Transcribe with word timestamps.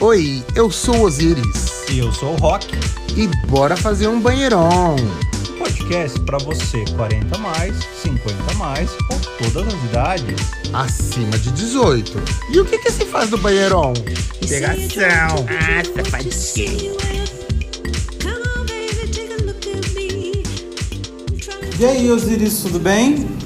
Oi, 0.00 0.44
eu 0.54 0.70
sou 0.70 0.96
o 0.96 1.02
Osiris. 1.02 1.88
E 1.90 1.98
eu 1.98 2.12
sou 2.12 2.34
o 2.34 2.36
Rock. 2.36 2.66
E 3.16 3.26
bora 3.46 3.76
fazer 3.76 4.06
um 4.08 4.20
banheirão. 4.20 4.96
Um 4.96 5.58
podcast 5.58 6.20
para 6.20 6.38
você 6.38 6.84
40 6.96 7.38
mais, 7.38 7.74
50 8.02 8.54
mais 8.54 8.90
ou 9.10 9.18
todas 9.50 9.74
as 9.74 9.84
idades. 9.84 10.40
Acima 10.72 11.38
de 11.38 11.50
18. 11.50 12.22
E 12.52 12.60
o 12.60 12.64
que 12.64 12.78
que 12.78 12.90
se 12.92 13.04
faz 13.06 13.30
no 13.30 13.38
banheirão? 13.38 13.92
Pegação. 14.46 15.46
Ah, 15.48 15.82
safadinho. 16.04 16.96
E 21.80 21.86
aí, 21.86 22.10
Osiris, 22.10 22.62
tudo 22.62 22.80
bem? 22.80 23.37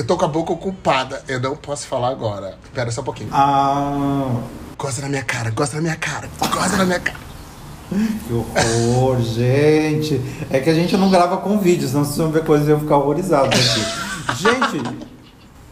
Eu 0.00 0.06
tô 0.06 0.16
com 0.16 0.24
a 0.24 0.28
boca 0.28 0.50
ocupada. 0.50 1.22
Eu 1.28 1.38
não 1.40 1.54
posso 1.54 1.86
falar 1.86 2.08
agora. 2.08 2.54
Espera 2.64 2.90
só 2.90 3.02
um 3.02 3.04
pouquinho. 3.04 3.28
Ah, 3.34 4.34
Gosta 4.78 5.02
na 5.02 5.10
minha 5.10 5.22
cara, 5.22 5.50
gosta 5.50 5.76
na 5.76 5.82
minha 5.82 5.96
cara, 5.96 6.26
gosta 6.40 6.78
na 6.78 6.86
minha 6.86 7.00
cara. 7.00 7.18
que 8.26 8.32
horror, 8.32 9.20
gente. 9.20 10.18
É 10.50 10.58
que 10.58 10.70
a 10.70 10.74
gente 10.74 10.96
não 10.96 11.10
grava 11.10 11.36
com 11.36 11.58
vídeo, 11.58 11.86
senão 11.86 12.02
vocês 12.02 12.16
vão 12.16 12.30
ver 12.30 12.46
coisas 12.46 12.66
e 12.66 12.70
eu 12.70 12.80
ficar 12.80 12.96
horrorizado 12.96 13.48
aqui. 13.48 14.38
gente, 14.42 15.06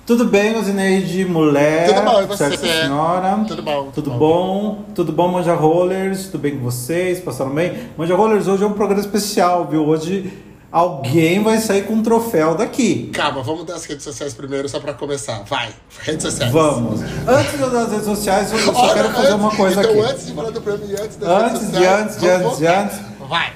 tudo 0.05 0.27
bem, 0.27 0.55
Osineide, 0.59 1.25
mulher? 1.25 1.87
Tudo 1.89 2.03
bom, 2.03 2.21
e 2.21 2.27
você? 2.27 2.55
Senhora? 2.55 3.45
Tudo 3.49 3.63
bom, 3.63 3.85
Tudo 3.85 3.93
tudo 3.93 4.11
bom? 4.11 4.85
Tudo 4.95 5.11
bom, 5.11 5.29
Manja 5.29 5.55
Rollers? 5.55 6.27
Tudo 6.27 6.43
bem 6.43 6.59
com 6.59 6.65
vocês? 6.65 7.19
Passaram 7.19 7.55
bem? 7.55 7.89
Manja 7.97 8.15
Rollers, 8.15 8.47
hoje 8.47 8.63
é 8.63 8.67
um 8.67 8.75
programa 8.75 9.01
especial, 9.01 9.67
viu? 9.71 9.87
Hoje 9.87 10.31
alguém 10.71 11.43
vai 11.43 11.59
sair 11.59 11.85
com 11.87 11.95
um 11.95 12.03
troféu 12.03 12.55
daqui. 12.55 13.11
Calma, 13.13 13.43
vamos 13.43 13.65
dar 13.65 13.75
as 13.77 13.85
redes 13.85 14.05
sociais 14.05 14.35
primeiro, 14.35 14.69
só 14.69 14.79
pra 14.81 14.93
começar. 14.95 15.43
Vai, 15.45 15.71
redes 16.01 16.23
sociais. 16.23 16.53
Vamos. 16.53 17.01
Antes 17.27 17.53
de 17.57 17.61
eu 17.61 17.71
dar 17.71 17.83
as 17.83 17.91
redes 17.91 18.05
sociais, 18.05 18.53
eu 18.53 18.59
só 18.59 18.73
Olha, 18.73 18.95
quero 18.95 19.11
fazer 19.15 19.33
uma 19.35 19.47
antes- 19.47 19.57
coisa 19.57 19.81
então, 19.81 19.91
aqui. 20.03 20.13
antes 20.13 20.27
de 20.27 20.33
falar 20.35 20.51
do 20.51 20.61
prêmio 20.61 21.03
antes 21.03 21.17
das 21.17 21.29
Antes 21.29 21.53
redes 21.53 21.61
de 21.61 21.75
sociais, 21.75 22.01
antes, 22.03 22.21
de 22.21 22.29
antes, 22.29 22.59
de 22.59 22.67
antes. 22.67 22.99
Vai. 23.29 23.53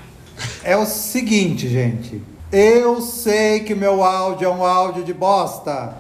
É 0.65 0.77
o 0.77 0.87
seguinte, 0.87 1.69
gente. 1.69 2.23
Eu 2.51 3.01
sei 3.01 3.61
que 3.61 3.75
meu 3.75 4.05
áudio 4.05 4.47
é 4.47 4.51
um 4.51 4.65
áudio 4.65 5.03
de 5.05 5.15
bosta. 5.15 5.95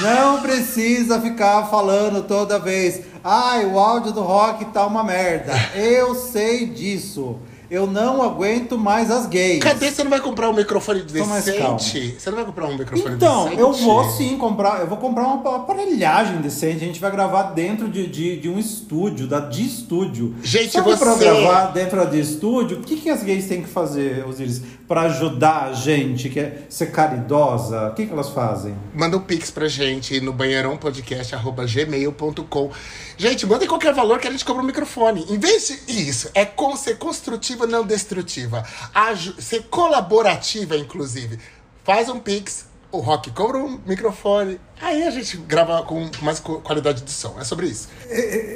Não 0.00 0.40
precisa 0.40 1.20
ficar 1.20 1.66
falando 1.66 2.22
toda 2.22 2.58
vez. 2.58 3.02
Ai, 3.22 3.66
o 3.66 3.78
áudio 3.78 4.12
do 4.12 4.22
rock 4.22 4.64
tá 4.66 4.86
uma 4.86 5.04
merda. 5.04 5.52
Eu 5.74 6.14
sei 6.14 6.64
disso. 6.66 7.36
Eu 7.70 7.86
não 7.86 8.22
aguento 8.22 8.78
mais 8.78 9.10
as 9.10 9.26
gays. 9.26 9.62
Cadê? 9.62 9.90
Você 9.90 10.02
não 10.02 10.10
vai 10.10 10.20
comprar 10.20 10.48
um 10.48 10.54
microfone 10.54 11.02
decente? 11.02 12.14
Você 12.18 12.30
não 12.30 12.36
vai 12.36 12.46
comprar 12.46 12.66
um 12.66 12.78
microfone 12.78 13.14
Então, 13.14 13.44
decente? 13.44 13.60
eu 13.60 13.72
vou 13.74 14.10
sim 14.10 14.38
comprar. 14.38 14.80
Eu 14.80 14.86
vou 14.86 14.96
comprar 14.96 15.24
uma 15.26 15.56
aparelhagem 15.56 16.38
decente. 16.40 16.76
A 16.76 16.86
gente 16.86 16.98
vai 17.00 17.10
gravar 17.10 17.42
dentro 17.52 17.88
de, 17.88 18.06
de, 18.06 18.36
de 18.38 18.48
um 18.48 18.58
estúdio, 18.58 19.26
da 19.26 19.40
de 19.40 19.66
estúdio. 19.66 20.34
Gente, 20.42 20.70
Só 20.72 20.82
que 20.82 20.96
pra 20.96 21.12
você- 21.14 21.24
gravar 21.24 21.66
dentro 21.72 22.06
de 22.06 22.20
estúdio, 22.20 22.78
o 22.78 22.80
que, 22.80 22.96
que 22.96 23.10
as 23.10 23.22
gays 23.22 23.46
têm 23.46 23.62
que 23.62 23.68
fazer, 23.68 24.24
Osiris? 24.26 24.62
Pra 24.88 25.02
ajudar 25.02 25.64
a 25.64 25.72
gente, 25.74 26.30
que 26.30 26.40
é 26.40 26.62
ser 26.70 26.90
caridosa? 26.90 27.88
O 27.88 27.94
que, 27.94 28.06
que 28.06 28.12
elas 28.12 28.30
fazem? 28.30 28.74
Manda 28.94 29.18
um 29.18 29.20
pix 29.20 29.50
pra 29.50 29.68
gente 29.68 30.18
no 30.18 30.32
banheirãopodcast.gmail.com. 30.32 32.70
Gente, 33.18 33.46
manda 33.46 33.66
qualquer 33.66 33.92
valor 33.92 34.18
que 34.18 34.26
a 34.26 34.30
gente 34.30 34.46
cobra 34.46 34.62
um 34.62 34.66
microfone. 34.66 35.26
Em 35.28 35.38
vez 35.38 35.68
de 35.68 35.74
isso, 36.08 36.30
é 36.32 36.46
com 36.46 36.74
ser 36.74 36.96
construtiva, 36.96 37.66
não 37.66 37.84
destrutiva. 37.84 38.64
Aju 38.94 39.34
ser 39.38 39.64
colaborativa, 39.64 40.74
inclusive. 40.74 41.38
Faz 41.84 42.08
um 42.08 42.18
pix, 42.18 42.67
o 42.90 42.98
Rock 43.00 43.30
cobra 43.32 43.58
um 43.58 43.78
microfone. 43.86 44.58
Aí 44.80 45.02
a 45.06 45.10
gente 45.10 45.36
grava 45.38 45.82
com 45.82 46.08
mais 46.22 46.40
qualidade 46.40 47.02
de 47.02 47.10
som. 47.10 47.34
É 47.38 47.44
sobre 47.44 47.66
isso. 47.66 47.88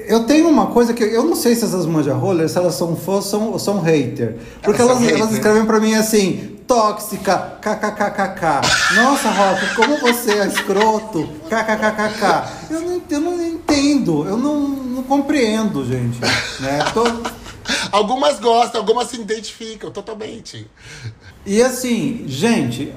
Eu 0.07 0.25
tenho 0.25 0.49
uma 0.49 0.67
coisa 0.69 0.95
que 0.95 1.03
eu 1.03 1.25
não 1.25 1.35
sei 1.37 1.55
se 1.55 1.65
essas 1.65 1.85
manja 1.85 2.15
rollers, 2.15 2.53
se 2.53 2.59
elas 2.59 2.75
são 2.75 2.97
fãs 2.97 3.17
ou 3.17 3.23
são, 3.23 3.59
são 3.59 3.81
hater. 3.81 4.37
Porque 4.63 4.81
Elas 4.81 4.99
elas, 5.03 5.13
elas 5.13 5.33
escrevem 5.33 5.67
pra 5.67 5.79
mim 5.81 5.95
assim, 5.95 6.59
tóxica, 6.67 7.59
kkkk. 7.61 8.95
Nossa, 8.95 9.29
Rock, 9.31 9.75
como 9.75 9.99
você 9.99 10.33
é 10.39 10.47
escroto, 10.47 11.29
kkkk. 11.49 12.49
Eu 12.71 12.81
não, 12.81 13.03
eu 13.11 13.21
não 13.21 13.43
entendo, 13.47 14.27
eu 14.27 14.37
não, 14.39 14.61
não 14.69 15.03
compreendo, 15.03 15.85
gente. 15.85 16.19
Né? 16.61 16.79
Tô- 16.95 17.42
Algumas 17.93 18.41
gostam, 18.41 18.81
algumas 18.81 19.09
se 19.09 19.21
identificam 19.21 19.91
totalmente. 19.91 20.67
E 21.45 21.63
assim, 21.63 22.25
gente, 22.27 22.91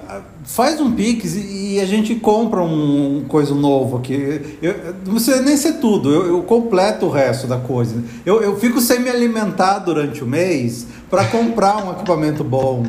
faz 0.45 0.79
um 0.79 0.93
Pix 0.93 1.35
e 1.35 1.81
a 1.81 1.85
gente 1.85 2.15
compra 2.15 2.61
um, 2.61 3.17
um 3.17 3.25
coisa 3.25 3.53
novo 3.53 3.97
aqui. 3.97 4.57
Eu, 4.61 4.95
não 5.05 5.15
precisa 5.15 5.41
nem 5.41 5.57
ser 5.57 5.73
tudo, 5.79 6.13
eu, 6.13 6.27
eu 6.27 6.43
completo 6.43 7.07
o 7.07 7.09
resto 7.09 7.45
da 7.45 7.57
coisa. 7.57 8.01
Eu, 8.25 8.41
eu 8.41 8.57
fico 8.57 8.79
sem 8.79 8.99
me 8.99 9.09
alimentar 9.09 9.79
durante 9.79 10.23
o 10.23 10.25
mês 10.25 10.87
para 11.09 11.25
comprar 11.25 11.83
um 11.83 11.91
equipamento 11.91 12.41
bom. 12.41 12.85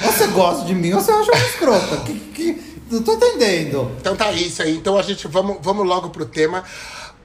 Você 0.00 0.28
gosta 0.28 0.64
de 0.64 0.74
mim 0.74 0.94
ou 0.94 1.02
você 1.02 1.12
acha 1.12 1.30
uma 1.30 1.46
escrota? 1.46 1.96
Que, 1.98 2.14
que, 2.14 2.62
não 2.90 3.02
tô 3.02 3.12
entendendo. 3.12 3.90
Então 4.00 4.16
tá 4.16 4.32
isso 4.32 4.62
aí. 4.62 4.76
Então 4.76 4.96
a 4.96 5.02
gente 5.02 5.28
vamos, 5.28 5.58
vamos 5.60 5.86
logo 5.86 6.08
pro 6.10 6.24
tema. 6.24 6.64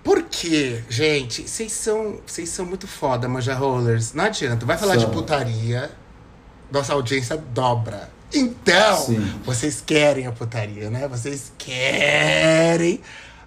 Por 0.07 0.23
quê, 0.23 0.81
gente? 0.89 1.41
Vocês 1.49 1.69
são, 1.73 2.19
vocês 2.25 2.47
são 2.47 2.65
muito 2.65 2.87
foda, 2.87 3.27
manja 3.27 3.53
rollers. 3.53 4.13
Não 4.13 4.23
adianta. 4.23 4.65
Vai 4.65 4.77
falar 4.77 4.95
de 4.95 5.05
putaria, 5.07 5.91
nossa 6.71 6.93
audiência 6.93 7.35
dobra. 7.35 8.09
Então, 8.33 8.97
Sim. 9.05 9.33
vocês 9.43 9.83
querem 9.85 10.25
a 10.25 10.31
putaria, 10.31 10.89
né? 10.89 11.09
Vocês 11.09 11.51
querem 11.57 13.01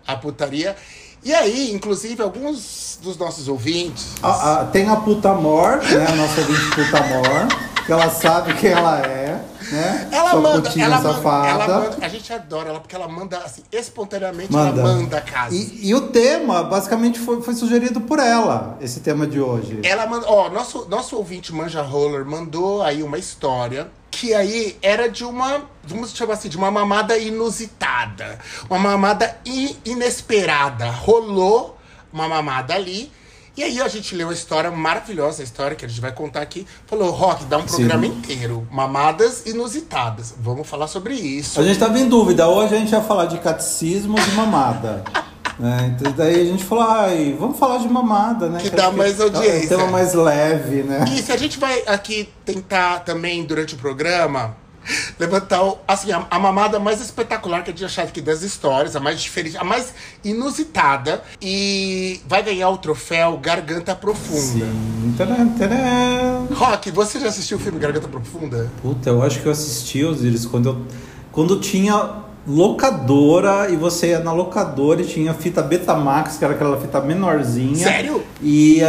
a 0.06 0.14
putaria. 0.16 0.76
E 1.24 1.32
aí, 1.32 1.72
inclusive, 1.72 2.20
alguns 2.22 2.98
dos 3.02 3.16
nossos 3.16 3.48
ouvintes. 3.48 4.16
A- 4.22 4.60
a- 4.60 4.64
tem 4.66 4.86
a 4.86 4.96
puta 4.96 5.32
mor, 5.32 5.78
né? 5.78 6.06
A 6.08 6.14
nossa 6.14 6.42
ouvinte 6.42 6.70
puta 6.74 7.02
mor, 7.04 7.84
que 7.86 7.90
ela 7.90 8.10
sabe 8.10 8.52
quem 8.54 8.70
ela 8.72 8.98
é, 9.00 9.40
né? 9.70 10.08
Ela 10.12 10.30
Sua 10.30 10.40
manda, 10.40 10.68
ela 10.76 10.96
manda, 11.00 11.12
safada. 11.14 11.48
ela 11.48 11.66
manda. 11.80 11.96
A 12.00 12.08
gente 12.08 12.32
adora 12.32 12.68
ela 12.70 12.80
porque 12.80 12.94
ela 12.96 13.08
manda 13.08 13.38
assim, 13.38 13.62
espontaneamente, 13.72 14.52
Manda. 14.52 14.80
ela 14.80 14.92
manda 14.94 15.20
casos. 15.20 15.58
E, 15.58 15.88
e 15.88 15.94
o 15.94 16.08
tema, 16.08 16.62
basicamente, 16.64 17.18
foi, 17.18 17.40
foi 17.42 17.54
sugerido 17.54 18.00
por 18.00 18.18
ela, 18.18 18.76
esse 18.80 19.00
tema 19.00 19.26
de 19.26 19.40
hoje. 19.40 19.80
Ela 19.82 20.06
mandou, 20.06 20.28
ó, 20.30 20.48
nosso, 20.48 20.86
nosso 20.88 21.16
ouvinte 21.16 21.52
Manja 21.54 21.82
Roller 21.82 22.24
mandou 22.24 22.82
aí 22.82 23.02
uma 23.02 23.18
história 23.18 23.88
que 24.10 24.34
aí 24.34 24.76
era 24.82 25.08
de 25.08 25.24
uma, 25.24 25.62
vamos 25.84 26.12
chamar 26.12 26.34
assim, 26.34 26.48
de 26.48 26.56
uma 26.56 26.70
mamada 26.70 27.16
inusitada. 27.16 28.38
Uma 28.68 28.78
mamada 28.78 29.36
i- 29.44 29.76
inesperada. 29.84 30.90
Rolou 30.90 31.76
uma 32.12 32.28
mamada 32.28 32.74
ali. 32.74 33.10
E 33.56 33.62
aí 33.62 33.80
a 33.80 33.88
gente 33.88 34.14
leu 34.14 34.30
a 34.30 34.32
história 34.32 34.70
maravilhosa, 34.70 35.42
a 35.42 35.44
história 35.44 35.76
que 35.76 35.84
a 35.84 35.88
gente 35.88 36.00
vai 36.00 36.12
contar 36.12 36.40
aqui. 36.40 36.66
Falou, 36.86 37.10
Rock, 37.10 37.44
dá 37.44 37.58
um 37.58 37.66
Sim. 37.66 37.76
programa 37.76 38.06
inteiro. 38.06 38.66
Mamadas 38.70 39.44
inusitadas. 39.46 40.34
Vamos 40.38 40.68
falar 40.68 40.86
sobre 40.86 41.14
isso. 41.14 41.60
A 41.60 41.64
gente 41.64 41.78
tava 41.78 41.98
em 41.98 42.08
dúvida, 42.08 42.48
hoje 42.48 42.74
a 42.74 42.78
gente 42.78 42.92
ia 42.92 43.02
falar 43.02 43.26
de 43.26 43.38
catecismo 43.38 44.18
de 44.18 44.30
mamada. 44.32 45.04
né? 45.58 45.94
Então, 45.94 46.12
daí 46.12 46.40
a 46.40 46.44
gente 46.44 46.64
falou, 46.64 46.84
ai, 46.84 47.36
vamos 47.38 47.58
falar 47.58 47.78
de 47.78 47.88
mamada, 47.88 48.48
né? 48.48 48.60
Que 48.60 48.68
acho 48.68 48.76
dá 48.76 48.90
mais 48.90 49.20
é 49.20 49.24
um 49.24 49.26
audiência. 49.26 49.68
tema 49.68 49.86
mais 49.88 50.14
leve, 50.14 50.82
né? 50.82 51.04
E 51.08 51.22
se 51.22 51.30
a 51.30 51.36
gente 51.36 51.58
vai 51.58 51.82
aqui 51.86 52.28
tentar 52.44 53.00
também, 53.00 53.44
durante 53.44 53.74
o 53.74 53.78
programa, 53.78 54.56
levantar 55.18 55.62
o- 55.62 55.78
assim, 55.86 56.12
a, 56.12 56.26
a 56.30 56.38
mamada 56.38 56.78
mais 56.78 57.00
espetacular 57.00 57.62
que 57.62 57.70
a 57.70 57.72
gente 57.72 57.84
achar 57.84 58.02
aqui 58.04 58.20
das 58.20 58.42
histórias, 58.42 58.94
a 58.96 59.00
mais 59.00 59.20
diferente, 59.20 59.56
a 59.56 59.64
mais 59.64 59.92
inusitada. 60.24 61.22
E 61.40 62.20
vai 62.26 62.42
ganhar 62.42 62.68
o 62.70 62.78
troféu 62.78 63.36
Garganta 63.38 63.94
Profunda. 63.94 64.40
Sim. 64.66 65.14
Tcharam. 65.16 66.48
Rock, 66.54 66.90
você 66.90 67.20
já 67.20 67.28
assistiu 67.28 67.56
o 67.56 67.60
filme 67.60 67.78
Garganta 67.78 68.08
Profunda? 68.08 68.70
Puta, 68.82 69.10
eu 69.10 69.22
acho 69.22 69.40
que 69.40 69.46
eu 69.46 69.52
assisti, 69.52 70.04
Osiris, 70.04 70.46
quando 70.46 70.68
eu. 70.70 70.82
Quando 71.32 71.60
tinha 71.60 72.24
locadora 72.50 73.68
e 73.70 73.76
você 73.76 74.08
ia 74.08 74.20
na 74.20 74.32
locadora 74.32 75.00
e 75.02 75.04
tinha 75.06 75.32
fita 75.34 75.62
Betamax, 75.62 76.36
que 76.36 76.44
era 76.44 76.54
aquela 76.54 76.76
fita 76.80 77.00
menorzinha. 77.00 77.76
Sério? 77.76 78.22
E. 78.42 78.80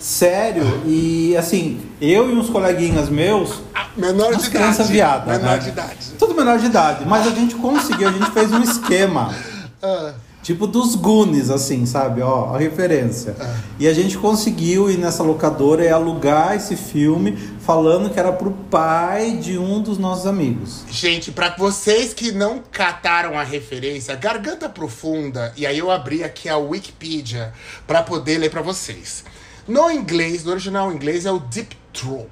Sério, 0.00 0.62
e 0.86 1.36
assim, 1.36 1.80
eu 2.00 2.30
e 2.30 2.32
uns 2.32 2.48
coleguinhas 2.48 3.08
meus, 3.08 3.60
Ah, 3.74 3.86
menor 3.96 4.32
de 4.36 4.48
criança 4.48 4.82
idade. 4.82 4.92
viada, 4.92 5.32
Menor 5.32 5.50
né? 5.56 5.58
de 5.58 5.68
idade. 5.70 5.96
tudo 6.16 6.36
menor 6.36 6.56
de 6.56 6.66
idade, 6.66 7.04
mas 7.04 7.26
a 7.26 7.30
gente 7.30 7.56
conseguiu, 7.56 8.08
a 8.08 8.12
gente 8.12 8.30
fez 8.30 8.52
um 8.52 8.62
esquema. 8.62 9.34
Ah, 9.82 10.12
Tipo 10.48 10.66
dos 10.66 10.94
Goonies, 10.94 11.50
assim, 11.50 11.84
sabe? 11.84 12.22
Ó, 12.22 12.54
a 12.54 12.58
referência. 12.58 13.36
E 13.78 13.86
a 13.86 13.92
gente 13.92 14.16
conseguiu 14.16 14.90
ir 14.90 14.96
nessa 14.96 15.22
locadora 15.22 15.84
e 15.84 15.90
alugar 15.90 16.56
esse 16.56 16.74
filme 16.74 17.36
falando 17.60 18.08
que 18.08 18.18
era 18.18 18.32
pro 18.32 18.50
pai 18.50 19.32
de 19.32 19.58
um 19.58 19.82
dos 19.82 19.98
nossos 19.98 20.24
amigos. 20.24 20.86
Gente, 20.90 21.30
pra 21.30 21.54
vocês 21.54 22.14
que 22.14 22.32
não 22.32 22.62
cataram 22.72 23.38
a 23.38 23.42
referência, 23.42 24.16
Garganta 24.16 24.70
Profunda, 24.70 25.52
e 25.54 25.66
aí 25.66 25.76
eu 25.76 25.90
abri 25.90 26.24
aqui 26.24 26.48
a 26.48 26.56
Wikipedia 26.56 27.52
pra 27.86 28.02
poder 28.02 28.38
ler 28.38 28.50
pra 28.50 28.62
vocês. 28.62 29.24
No 29.68 29.90
inglês, 29.90 30.44
no 30.44 30.52
original 30.52 30.90
inglês, 30.90 31.26
é 31.26 31.30
o 31.30 31.40
Deep 31.40 31.76
Throat, 31.92 32.30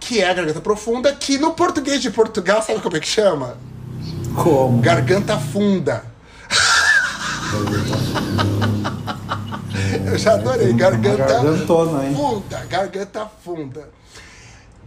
que 0.00 0.22
é 0.22 0.30
a 0.30 0.32
garganta 0.32 0.62
profunda, 0.62 1.12
que 1.12 1.36
no 1.36 1.50
português 1.50 2.00
de 2.00 2.10
Portugal, 2.10 2.62
sabe 2.62 2.80
como 2.80 2.96
é 2.96 3.00
que 3.00 3.06
chama? 3.06 3.58
Como? 4.34 4.80
Garganta 4.80 5.36
funda. 5.36 6.07
Eu 10.06 10.18
já 10.18 10.34
adorei. 10.34 10.72
Garganta 10.72 11.24
gargantona, 11.24 12.06
hein? 12.06 12.14
funda. 12.14 12.64
Garganta 12.66 13.26
funda. 13.44 13.98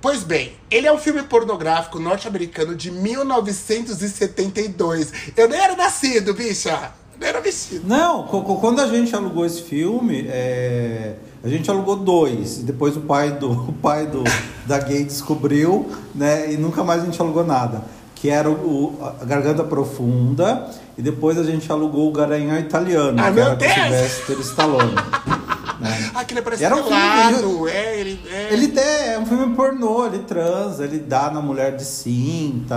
Pois 0.01 0.23
bem, 0.23 0.53
ele 0.71 0.87
é 0.87 0.91
um 0.91 0.97
filme 0.97 1.21
pornográfico 1.23 1.99
norte-americano 1.99 2.75
de 2.75 2.89
1972. 2.89 5.13
Eu 5.37 5.47
nem 5.47 5.59
era 5.59 5.75
nascido, 5.75 6.33
bicha. 6.33 6.91
Nem 7.19 7.29
era 7.29 7.39
vestido. 7.39 7.87
Não, 7.87 8.23
quando 8.23 8.81
a 8.81 8.87
gente 8.87 9.15
alugou 9.15 9.45
esse 9.45 9.61
filme, 9.61 10.25
é, 10.27 11.13
a 11.43 11.47
gente 11.47 11.69
alugou 11.69 11.95
dois. 11.95 12.57
Depois 12.57 12.97
o 12.97 13.01
pai 13.01 13.29
do 13.31 13.51
o 13.69 13.73
pai 13.73 14.07
do 14.07 14.23
da 14.65 14.79
gay 14.79 15.03
descobriu, 15.03 15.87
né? 16.15 16.51
E 16.51 16.57
nunca 16.57 16.83
mais 16.83 17.03
a 17.03 17.05
gente 17.05 17.21
alugou 17.21 17.45
nada. 17.45 17.83
Que 18.21 18.29
era 18.29 18.47
o, 18.49 18.53
o- 18.53 18.99
a 19.21 19.25
Garganta 19.25 19.63
Profunda. 19.63 20.67
E 20.97 21.01
depois 21.01 21.37
a 21.39 21.43
gente 21.43 21.71
alugou 21.71 22.09
o 22.09 22.11
Garanhão 22.11 22.57
Italiano, 22.59 23.17
Ah, 23.19 23.31
que 23.31 23.39
era 23.39 23.49
com 23.49 23.55
o 23.55 23.57
Deus! 23.57 23.73
Sylvester 23.73 24.39
Stallone. 24.41 24.93
né? 25.81 26.11
Ah, 26.13 26.23
que 26.23 26.33
ele 26.35 26.41
parece 26.43 26.63
Era 26.63 26.75
um 26.75 26.83
filme. 26.83 27.71
É, 27.71 27.99
ele. 27.99 28.21
É. 28.31 28.49
Ele 28.53 28.67
tem, 28.67 28.83
é 29.13 29.17
um 29.19 29.25
filme 29.25 29.55
pornô, 29.55 30.05
ele 30.05 30.19
transa, 30.19 30.83
ele 30.83 30.99
dá 30.99 31.31
na 31.31 31.41
mulher 31.41 31.75
de 31.75 31.83
cinta, 31.83 32.75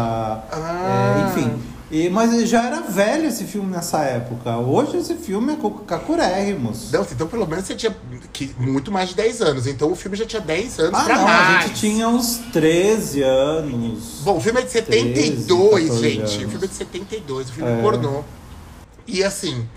Ah. 0.51 1.27
é, 1.27 1.29
enfim. 1.39 1.53
E, 1.91 2.09
mas 2.09 2.49
já 2.49 2.65
era 2.67 2.81
velho 2.81 3.27
esse 3.27 3.45
filme 3.45 3.71
nessa 3.71 4.03
época. 4.03 4.57
Hoje 4.57 4.97
esse 4.97 5.15
filme 5.15 5.53
é 5.53 5.57
cacurérrimos. 5.87 6.91
Não, 6.91 7.03
então 7.03 7.29
pelo 7.29 7.47
menos 7.47 7.67
você 7.67 7.75
tinha 7.75 7.95
que, 8.33 8.55
muito 8.59 8.91
mais 8.91 9.11
de 9.11 9.15
10 9.15 9.43
anos. 9.43 9.67
Então 9.67 9.93
o 9.93 9.95
filme 9.95 10.17
já 10.17 10.25
tinha 10.25 10.41
10 10.41 10.79
anos 10.81 10.99
Ah, 10.99 11.05
pra 11.05 11.17
não, 11.17 11.25
mais. 11.25 11.65
a 11.65 11.67
gente 11.69 11.81
tinha 11.81 12.09
uns 12.09 12.39
13 12.53 13.23
anos. 13.23 14.21
Bom, 14.23 14.39
o 14.39 14.41
filme 14.41 14.61
é 14.61 14.65
de 14.65 14.71
72, 14.73 15.47
13, 15.47 15.89
14 15.89 16.03
gente. 16.03 16.19
anos. 16.19 16.35
O 16.35 16.49
filme 16.49 16.65
é 16.65 16.69
de 16.69 16.75
72, 16.75 17.49
o 17.51 17.53
filme 17.53 17.71
É. 17.71 17.83
pornô. 17.83 18.25
E 19.07 19.23
assim, 19.23 19.69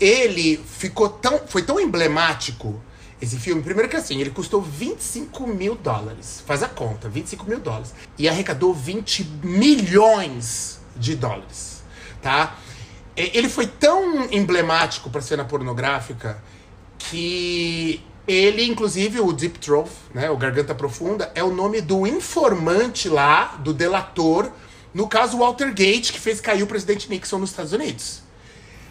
ele 0.00 0.56
ficou 0.66 1.08
tão. 1.10 1.40
Foi 1.46 1.62
tão 1.62 1.78
emblemático 1.78 2.74
esse 3.20 3.36
filme. 3.36 3.62
Primeiro 3.62 3.88
que 3.90 3.96
assim, 3.96 4.18
ele 4.18 4.30
custou 4.30 4.62
25 4.62 5.46
mil 5.46 5.74
dólares. 5.76 6.42
Faz 6.46 6.62
a 6.62 6.68
conta, 6.68 7.08
25 7.08 7.44
mil 7.48 7.60
dólares. 7.60 7.94
E 8.18 8.28
arrecadou 8.28 8.72
20 8.72 9.22
milhões 9.42 10.80
de 10.96 11.14
dólares. 11.14 11.82
Tá? 12.22 12.56
Ele 13.16 13.48
foi 13.48 13.66
tão 13.66 14.24
emblemático 14.32 15.10
pra 15.10 15.20
cena 15.20 15.44
pornográfica 15.44 16.42
que 16.98 18.02
ele, 18.26 18.64
inclusive, 18.64 19.20
o 19.20 19.32
Deep 19.32 19.58
Throat, 19.58 19.90
né, 20.14 20.30
o 20.30 20.36
Garganta 20.36 20.74
Profunda, 20.74 21.30
é 21.34 21.44
o 21.44 21.52
nome 21.52 21.80
do 21.80 22.06
informante 22.06 23.08
lá, 23.08 23.56
do 23.58 23.72
delator, 23.74 24.50
no 24.94 25.06
caso 25.06 25.38
Watergate, 25.38 26.12
que 26.12 26.20
fez 26.20 26.40
cair 26.40 26.62
o 26.62 26.66
presidente 26.66 27.10
Nixon 27.10 27.38
nos 27.38 27.50
Estados 27.50 27.72
Unidos. 27.72 28.22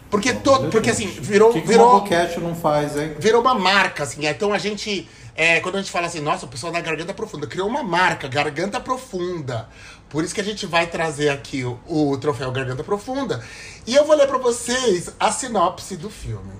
Porque, 0.09 0.31
todo, 0.31 0.69
porque 0.69 0.91
assim, 0.91 1.07
virou, 1.07 1.49
O 1.49 1.53
que, 1.53 1.61
que 1.61 1.65
o 1.65 1.69
virou, 1.69 1.93
Mobocast 1.95 2.39
não 2.39 2.53
faz, 2.53 2.95
hein? 2.95 3.15
virou 3.17 3.41
uma 3.41 3.55
marca, 3.55 4.03
assim. 4.03 4.27
Então 4.27 4.53
a 4.53 4.59
gente, 4.59 5.09
é, 5.35 5.59
quando 5.59 5.75
a 5.75 5.79
gente 5.79 5.89
fala 5.89 6.05
assim, 6.05 6.19
nossa, 6.19 6.45
o 6.45 6.49
pessoal 6.49 6.71
da 6.71 6.79
Garganta 6.79 7.15
Profunda 7.15 7.47
criou 7.47 7.67
uma 7.67 7.81
marca, 7.81 8.27
Garganta 8.27 8.79
Profunda. 8.79 9.67
Por 10.13 10.23
isso 10.23 10.35
que 10.35 10.41
a 10.41 10.43
gente 10.43 10.67
vai 10.67 10.85
trazer 10.85 11.29
aqui 11.29 11.63
o, 11.63 11.79
o 11.87 12.15
troféu 12.19 12.51
Garganta 12.51 12.83
Profunda. 12.83 13.43
E 13.87 13.95
eu 13.95 14.05
vou 14.05 14.15
ler 14.15 14.27
pra 14.27 14.37
vocês 14.37 15.09
a 15.19 15.31
sinopse 15.31 15.97
do 15.97 16.07
filme. 16.07 16.53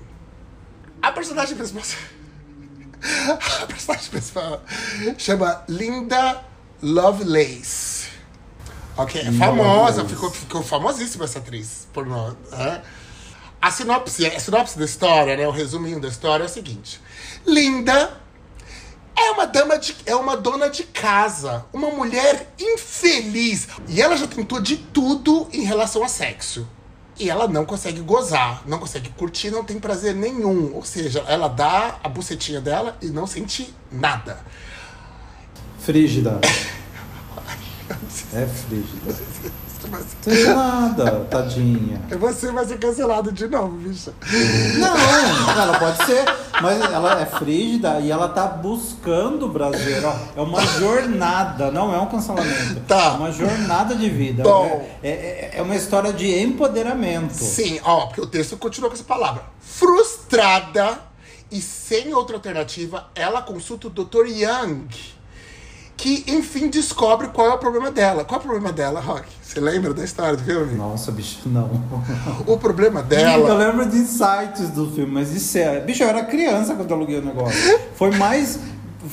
A 1.00 1.12
personagem 1.12 1.56
principal. 1.56 1.84
A 3.62 3.66
personagem 3.66 4.10
principal 4.10 4.60
chama 5.16 5.62
Linda 5.68 6.42
Lovelace. 6.82 8.08
Ok, 8.96 9.20
é 9.20 9.30
famosa, 9.30 10.04
ficou, 10.04 10.30
ficou 10.32 10.60
famosíssima 10.60 11.24
essa 11.24 11.38
atriz 11.38 11.86
pornô. 11.92 12.34
né? 12.50 12.82
A 13.62 13.70
sinopse, 13.70 14.26
a 14.26 14.40
sinopse 14.40 14.76
da 14.76 14.84
história, 14.84 15.36
né? 15.36 15.46
O 15.46 15.52
resuminho 15.52 16.00
da 16.00 16.08
história 16.08 16.42
é 16.42 16.46
o 16.46 16.50
seguinte: 16.50 17.00
Linda 17.46 18.23
é 19.16 19.30
uma 19.30 19.46
dama 19.46 19.78
de, 19.78 19.96
é 20.06 20.14
uma 20.14 20.36
dona 20.36 20.68
de 20.68 20.84
casa, 20.84 21.64
uma 21.72 21.90
mulher 21.90 22.52
infeliz. 22.58 23.68
E 23.88 24.00
ela 24.00 24.16
já 24.16 24.26
tentou 24.26 24.60
de 24.60 24.76
tudo 24.76 25.48
em 25.52 25.62
relação 25.62 26.02
a 26.02 26.08
sexo. 26.08 26.66
E 27.18 27.30
ela 27.30 27.46
não 27.46 27.64
consegue 27.64 28.00
gozar, 28.00 28.62
não 28.66 28.78
consegue 28.78 29.08
curtir, 29.10 29.50
não 29.50 29.64
tem 29.64 29.78
prazer 29.78 30.14
nenhum. 30.14 30.74
Ou 30.74 30.84
seja, 30.84 31.24
ela 31.28 31.46
dá 31.46 31.98
a 32.02 32.08
bucetinha 32.08 32.60
dela 32.60 32.96
e 33.00 33.06
não 33.06 33.26
sente 33.26 33.72
nada. 33.90 34.38
Frígida. 35.78 36.40
É 38.32 38.46
frígida. 38.46 39.14
Não 39.88 39.98
sente 40.22 40.44
nada, 40.48 41.26
tadinha. 41.30 42.00
Você 42.18 42.50
vai 42.50 42.64
ser 42.64 42.78
cancelado 42.78 43.32
de 43.32 43.46
novo, 43.46 43.76
bicha. 43.76 44.12
Não, 44.78 45.60
ela 45.60 45.78
pode 45.78 46.04
ser, 46.06 46.24
mas 46.60 46.80
ela 46.80 47.20
é 47.20 47.26
frígida 47.26 48.00
e 48.00 48.10
ela 48.10 48.28
tá 48.28 48.46
buscando 48.46 49.46
o 49.46 49.48
Brasil. 49.48 49.96
ó. 50.04 50.40
É 50.40 50.42
uma 50.42 50.64
jornada, 50.66 51.70
não 51.70 51.94
é 51.94 51.98
um 51.98 52.06
cancelamento. 52.06 52.80
Tá. 52.86 53.14
É 53.14 53.16
uma 53.16 53.32
jornada 53.32 53.94
de 53.94 54.08
vida. 54.08 54.42
Bom. 54.42 54.88
É, 55.02 55.10
é, 55.10 55.50
é 55.56 55.62
uma 55.62 55.76
história 55.76 56.12
de 56.12 56.40
empoderamento. 56.40 57.34
Sim, 57.34 57.80
ó, 57.84 58.06
porque 58.06 58.20
o 58.20 58.26
texto 58.26 58.56
continua 58.56 58.88
com 58.90 58.94
essa 58.94 59.04
palavra. 59.04 59.42
Frustrada 59.60 60.98
e 61.50 61.60
sem 61.60 62.12
outra 62.14 62.36
alternativa, 62.36 63.08
ela 63.14 63.42
consulta 63.42 63.86
o 63.86 63.90
Dr. 63.90 64.26
Young, 64.26 64.88
que 66.04 66.22
enfim 66.28 66.68
descobre 66.68 67.28
qual 67.28 67.48
é 67.48 67.54
o 67.54 67.58
problema 67.58 67.90
dela. 67.90 68.26
Qual 68.26 68.38
é 68.38 68.42
o 68.42 68.46
problema 68.46 68.70
dela, 68.70 69.00
Rock? 69.00 69.24
Você 69.40 69.58
lembra 69.58 69.94
da 69.94 70.04
história 70.04 70.36
do 70.36 70.44
filme? 70.44 70.74
Nossa, 70.74 71.10
bicho, 71.10 71.38
não. 71.46 71.82
O 72.46 72.58
problema 72.58 73.00
Eu 73.00 73.06
dela. 73.06 73.54
lembro 73.54 73.88
de 73.88 73.96
insights 73.96 74.68
do 74.68 74.90
filme, 74.90 75.10
mas 75.10 75.34
isso 75.34 75.56
é. 75.56 75.80
Bicho, 75.80 76.02
eu 76.02 76.08
era 76.10 76.22
criança 76.24 76.74
quando 76.74 76.90
eu 76.90 76.96
aluguei 76.98 77.20
o 77.20 77.24
negócio. 77.24 77.80
Foi 77.96 78.10
mais. 78.10 78.58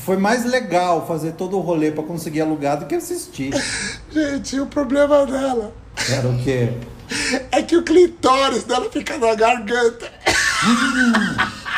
Foi 0.05 0.17
mais 0.17 0.43
legal 0.43 1.07
fazer 1.07 1.31
todo 1.31 1.55
o 1.55 1.61
rolê 1.61 1.91
pra 1.91 2.03
conseguir 2.03 2.41
alugar 2.41 2.77
do 2.77 2.85
que 2.85 2.95
assistir. 2.95 3.53
Gente, 4.11 4.59
o 4.59 4.65
problema 4.65 5.25
dela 5.25 5.73
Era 6.09 6.27
o 6.27 6.43
quê? 6.43 6.73
é 7.53 7.61
que 7.61 7.77
o 7.77 7.83
clitóris 7.83 8.65
dela 8.65 8.89
fica 8.91 9.17
na 9.17 9.33
garganta. 9.33 10.11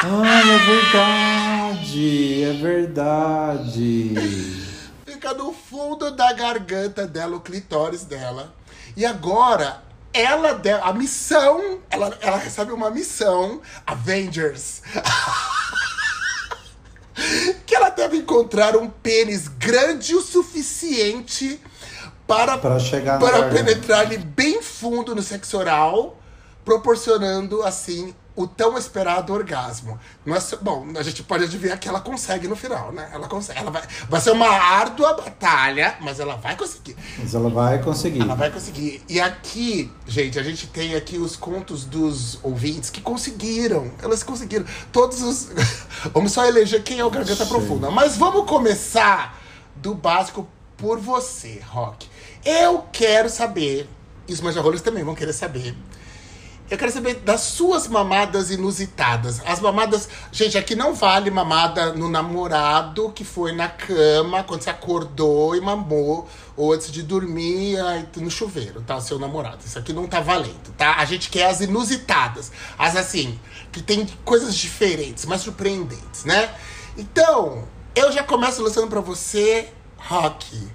Ai, 0.02 0.50
é 0.50 0.58
verdade, 0.58 2.44
é 2.44 2.54
verdade. 2.54 4.63
Fica 5.24 5.36
no 5.36 5.54
fundo 5.54 6.12
da 6.12 6.34
garganta 6.34 7.08
dela, 7.08 7.38
o 7.38 7.40
clitóris 7.40 8.04
dela. 8.04 8.54
E 8.94 9.06
agora, 9.06 9.82
ela 10.12 10.60
a 10.84 10.92
missão, 10.92 11.80
ela, 11.90 12.18
ela 12.20 12.36
recebe 12.36 12.74
uma 12.74 12.92
missão, 12.92 13.62
Avengers. 13.88 14.82
que 17.66 17.74
ela 17.74 17.88
deve 17.88 18.18
encontrar 18.18 18.76
um 18.76 18.90
pênis 18.90 19.48
grande 19.48 20.14
o 20.14 20.22
suficiente 20.22 21.58
para, 22.28 22.58
Para 22.58 22.78
chegar 22.78 23.18
para 23.18 23.44
garganta. 23.44 23.64
penetrar-lhe 23.64 24.18
bem 24.18 24.62
fundo 24.62 25.16
no 25.16 25.24
sexo 25.24 25.58
oral, 25.58 26.20
proporcionando 26.66 27.64
assim 27.64 28.14
o 28.36 28.48
tão 28.48 28.78
esperado 28.78 29.32
orgasmo. 29.32 30.00
Não 30.26 30.36
é 30.36 30.40
só- 30.40 30.58
bom, 30.58 30.88
a 30.98 31.04
gente 31.04 31.22
pode 31.24 31.44
adivinhar 31.44 31.80
que 31.80 31.88
ela 31.88 32.00
consegue 32.02 32.48
no 32.48 32.56
final, 32.56 32.92
né? 32.92 33.10
Ela 33.14 33.28
consegue. 33.28 33.60
Ela 33.60 33.70
vai, 33.70 33.84
vai 34.10 34.20
ser 34.22 34.32
uma 34.32 34.48
árdua 34.48 35.14
batalha, 35.14 35.96
mas 36.02 36.20
ela 36.20 36.36
vai 36.36 36.56
conseguir. 36.56 36.96
Mas 37.20 37.36
ela 37.36 37.50
vai 37.50 37.82
conseguir. 37.82 38.22
Ela 38.22 38.36
vai 38.36 38.50
conseguir. 38.52 39.04
E 39.08 39.20
aqui, 39.20 39.92
gente, 40.08 40.40
a 40.40 40.44
gente 40.44 40.68
tem 40.68 40.96
aqui 40.96 41.18
os 41.18 41.36
contos 41.36 41.86
dos 41.86 42.40
ouvintes 42.44 42.90
que 42.90 43.02
conseguiram. 43.02 43.92
Elas 44.02 44.24
conseguiram. 44.24 44.66
Todos 44.92 45.22
os. 45.22 45.50
vamos 46.14 46.32
só 46.32 46.46
eleger 46.46 46.82
quem 46.84 47.00
é 47.00 47.06
o 47.06 47.12
Garganta 47.12 47.44
Sim. 47.44 47.50
Profunda. 47.50 47.92
Mas 47.92 48.18
vamos 48.18 48.50
começar 48.50 49.40
do 49.76 49.94
básico 49.94 50.48
por 50.78 51.00
você, 51.00 51.62
Rock. 51.70 52.08
Eu 52.44 52.84
quero 52.92 53.30
saber, 53.30 53.88
e 54.28 54.34
os 54.34 54.42
manjarrolos 54.42 54.82
também 54.82 55.04
vão 55.04 55.16
querer 55.16 55.34
saber. 55.34 55.76
Eu 56.74 56.78
quero 56.80 56.92
saber 56.92 57.18
das 57.20 57.42
suas 57.42 57.88
mamadas 57.88 58.50
inusitadas. 58.50 59.40
As 59.46 59.60
mamadas. 59.60 60.10
Gente, 60.32 60.58
aqui 60.58 60.76
não 60.76 60.96
vale 60.96 61.30
mamada 61.30 61.94
no 61.94 62.10
namorado 62.10 63.12
que 63.12 63.24
foi 63.24 63.52
na 63.52 63.70
cama 63.70 64.42
quando 64.42 64.64
você 64.64 64.72
acordou 64.72 65.56
e 65.56 65.62
mamou, 65.62 66.28
ou 66.58 66.74
antes 66.74 66.92
de 66.92 67.04
dormir 67.04 67.78
no 68.18 68.32
chuveiro, 68.32 68.82
tá? 68.82 68.96
O 68.96 69.02
seu 69.02 69.20
namorado. 69.20 69.60
Isso 69.64 69.78
aqui 69.78 69.94
não 69.94 70.08
tá 70.08 70.20
valendo, 70.20 70.74
tá? 70.76 70.96
A 70.96 71.06
gente 71.06 71.30
quer 71.30 71.46
as 71.46 71.62
inusitadas. 71.62 72.52
As 72.76 72.96
assim, 72.96 73.40
que 73.72 73.80
tem 73.80 74.08
coisas 74.26 74.56
diferentes, 74.56 75.26
mais 75.26 75.42
surpreendentes, 75.42 76.26
né? 76.26 76.56
Então, 76.98 77.68
eu 77.94 78.12
já 78.12 78.24
começo 78.24 78.64
lançando 78.64 78.88
pra 78.88 79.00
você, 79.00 79.70
Rock. 79.96 80.70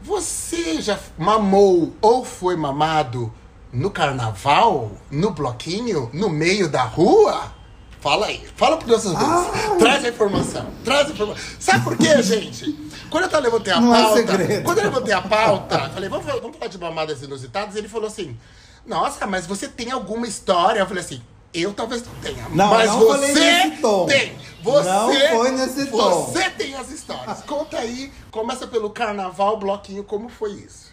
Você 0.00 0.80
já 0.80 0.96
mamou 1.18 1.92
ou 2.00 2.24
foi 2.24 2.54
mamado 2.54 3.32
no 3.72 3.90
carnaval? 3.90 4.90
No 5.10 5.30
bloquinho? 5.30 6.10
No 6.12 6.28
meio 6.28 6.68
da 6.68 6.82
rua? 6.82 7.52
Fala 8.00 8.26
aí, 8.26 8.44
fala 8.56 8.76
para 8.78 8.88
nossos 8.88 9.12
ouvintes. 9.12 9.78
Traz 9.78 10.04
a 10.04 10.08
informação, 10.08 10.66
traz 10.84 11.06
a 11.08 11.10
informação. 11.12 11.44
Sabe 11.60 11.84
por 11.84 11.96
quê, 11.96 12.18
gente? 12.22 12.72
Quando 13.08 13.24
eu 13.24 13.30
tava 13.30 13.44
levantei 13.44 13.72
a 13.72 13.80
Não 13.80 13.94
é 13.94 14.02
pauta, 14.02 14.16
segredo. 14.16 14.64
quando 14.64 14.78
eu 14.78 14.84
levantei 14.84 15.14
a 15.14 15.22
pauta, 15.22 15.88
falei, 15.90 16.08
vamos, 16.08 16.26
vamos 16.26 16.56
falar 16.56 16.68
de 16.68 16.78
mamadas 16.78 17.22
inusitadas, 17.22 17.76
ele 17.76 17.88
falou 17.88 18.08
assim: 18.08 18.36
Nossa, 18.84 19.24
mas 19.26 19.46
você 19.46 19.68
tem 19.68 19.92
alguma 19.92 20.26
história? 20.26 20.80
Eu 20.80 20.86
falei 20.86 21.04
assim: 21.04 21.22
Eu 21.54 21.72
talvez 21.72 22.04
não 22.04 22.12
tenha. 22.20 22.48
Não, 22.48 22.70
mas 22.70 22.90
não 22.90 22.98
você 23.06 23.32
tem. 24.08 24.36
Você, 24.62 24.88
Não 24.88 25.14
foi 25.30 25.50
nesse 25.52 25.86
tom. 25.86 26.24
Você 26.26 26.50
tem 26.50 26.74
as 26.74 26.90
histórias. 26.90 27.42
Conta 27.42 27.78
aí. 27.78 28.12
Começa 28.32 28.66
pelo 28.66 28.90
carnaval, 28.90 29.56
bloquinho, 29.58 30.02
como 30.02 30.28
foi 30.28 30.52
isso? 30.52 30.91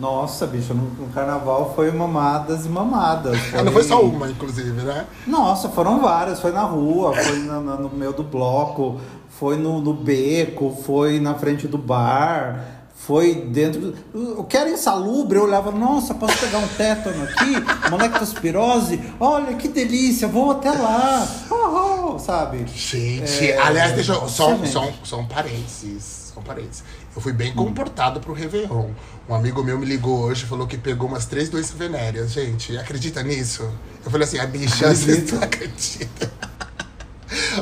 Nossa, 0.00 0.46
bicho, 0.46 0.72
no, 0.74 0.82
no 0.82 1.12
carnaval 1.12 1.72
foi 1.76 1.90
mamadas 1.92 2.64
e 2.64 2.68
mamadas. 2.68 3.36
Ah, 3.54 3.62
não 3.62 3.70
foi 3.72 3.84
só 3.84 4.00
uma, 4.02 4.30
inclusive, 4.30 4.70
né? 4.82 5.06
Nossa, 5.26 5.68
foram 5.68 6.00
várias. 6.00 6.40
Foi 6.40 6.52
na 6.52 6.62
rua, 6.62 7.14
foi 7.14 7.38
na- 7.40 7.60
na- 7.60 7.76
no 7.76 7.90
meio 7.90 8.12
do 8.12 8.22
bloco, 8.22 8.98
foi 9.28 9.56
no, 9.56 9.80
no 9.80 9.92
beco, 9.92 10.76
foi 10.84 11.20
na 11.20 11.34
frente 11.34 11.68
do 11.68 11.76
bar, 11.78 12.64
foi 12.94 13.34
dentro. 13.34 13.94
O 14.14 14.44
que 14.44 14.56
era 14.56 14.70
insalubre, 14.70 15.38
eu 15.38 15.44
olhava, 15.44 15.70
nossa, 15.70 16.14
posso 16.14 16.38
pegar 16.38 16.58
um 16.58 16.68
tétano 16.68 17.24
aqui? 17.24 17.54
Uma 17.88 17.96
lectospirose? 17.96 19.00
Olha 19.18 19.54
que 19.54 19.68
delícia, 19.68 20.26
vou 20.28 20.50
até 20.52 20.70
lá. 20.70 21.26
Oh, 21.72 22.14
oh, 22.14 22.18
sabe? 22.18 22.66
Gente, 22.74 23.50
É, 23.50 23.58
aliás, 23.60 23.92
deixa 23.92 24.12
eu. 24.12 24.28
Só, 24.28 24.56
só, 24.66 24.88
só 25.04 25.18
um 25.20 25.26
parênteses. 25.26 26.32
Só 26.34 26.40
um 26.40 26.42
parênteses. 26.42 26.82
Eu 27.14 27.20
fui 27.20 27.32
bem 27.32 27.52
comportado 27.52 28.20
pro 28.20 28.32
Réveillon. 28.32 28.90
Um 29.28 29.34
amigo 29.34 29.62
meu 29.64 29.78
me 29.78 29.84
ligou 29.84 30.20
hoje 30.20 30.44
e 30.44 30.46
falou 30.46 30.66
que 30.66 30.78
pegou 30.78 31.08
umas 31.08 31.26
três 31.26 31.48
doenças 31.48 31.76
venéreas. 31.76 32.32
Gente, 32.32 32.76
acredita 32.78 33.22
nisso? 33.22 33.68
Eu 34.04 34.10
falei 34.10 34.26
assim, 34.26 34.38
a 34.38 34.46
bicha, 34.46 34.88
Acredito. 34.90 35.34
não 35.34 35.42
acreditam. 35.42 36.28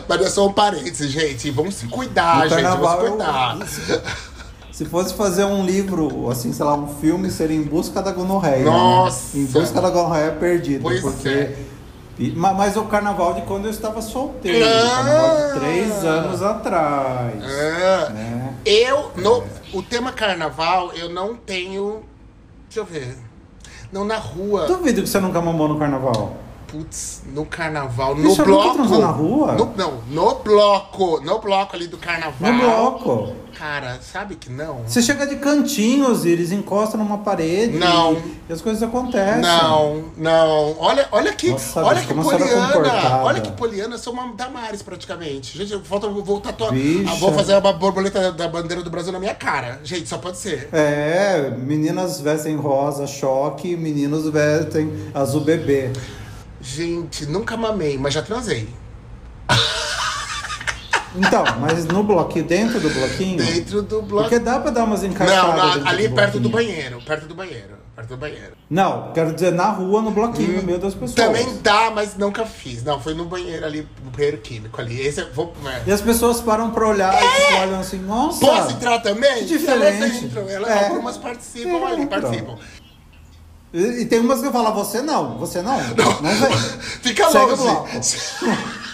Mas 0.09 0.23
é 0.23 0.31
só 0.31 0.47
um 0.49 0.53
parênteses, 0.53 1.11
gente. 1.11 1.51
Vamos 1.51 1.75
se 1.75 1.87
cuidar, 1.87 2.45
No 2.45 2.49
gente. 2.51 2.63
Vamos 2.63 2.91
se 2.91 3.11
cuidar. 3.11 3.59
eu- 3.89 4.03
se 4.73 4.85
fosse 4.85 5.13
fazer 5.15 5.45
um 5.45 5.65
livro, 5.67 6.31
assim, 6.31 6.53
sei 6.53 6.65
lá, 6.65 6.75
um 6.75 6.87
filme, 7.01 7.31
seria 7.31 7.57
Em 7.57 7.63
Busca 7.65 8.01
da 8.01 8.13
Gonorreia. 8.13 8.59
né? 8.59 8.71
Nossa! 8.71 9.37
Em 9.37 9.45
Busca 9.47 9.81
da 9.81 9.91
Gonorreia 9.91 10.31
Perdida. 10.33 10.81
Pois 10.83 11.01
porque... 11.01 11.29
é. 11.29 11.59
E- 12.19 12.31
ma- 12.31 12.53
Mas 12.55 12.77
o 12.77 12.85
carnaval 12.85 13.35
de 13.35 13.43
quando 13.43 13.67
eu 13.67 13.71
estava 13.71 14.03
solteiro. 14.03 14.67
Ah! 14.67 14.91
carnaval 14.97 15.37
de 15.55 15.61
três 15.61 16.05
anos 16.05 16.43
atrás. 16.43 17.35
Ah, 17.45 18.11
né? 18.11 18.55
Eu, 18.65 19.13
no, 19.17 19.45
o 19.73 19.83
tema 19.83 20.13
carnaval, 20.13 20.93
eu 20.95 21.09
não 21.09 21.35
tenho. 21.37 22.03
Deixa 22.69 22.81
eu 22.81 22.85
ver. 22.85 23.17
Não 23.93 24.05
na 24.05 24.17
rua. 24.17 24.67
Duvido 24.67 25.03
que 25.03 25.09
você 25.09 25.19
nunca 25.21 25.41
mamou 25.41 25.69
no 25.69 25.79
carnaval. 25.79 26.37
Putz, 26.69 27.23
no 27.33 27.47
carnaval, 27.47 28.15
no 28.15 28.25
nunca 28.25 28.45
bloco. 28.45 28.99
na 28.99 29.07
rua? 29.07 29.53
No- 29.53 29.73
não, 29.75 30.03
no 30.11 30.35
bloco. 30.35 31.19
No 31.23 31.39
bloco 31.39 31.75
ali 31.75 31.87
do 31.87 31.97
carnaval. 31.97 32.53
No 32.53 32.59
bloco. 32.61 33.33
Cara, 33.59 33.99
sabe 34.03 34.37
que 34.37 34.51
não? 34.51 34.83
Você 34.87 35.01
chega 35.03 35.27
de 35.27 35.37
cantinhos 35.37 36.25
e 36.25 36.29
eles 36.29 36.53
encostam 36.53 37.01
numa 37.03 37.19
parede. 37.19 37.77
Não. 37.77 38.13
E, 38.13 38.41
e 38.51 38.53
as 38.53 38.61
coisas 38.61 38.83
acontecem. 38.83 39.41
Não, 39.41 40.05
não. 40.17 40.77
Olha, 40.79 41.09
olha 41.11 41.33
que, 41.33 41.51
Nossa, 41.51 41.83
olha 41.83 42.01
que 42.03 42.13
é 42.13 42.15
poliana. 42.15 43.23
Olha 43.25 43.41
que 43.41 43.51
poliana, 43.53 43.95
eu 43.95 43.99
sou 43.99 44.13
uma 44.13 44.33
Damares 44.35 44.83
praticamente. 44.83 45.57
Gente, 45.57 45.73
eu 45.73 45.81
vou 45.83 46.41
tatuar, 46.41 46.71
ah, 46.73 47.15
vou 47.15 47.33
fazer 47.33 47.57
uma 47.57 47.73
borboleta 47.73 48.31
da 48.31 48.47
bandeira 48.47 48.83
do 48.83 48.91
Brasil 48.91 49.11
na 49.13 49.19
minha 49.19 49.35
cara. 49.35 49.81
Gente, 49.83 50.09
só 50.09 50.19
pode 50.19 50.37
ser. 50.39 50.69
É, 50.73 51.51
meninas 51.51 52.21
vestem 52.21 52.57
rosa 52.57 53.07
choque, 53.07 53.75
meninos 53.75 54.29
vestem 54.29 54.93
azul 55.15 55.41
bebê. 55.41 55.91
Gente, 56.61 57.27
nunca 57.27 57.57
mamei, 57.57 57.97
mas 57.99 58.15
já 58.15 58.23
transei. 58.23 58.69
Então, 61.17 61.43
mas 61.59 61.85
no 61.87 62.03
bloquinho, 62.03 62.45
dentro 62.45 62.79
do 62.81 62.91
bloquinho. 62.91 63.39
Dentro 63.39 63.83
do 63.83 64.03
bloco. 64.03 64.25
Porque 64.29 64.39
dá 64.39 64.61
pra 64.61 64.71
dar 64.71 64.85
umas 64.85 65.03
Não, 65.03 65.09
encaixadas. 65.09 65.57
na- 65.57 65.75
dentro 65.75 65.89
ali 65.89 66.09
perto 66.11 66.39
do 66.39 66.49
bloquinho. 66.51 66.73
banheiro. 66.77 67.03
Perto 67.05 67.27
do 67.27 67.35
banheiro. 67.35 67.79
Perto 67.97 68.09
do 68.11 68.17
banheiro. 68.19 68.53
Não, 68.71 69.11
quero 69.13 69.33
dizer 69.33 69.53
na 69.53 69.71
rua, 69.71 70.03
no 70.03 70.11
bloquinho, 70.13 70.59
no 70.59 70.63
meio 70.63 70.79
das 70.79 70.95
pessoas. 70.95 71.15
Também 71.15 71.59
dá, 71.63 71.91
mas 71.91 72.17
nunca 72.17 72.45
fiz. 72.47 72.85
Não, 72.85 73.01
foi 73.01 73.15
no 73.15 73.25
banheiro 73.25 73.65
ali, 73.67 73.89
no 74.05 74.11
banheiro 74.11 74.37
químico 74.39 74.81
ali. 74.81 75.01
Esse 75.01 75.23
eu 75.23 75.33
vou. 75.33 75.53
é. 75.67 75.83
E 75.89 75.91
as 75.93 76.01
pessoas 76.01 76.41
param 76.41 76.71
pra 76.71 76.87
olhar 76.87 77.13
e 77.15 77.27
tipo, 77.47 77.55
olham 77.63 77.81
assim, 77.81 77.99
nossa. 77.99 78.39
Posso 78.39 78.73
entrar 78.73 79.01
também? 79.01 79.39
Que 79.39 79.47
diferente. 79.59 80.03
Elas 80.03 80.23
entram, 80.23 80.49
elas, 80.49 80.71
É. 80.71 80.89
algumas 80.89 81.17
participam 81.17 81.85
ali, 81.87 82.03
Entram. 82.03 82.21
participam. 82.21 82.57
E, 83.73 84.03
e 84.03 84.07
tem 84.07 84.21
umas 84.21 84.41
que 84.41 84.47
eu 84.47 84.53
falo, 84.53 84.73
você 84.73 85.03
não, 85.03 85.39
você 85.39 85.63
não. 85.63 85.79
Não, 85.79 86.35
vem. 86.35 86.59
Fica 87.03 87.31
Segue 87.31 87.55
longe. 87.55 88.19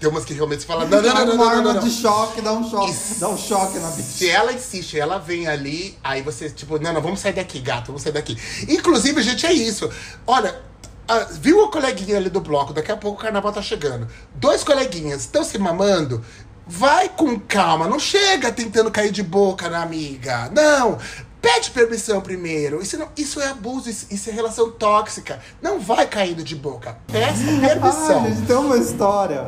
Tem 0.00 0.08
umas 0.08 0.24
que 0.24 0.32
realmente 0.34 0.64
falam, 0.66 0.88
não, 0.88 1.00
não, 1.00 1.14
não, 1.14 1.26
não, 1.26 1.36
não, 1.36 1.62
não, 1.62 1.74
não. 1.74 1.80
de 1.80 1.90
choque, 1.90 2.40
dá 2.40 2.52
um 2.52 2.68
choque, 2.68 2.94
dá 3.18 3.28
um 3.28 3.36
choque 3.36 3.78
na 3.78 3.88
bicha. 3.90 4.08
Se 4.08 4.28
ela 4.28 4.52
insiste, 4.52 4.98
ela 4.98 5.18
vem 5.18 5.46
ali, 5.46 5.96
aí 6.02 6.22
você, 6.22 6.50
tipo, 6.50 6.78
não, 6.78 6.92
não, 6.92 7.00
vamos 7.00 7.20
sair 7.20 7.34
daqui, 7.34 7.60
gato, 7.60 7.88
vamos 7.88 8.02
sair 8.02 8.12
daqui. 8.12 8.36
Inclusive, 8.68 9.22
gente, 9.22 9.46
é 9.46 9.52
isso. 9.52 9.90
Olha, 10.26 10.58
ah, 11.06 11.26
viu 11.30 11.64
a 11.64 11.70
coleguinha 11.70 12.16
ali 12.18 12.28
do 12.28 12.40
bloco? 12.40 12.72
Daqui 12.72 12.92
a 12.92 12.96
pouco 12.96 13.18
o 13.18 13.22
carnaval 13.22 13.52
tá 13.52 13.62
chegando. 13.62 14.06
Dois 14.34 14.62
coleguinhas 14.62 15.22
estão 15.22 15.42
se 15.42 15.58
mamando. 15.58 16.22
Vai 16.66 17.08
com 17.08 17.40
calma, 17.40 17.88
não 17.88 17.98
chega 17.98 18.52
tentando 18.52 18.90
cair 18.90 19.10
de 19.10 19.22
boca 19.22 19.70
na 19.70 19.82
amiga. 19.82 20.50
Não! 20.54 20.98
Pede 21.40 21.70
permissão 21.70 22.20
primeiro. 22.20 22.82
Isso, 22.82 22.98
não, 22.98 23.08
isso 23.16 23.40
é 23.40 23.48
abuso, 23.48 23.88
isso, 23.88 24.06
isso 24.10 24.28
é 24.28 24.32
relação 24.32 24.70
tóxica. 24.72 25.38
Não 25.62 25.78
vai 25.78 26.06
caindo 26.06 26.42
de 26.42 26.56
boca. 26.56 26.96
Peça 27.06 27.44
permissão. 27.60 28.24
Ah, 28.24 28.28
gente, 28.28 28.46
tem 28.46 28.56
uma 28.56 28.76
história 28.76 29.46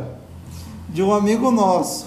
de 0.88 1.02
um 1.02 1.12
amigo 1.12 1.50
nosso. 1.50 2.06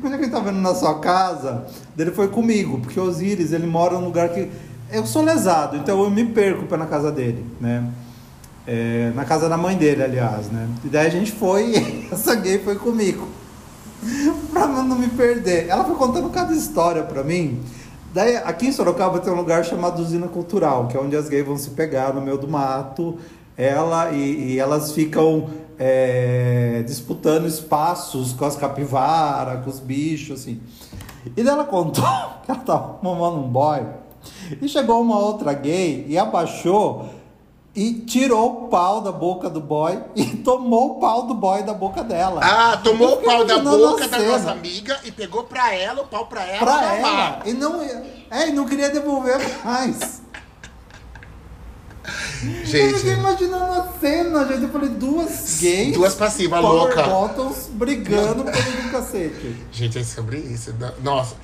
Quando 0.00 0.14
ele 0.14 0.28
tava 0.28 0.50
indo 0.50 0.60
na 0.60 0.74
sua 0.74 0.98
casa, 0.98 1.66
ele 1.96 2.10
foi 2.10 2.28
comigo, 2.28 2.80
porque 2.80 2.98
Osiris, 2.98 3.52
ele 3.52 3.66
mora 3.66 3.98
num 3.98 4.06
lugar 4.06 4.28
que. 4.30 4.50
Eu 4.92 5.06
sou 5.06 5.22
lesado, 5.22 5.76
então 5.76 6.02
eu 6.02 6.10
me 6.10 6.24
perco 6.24 6.66
pra 6.66 6.76
na 6.76 6.86
casa 6.86 7.12
dele, 7.12 7.46
né? 7.60 7.88
É, 8.66 9.12
na 9.14 9.24
casa 9.24 9.48
da 9.48 9.56
mãe 9.56 9.76
dele, 9.76 10.02
aliás, 10.02 10.48
né? 10.48 10.68
E 10.84 10.88
daí 10.88 11.06
a 11.06 11.10
gente 11.10 11.30
foi, 11.30 12.08
essa 12.10 12.34
gay 12.34 12.58
foi 12.58 12.74
comigo. 12.74 13.28
pra 14.52 14.66
não 14.66 14.98
me 14.98 15.08
perder. 15.08 15.68
Ela 15.68 15.84
foi 15.84 15.94
contando 15.94 16.28
cada 16.30 16.52
história 16.52 17.02
pra 17.02 17.22
mim. 17.22 17.62
Daí, 18.12 18.36
aqui 18.38 18.66
em 18.66 18.72
Sorocaba 18.72 19.20
tem 19.20 19.32
um 19.32 19.36
lugar 19.36 19.64
chamado 19.64 20.02
Usina 20.02 20.26
Cultural, 20.26 20.88
que 20.88 20.96
é 20.96 21.00
onde 21.00 21.16
as 21.16 21.28
gays 21.28 21.46
vão 21.46 21.56
se 21.56 21.70
pegar 21.70 22.12
no 22.12 22.20
meio 22.20 22.36
do 22.36 22.48
mato. 22.48 23.18
Ela 23.56 24.10
e, 24.10 24.54
e 24.54 24.58
elas 24.58 24.90
ficam 24.90 25.48
é, 25.78 26.82
disputando 26.84 27.46
espaços 27.46 28.32
com 28.32 28.44
as 28.44 28.56
capivaras, 28.56 29.62
com 29.62 29.70
os 29.70 29.78
bichos, 29.78 30.40
assim. 30.40 30.60
E 31.24 31.42
daí 31.42 31.54
ela 31.54 31.64
contou 31.64 32.04
que 32.44 32.50
ela 32.50 32.60
tava 32.60 32.98
mamando 33.00 33.36
um 33.44 33.48
boy. 33.48 33.86
E 34.60 34.68
chegou 34.68 35.00
uma 35.00 35.18
outra 35.18 35.52
gay 35.52 36.04
e 36.08 36.18
abaixou 36.18 37.19
e 37.80 37.94
tirou 37.94 38.64
o 38.64 38.68
pau 38.68 39.00
da 39.00 39.10
boca 39.10 39.48
do 39.48 39.58
boy 39.58 39.98
e 40.14 40.36
tomou 40.44 40.90
o 40.90 40.94
pau 41.00 41.26
do 41.26 41.32
boy 41.32 41.62
da 41.62 41.72
boca 41.72 42.04
dela. 42.04 42.38
Ah, 42.44 42.76
tomou 42.76 43.12
Eu 43.12 43.16
o 43.16 43.22
pau 43.22 43.42
da 43.42 43.58
boca 43.58 44.06
da 44.06 44.18
cena. 44.18 44.32
nossa 44.38 44.50
amiga 44.50 45.00
e 45.02 45.10
pegou 45.10 45.44
pra 45.44 45.74
ela, 45.74 46.02
o 46.02 46.06
pau 46.06 46.26
pra 46.26 46.44
ela. 46.44 46.58
pra 46.58 46.94
ela. 46.94 47.40
E 47.46 47.54
não, 47.54 47.80
é, 47.80 48.48
e 48.48 48.52
não 48.52 48.66
queria 48.66 48.90
devolver 48.90 49.38
mais. 49.64 50.20
Eu 52.42 52.66
Gente, 52.66 52.94
fiquei 52.96 53.12
imaginando 53.12 53.72
a 53.80 53.88
cena, 53.98 54.46
gente. 54.46 54.62
Eu 54.62 54.68
falei, 54.70 54.88
duas 54.90 55.58
gays. 55.60 55.94
Duas 55.94 56.14
passivas 56.14 56.60
louca. 56.62 57.02
bottoms 57.04 57.68
brigando 57.72 58.44
causa 58.44 58.70
do 58.70 58.90
cacete. 58.90 59.56
gente, 59.72 59.98
é 59.98 60.04
sobre 60.04 60.38
isso. 60.38 60.74
Nossa. 61.02 61.36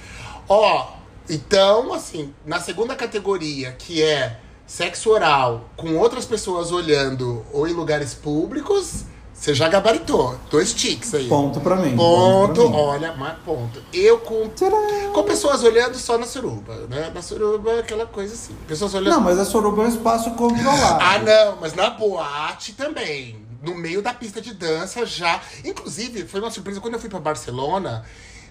Ó, 0.48 0.86
então, 1.30 1.92
assim, 1.94 2.34
na 2.44 2.60
segunda 2.60 2.94
categoria, 2.94 3.72
que 3.72 4.02
é 4.02 4.40
sexo 4.66 5.10
oral 5.10 5.68
com 5.76 5.96
outras 5.96 6.24
pessoas 6.24 6.72
olhando 6.72 7.44
ou 7.52 7.68
em 7.68 7.72
lugares 7.72 8.14
públicos, 8.14 9.04
você 9.32 9.54
já 9.54 9.68
gabaritou. 9.68 10.36
Dois 10.50 10.72
tiques 10.72 11.14
aí. 11.14 11.28
Ponto 11.28 11.60
pra 11.60 11.76
mim. 11.76 11.94
Ponto, 11.94 12.54
pra 12.54 12.70
mim. 12.70 12.76
olha, 12.76 13.12
mas 13.12 13.38
ponto. 13.44 13.82
Eu 13.92 14.18
com, 14.18 14.48
Tcharam. 14.48 15.12
com 15.12 15.22
pessoas 15.24 15.62
olhando 15.62 15.96
só 15.96 16.16
na 16.18 16.26
suruba, 16.26 16.74
né? 16.88 17.12
Na 17.14 17.20
suruba 17.22 17.70
é 17.72 17.78
aquela 17.80 18.06
coisa 18.06 18.34
assim. 18.34 18.54
Pessoas 18.66 18.94
olhando. 18.94 19.14
Não, 19.14 19.20
mas 19.20 19.38
a 19.38 19.44
Soruba 19.44 19.82
é 19.82 19.86
um 19.86 19.88
espaço 19.88 20.30
controlado. 20.32 21.02
Ah, 21.02 21.18
não, 21.18 21.58
mas 21.60 21.74
na 21.74 21.90
boate 21.90 22.72
também. 22.72 23.44
No 23.62 23.74
meio 23.74 24.00
da 24.00 24.14
pista 24.14 24.40
de 24.40 24.54
dança 24.54 25.04
já. 25.04 25.40
Inclusive, 25.64 26.26
foi 26.26 26.40
uma 26.40 26.50
surpresa 26.50 26.80
quando 26.80 26.94
eu 26.94 27.00
fui 27.00 27.10
pra 27.10 27.18
Barcelona. 27.20 28.04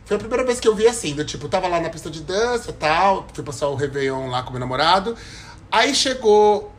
Foi 0.05 0.17
a 0.17 0.19
primeira 0.19 0.43
vez 0.43 0.59
que 0.59 0.67
eu 0.67 0.75
vi 0.75 0.87
assim, 0.87 1.15
do 1.15 1.25
tipo, 1.25 1.49
tava 1.49 1.67
lá 1.67 1.79
na 1.79 1.89
pista 1.89 2.11
de 2.11 2.21
dança 2.21 2.69
e 2.69 2.73
tal, 2.73 3.25
fui 3.33 3.43
passar 3.43 3.69
o 3.69 3.75
Réveillon 3.75 4.29
lá 4.29 4.43
com 4.43 4.51
meu 4.51 4.59
namorado. 4.59 5.17
Aí 5.71 5.93
chegou 5.95 6.71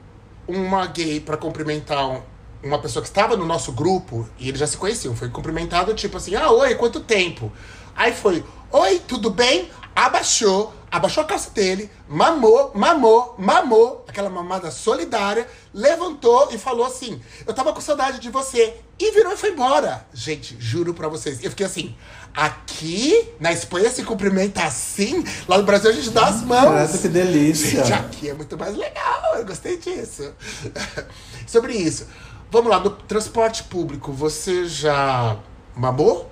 uma 0.47 0.87
gay 0.87 1.21
pra 1.21 1.37
cumprimentar 1.37 2.09
um- 2.09 2.23
uma 2.63 2.79
pessoa 2.79 3.03
que 3.03 3.09
estava 3.09 3.37
no 3.37 3.45
nosso 3.45 3.73
grupo, 3.73 4.29
e 4.39 4.49
eles 4.49 4.61
já 4.61 4.67
se 4.67 4.77
conheciam. 4.77 5.15
Foi 5.15 5.29
cumprimentado, 5.29 5.95
tipo 5.95 6.17
assim, 6.17 6.35
ah, 6.35 6.51
oi, 6.51 6.75
quanto 6.75 7.01
tempo? 7.01 7.53
Aí 7.95 8.13
foi, 8.13 8.45
oi, 8.71 9.01
tudo 9.07 9.31
bem? 9.31 9.71
abaixou, 9.97 10.75
abaixou 10.91 11.23
a 11.23 11.27
calça 11.27 11.49
dele, 11.51 11.91
mamou, 12.07 12.71
mamou, 12.75 13.35
mamou, 13.39 14.05
aquela 14.07 14.29
mamada 14.29 14.71
solidária, 14.71 15.49
levantou 15.73 16.49
e 16.53 16.59
falou 16.59 16.85
assim: 16.85 17.19
Eu 17.47 17.55
tava 17.55 17.73
com 17.73 17.81
saudade 17.81 18.19
de 18.21 18.29
você. 18.29 18.77
E 18.99 19.11
virou 19.13 19.33
e 19.33 19.37
foi 19.39 19.53
embora. 19.53 20.07
Gente, 20.13 20.55
juro 20.61 20.93
pra 20.93 21.09
vocês. 21.09 21.43
Eu 21.43 21.49
fiquei 21.51 21.65
assim. 21.65 21.97
Aqui, 22.37 23.31
na 23.41 23.51
Espanha, 23.51 23.89
se 23.91 24.03
cumprimenta 24.03 24.63
assim. 24.63 25.25
Lá 25.49 25.57
no 25.57 25.65
Brasil, 25.65 25.89
a 25.89 25.93
gente 25.95 26.11
dá 26.11 26.27
as 26.27 26.43
mãos. 26.43 26.67
Parece 26.67 26.99
que 26.99 27.09
delícia. 27.09 27.83
Gente, 27.83 27.93
aqui 27.95 28.29
é 28.29 28.35
muito 28.35 28.59
mais 28.59 28.77
legal. 28.77 29.37
Eu 29.37 29.47
gostei 29.47 29.79
disso. 29.79 30.35
Sobre 31.49 31.73
isso. 31.73 32.07
Vamos 32.51 32.71
lá, 32.71 32.79
no 32.79 32.91
transporte 32.91 33.63
público, 33.65 34.13
você 34.13 34.67
já 34.67 35.39
mamou? 35.75 36.31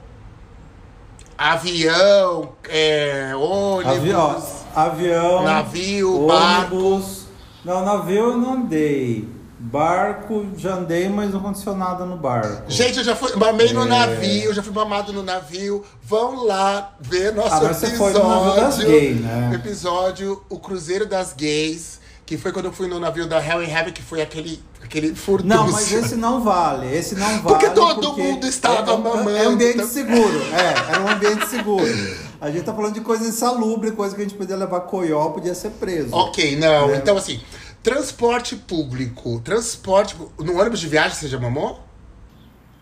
Avião, 1.36 2.52
é, 2.68 3.32
ônibus, 3.34 3.96
Avião, 3.96 4.44
avião 4.76 5.42
navio, 5.42 6.26
barco. 6.26 6.76
ônibus. 6.76 7.24
Não, 7.64 7.84
navio 7.84 8.30
eu 8.30 8.36
não 8.36 8.52
andei. 8.54 9.28
Barco 9.66 10.46
já 10.58 10.74
andei, 10.74 11.08
mas 11.08 11.30
não 11.32 11.40
aconteceu 11.40 11.74
nada 11.74 12.04
no 12.04 12.18
barco. 12.18 12.64
Gente, 12.68 12.98
eu 12.98 13.04
já 13.04 13.16
fui, 13.16 13.34
mamei 13.34 13.72
no 13.72 13.82
É. 13.84 13.86
navio, 13.86 14.52
já 14.52 14.62
fui 14.62 14.72
mamado 14.74 15.10
no 15.10 15.22
navio. 15.22 15.82
Vão 16.02 16.44
lá 16.44 16.92
ver 17.00 17.32
nosso 17.32 17.54
Ah, 17.54 17.64
episódio. 17.70 17.96
foi 17.96 18.12
no 18.12 18.28
navio 18.28 18.60
das 18.60 18.78
gays, 18.78 19.20
né? 19.22 19.52
Episódio 19.54 20.42
O 20.50 20.58
Cruzeiro 20.58 21.06
das 21.06 21.32
Gays, 21.32 21.98
que 22.26 22.36
foi 22.36 22.52
quando 22.52 22.66
eu 22.66 22.72
fui 22.72 22.86
no 22.88 23.00
navio 23.00 23.26
da 23.26 23.42
Hell 23.42 23.62
in 23.62 23.70
Heaven, 23.70 23.92
que 23.94 24.02
foi 24.02 24.20
aquele, 24.20 24.62
aquele 24.82 25.14
furdúncio. 25.14 25.56
Não, 25.56 25.72
mas 25.72 25.90
esse 25.90 26.14
não 26.14 26.42
vale. 26.42 26.94
Esse 26.94 27.14
não 27.14 27.26
vale. 27.26 27.42
Porque 27.42 27.70
todo 27.70 28.12
mundo 28.18 28.46
estava 28.46 28.92
é, 28.92 28.96
mamando. 28.98 29.30
É 29.30 29.46
ambiente 29.46 29.76
Então- 29.76 29.88
seguro. 29.88 30.40
É, 30.52 30.92
era 30.92 31.00
um 31.00 31.08
ambiente 31.08 31.46
seguro. 31.48 32.24
A 32.38 32.50
gente 32.50 32.64
tá 32.64 32.74
falando 32.74 32.92
de 32.92 33.00
coisa 33.00 33.26
insalubre, 33.26 33.92
coisa 33.92 34.14
que 34.14 34.20
a 34.20 34.24
gente 34.24 34.36
podia 34.36 34.56
levar 34.56 34.80
coió, 34.80 35.30
podia 35.30 35.54
ser 35.54 35.70
preso. 35.70 36.14
Ok, 36.14 36.56
não. 36.56 36.90
É. 36.90 36.96
Então, 36.96 37.16
assim, 37.16 37.40
transporte 37.84 38.56
público. 38.56 39.40
Transporte. 39.44 40.16
No 40.40 40.58
ônibus 40.58 40.80
de 40.80 40.88
viagem 40.88 41.16
você 41.16 41.28
já 41.28 41.38
mamou? 41.38 41.80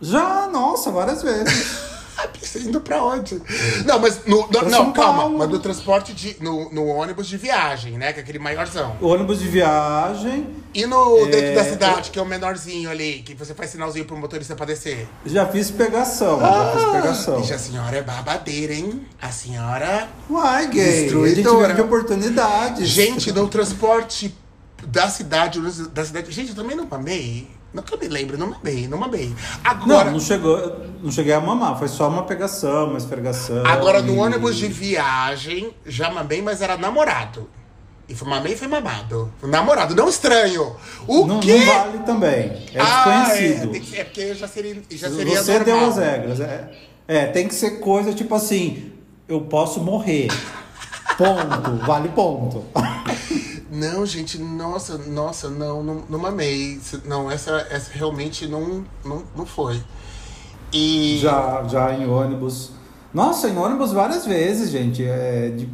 Já, 0.01 0.49
nossa, 0.51 0.91
várias 0.91 1.23
vezes. 1.23 1.93
Ah, 2.17 2.29
Você 2.41 2.59
indo 2.61 2.81
pra 2.83 3.03
onde? 3.03 3.41
Não, 3.87 3.99
mas 3.99 4.27
no. 4.27 4.47
no- 4.49 4.69
não, 4.71 4.93
calma. 4.93 5.29
Mas 5.31 5.49
no 5.49 5.59
transporte 5.59 6.13
de. 6.13 6.37
No, 6.41 6.71
no 6.73 6.87
ônibus 6.87 7.27
de 7.27 7.37
viagem, 7.39 7.97
né? 7.97 8.13
Que 8.13 8.21
é 8.21 8.23
aquele 8.23 8.39
maiorzão. 8.39 8.97
ônibus 9.01 9.39
de 9.41 9.49
viagem, 9.49 10.47
E 10.75 10.85
no 10.85 11.19
É, 11.21 11.27
dentro 11.27 11.55
da 11.55 11.65
cidade, 11.65 12.11
que 12.11 12.19
é 12.19 12.23
o 12.23 12.27
menorzinho 12.27 12.91
ali, 12.91 13.23
que 13.23 13.35
você 13.35 13.55
faz 13.55 13.71
sinalzinho 13.71 14.05
pro 14.05 14.17
motorista 14.17 14.55
pra 14.55 14.67
descer. 14.67 15.09
já 15.25 15.47
fiz 15.47 15.71
pegação, 15.71 16.39
já 16.41 16.73
fiz 16.77 16.85
pegação. 16.93 17.41
Ixi, 17.41 17.55
a 17.55 17.59
senhora 17.59 17.97
é 17.97 18.03
babadeira, 18.03 18.75
hein? 18.75 19.07
A 19.21 19.31
senhora. 19.31 20.09
Uai, 20.29 20.67
gay. 20.69 20.83
A 20.83 20.85
gente 20.93 21.03
Destruidora. 21.05 21.69
vive 21.69 21.75
de 21.75 21.81
oportunidades. 21.81 22.89
Gente, 22.89 23.33
no 23.33 23.49
transporte 23.49 24.35
da 24.87 25.09
cidade, 25.09 25.61
da 25.91 26.05
cidade. 26.05 26.31
Gente, 26.33 26.51
eu 26.51 26.55
também 26.57 26.77
não 26.77 26.87
mamei. 26.87 27.49
Não 27.73 27.83
que 27.83 27.95
eu 27.95 27.99
me 27.99 28.07
lembro, 28.07 28.37
não 28.37 28.49
mamei, 28.51 28.87
não 28.87 28.99
mamei. 28.99 29.35
Agora. 29.65 30.05
Não, 30.05 30.13
não 30.13 30.21
chegou, 30.21 30.85
não 31.03 31.11
cheguei 31.11 31.33
a 31.33 31.41
mamar, 31.41 31.79
foi 31.79 31.89
só 31.89 32.07
uma 32.07 32.23
pegação, 32.25 32.89
uma 32.91 32.99
esfregação. 32.99 33.65
Agora, 33.65 34.03
no 34.03 34.15
e- 34.15 34.19
ônibus 34.19 34.57
de 34.57 34.69
viagem, 34.69 35.73
já 35.87 36.11
mamei, 36.11 36.43
mas 36.43 36.61
era 36.61 36.77
namorado. 36.77 37.49
E 38.07 38.15
foi 38.15 38.29
mamei 38.29 38.53
e 38.53 38.57
foi 38.57 38.69
mamado. 38.69 39.33
Namorado, 39.43 39.95
não 39.95 40.07
estranho. 40.07 40.77
O 41.07 41.25
Não, 41.27 41.41
quê? 41.41 41.65
não 41.65 41.67
vale 41.67 41.99
também. 42.01 42.67
É 42.75 42.79
Ah, 42.81 43.25
desconhecido. 43.25 43.75
É, 43.75 43.81
que- 43.81 43.97
é 43.97 44.05
porque 44.05 44.35
já 44.35 44.49
seria, 44.49 44.83
já 44.91 45.09
seria 45.11 45.43
Você 45.43 45.59
normal. 45.59 45.65
deu 45.79 45.89
as 45.89 45.97
regras. 45.97 46.41
É, 46.41 46.71
é, 47.09 47.27
tem 47.27 47.49
que 47.49 47.55
ser 47.55 47.79
coisa 47.81 48.13
tipo 48.13 48.35
assim: 48.35 48.93
eu 49.27 49.41
posso 49.43 49.81
morrer. 49.81 50.29
Ponto. 51.17 51.87
Vale 51.87 52.09
ponto. 52.11 52.65
Não, 53.75 54.05
gente, 54.05 54.37
nossa, 54.37 54.99
nossa, 54.99 55.49
não, 55.49 55.83
não, 55.83 56.03
não 56.07 56.19
mamei. 56.19 56.79
Não, 57.07 57.31
essa, 57.31 57.67
essa 57.71 57.91
realmente 57.91 58.47
não, 58.47 58.85
não, 59.03 59.23
não 59.35 59.47
foi. 59.47 59.83
E. 60.71 61.19
Já, 61.23 61.65
já 61.67 61.91
em 61.95 62.07
ônibus. 62.07 62.73
Nossa, 63.15 63.49
em 63.49 63.57
ônibus 63.57 63.91
várias 63.91 64.27
vezes, 64.27 64.69
gente. 64.71 65.03
É, 65.03 65.49
de- 65.57 65.69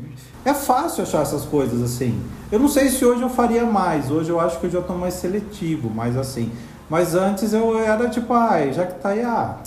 é 0.45 0.55
fácil 0.55 1.03
achar 1.03 1.23
essas 1.23 1.45
coisas 1.45 1.83
assim. 1.83 2.23
Eu 2.53 2.61
não 2.61 2.69
sei 2.69 2.89
se 2.89 3.05
hoje 3.05 3.21
eu 3.23 3.29
faria 3.29 3.67
mais. 3.67 4.13
Hoje 4.13 4.31
eu 4.31 4.39
acho 4.39 4.61
que 4.61 4.67
eu 4.67 4.71
já 4.71 4.81
tô 4.81 4.93
mais 4.95 5.15
seletivo, 5.15 5.91
mais 5.91 6.17
assim. 6.17 6.53
Mas 6.89 7.17
antes 7.17 7.53
eu 7.53 7.77
era 7.81 8.09
tipo, 8.09 8.33
ai, 8.33 8.73
já 8.73 8.87
que 8.87 8.95
tá 9.01 9.09
aí, 9.09 9.23
ah, 9.25 9.59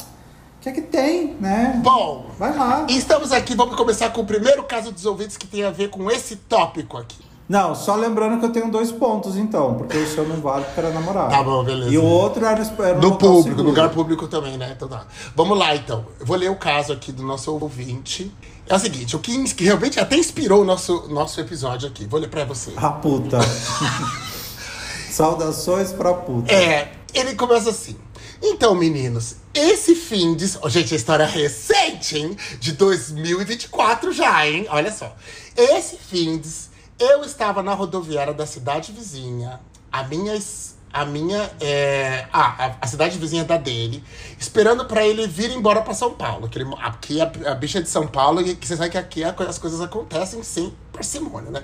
o 0.58 0.62
que 0.62 0.70
é 0.70 0.72
que 0.72 0.82
tem, 0.82 1.36
né? 1.40 1.82
Bom, 1.84 2.32
Vai 2.40 2.58
lá. 2.58 2.86
estamos 2.90 3.34
aqui, 3.34 3.56
vamos 3.56 3.76
começar 3.76 4.10
com 4.12 4.22
o 4.22 4.26
primeiro 4.26 4.63
caso 4.63 4.89
dos 4.91 5.06
ouvintes 5.06 5.36
que 5.36 5.46
tem 5.46 5.63
a 5.65 5.70
ver 5.70 5.89
com 5.89 6.10
esse 6.10 6.38
tópico 6.38 6.98
aqui. 6.98 7.31
Não, 7.52 7.76
só 7.76 7.98
lembrando 7.98 8.40
que 8.40 8.46
eu 8.46 8.50
tenho 8.50 8.72
dois 8.72 8.94
pontos, 8.94 9.36
então, 9.36 9.76
porque 9.76 9.98
o 9.98 10.08
seu 10.08 10.26
não 10.26 10.38
vale 10.38 10.64
porque 10.64 10.80
era 10.80 10.90
namorado. 10.92 11.32
Tá 11.32 11.44
bom, 11.44 11.62
beleza. 11.66 11.92
E 11.92 11.98
o 11.98 12.04
outro 12.06 12.46
era, 12.46 12.62
era 12.62 12.98
No 12.98 13.18
público, 13.18 13.44
seguro. 13.44 13.64
no 13.64 13.70
lugar 13.70 13.90
público 13.90 14.26
também, 14.30 14.58
né? 14.58 14.72
Então 14.74 14.88
tá. 14.88 15.06
Vamos 15.36 15.60
lá, 15.60 15.76
então. 15.76 16.06
Eu 16.18 16.26
vou 16.26 16.38
ler 16.38 16.50
o 16.50 16.56
caso 16.56 16.94
aqui 16.94 17.12
do 17.12 17.24
nosso 17.24 17.52
ouvinte. 17.52 18.34
É 18.70 18.74
o 18.74 18.80
seguinte, 18.80 19.18
o 19.18 19.20
que 19.20 19.54
que 19.54 19.66
realmente 19.66 20.00
até 20.00 20.16
inspirou 20.16 20.62
o 20.62 20.64
nosso, 20.64 21.10
nosso 21.10 21.42
episódio 21.42 21.90
aqui. 21.90 22.06
Vou 22.06 22.22
ler 22.22 22.30
pra 22.30 22.46
você. 22.46 22.72
A 22.78 22.90
puta. 22.90 23.40
Saudações 25.12 25.92
pra 25.92 26.14
puta. 26.14 26.54
É, 26.54 26.94
ele 27.14 27.36
começa 27.36 27.70
assim. 27.70 27.98
Então, 28.42 28.74
meninos, 28.74 29.36
esse 29.54 29.94
fim 29.94 30.36
de. 30.36 30.50
Oh, 30.62 30.70
gente, 30.70 30.94
a 30.94 30.98
história 30.98 31.26
é 31.26 31.28
recente, 31.28 32.18
hein? 32.18 32.38
De 32.62 32.72
2024 32.72 34.14
já, 34.14 34.48
hein? 34.48 34.68
Olha 34.70 34.90
só. 34.90 35.14
Esse 35.58 35.98
fim 35.98 36.38
de. 36.38 36.70
Eu 37.04 37.24
estava 37.24 37.64
na 37.64 37.74
rodoviária 37.74 38.34
da 38.34 38.46
cidade 38.46 38.92
vizinha. 38.92 39.60
A 39.92 40.04
minha. 40.04 40.38
A 40.94 41.06
minha. 41.06 41.50
É, 41.60 42.28
ah, 42.32 42.56
a, 42.66 42.76
a 42.82 42.88
cidade 42.88 43.18
vizinha 43.18 43.44
da 43.44 43.58
dele. 43.58 44.04
Esperando 44.38 44.86
pra 44.86 45.06
ele 45.06 45.26
vir 45.28 45.52
embora 45.52 45.82
pra 45.82 45.94
São 45.94 46.14
Paulo. 46.14 46.48
Que 46.48 46.60
ele, 46.60 46.70
aqui 46.82 47.20
a, 47.20 47.32
a 47.52 47.56
bicha 47.56 47.80
é 47.80 47.82
de 47.82 47.90
São 47.90 48.06
Paulo 48.08 48.42
e 48.42 48.56
que 48.56 48.68
você 48.68 48.78
sabe 48.78 48.90
que 48.92 48.98
aqui 48.98 49.24
a 49.24 49.34
co- 49.34 49.44
as 49.44 49.58
coisas 49.58 49.82
acontecem 49.82 50.44
sem 50.44 50.74
parcimônia, 50.94 51.50
né? 51.50 51.64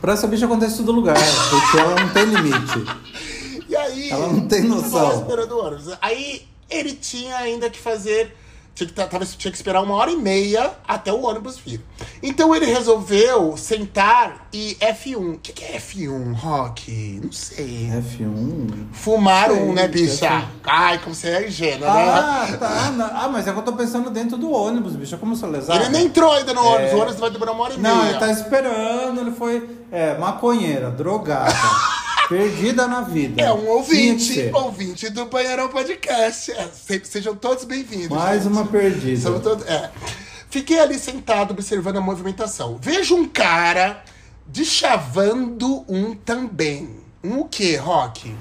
Pra 0.00 0.12
essa 0.14 0.26
bicha 0.26 0.44
acontece 0.46 0.74
em 0.74 0.84
todo 0.84 0.92
lugar, 0.96 1.16
porque 1.48 1.78
ela 1.78 1.94
não 2.00 2.08
tem 2.12 2.24
limite. 2.24 3.32
E 3.68 3.76
aí. 3.76 4.10
Ela 4.10 4.26
não 4.28 4.46
tem 4.46 4.64
noção. 4.64 5.20
esperando 5.22 5.52
o 5.52 5.64
ônibus. 5.64 5.96
Aí 6.02 6.46
ele 6.68 6.92
tinha 6.92 7.34
ainda 7.38 7.70
que 7.70 7.78
fazer. 7.78 8.36
Tinha 8.74 8.86
que, 8.88 8.94
tava, 8.94 9.24
tinha 9.26 9.50
que 9.50 9.56
esperar 9.56 9.82
uma 9.82 9.94
hora 9.94 10.10
e 10.10 10.16
meia 10.16 10.72
até 10.88 11.12
o 11.12 11.20
ônibus 11.22 11.58
vir. 11.58 11.84
Então 12.22 12.54
ele 12.54 12.64
resolveu 12.64 13.54
sentar 13.56 14.48
e 14.50 14.76
F1. 14.80 15.34
O 15.34 15.38
que, 15.38 15.52
que 15.52 15.62
é 15.64 15.76
F1, 15.78 16.34
Rock? 16.34 17.20
Não 17.22 17.30
sei. 17.30 17.90
F1. 18.18 18.86
Fumar 18.92 19.50
Sei, 19.50 19.60
um, 19.62 19.74
né, 19.74 19.86
bicha? 19.88 20.26
F1. 20.26 20.44
Ai, 20.64 20.98
como 21.00 21.14
você 21.14 21.28
é 21.28 21.48
ingênua, 21.48 21.86
Ah, 21.86 22.46
né? 22.50 22.56
tá. 22.56 22.90
não. 22.92 23.04
Ah, 23.06 23.28
mas 23.30 23.46
é 23.46 23.52
que 23.52 23.58
eu 23.58 23.62
tô 23.62 23.74
pensando 23.74 24.08
dentro 24.08 24.38
do 24.38 24.50
ônibus, 24.50 24.96
bicho. 24.96 25.18
Como 25.18 25.32
eu 25.34 25.36
sou 25.36 25.50
lesado. 25.50 25.78
Ele 25.78 25.90
nem 25.90 26.06
entrou 26.06 26.32
ainda 26.32 26.54
no 26.54 26.64
ônibus. 26.64 26.92
O 26.94 26.96
ônibus 26.96 27.20
vai 27.20 27.30
demorar 27.30 27.52
uma 27.52 27.64
hora 27.64 27.74
e 27.74 27.78
Não, 27.78 27.96
meia. 27.98 28.10
ele 28.12 28.18
tá 28.18 28.30
esperando, 28.30 29.20
ele 29.20 29.32
foi 29.32 29.68
é, 29.92 30.16
maconheira, 30.16 30.90
drogada, 30.90 31.52
perdida 32.32 32.86
na 32.88 33.02
vida. 33.02 33.42
É 33.42 33.52
um 33.52 33.68
ouvinte, 33.68 34.50
ouvinte 34.54 35.10
do 35.10 35.26
Banheirão 35.26 35.68
Podcast. 35.68 36.50
É, 36.52 36.68
sempre, 36.68 37.06
sejam 37.06 37.34
todos 37.36 37.64
bem-vindos. 37.64 38.08
Mais 38.08 38.42
gente. 38.44 38.52
uma 38.52 38.66
perdida. 38.66 39.20
São 39.20 39.38
todos- 39.38 39.66
é. 39.66 39.90
Fiquei 40.48 40.78
ali 40.80 40.98
sentado 40.98 41.50
observando 41.52 41.98
a 41.98 42.00
movimentação. 42.00 42.78
Vejo 42.80 43.14
um 43.16 43.28
cara 43.28 44.02
deschavando 44.46 45.84
um 45.88 46.14
também. 46.14 46.96
Um 47.22 47.40
o 47.40 47.48
quê, 47.48 47.76
Rock? 47.76 48.34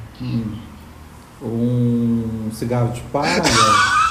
Um 1.42 2.50
cigarro 2.54 2.94
de 2.94 3.02
palha. 3.02 3.42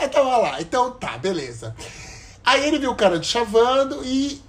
É, 0.00 0.06
tava 0.06 0.36
lá. 0.36 0.60
Então 0.60 0.92
tá, 0.92 1.18
beleza. 1.18 1.74
Aí 2.44 2.64
ele 2.68 2.78
viu 2.78 2.92
o 2.92 2.94
cara 2.94 3.18
deschavando 3.18 4.00
e 4.04 4.40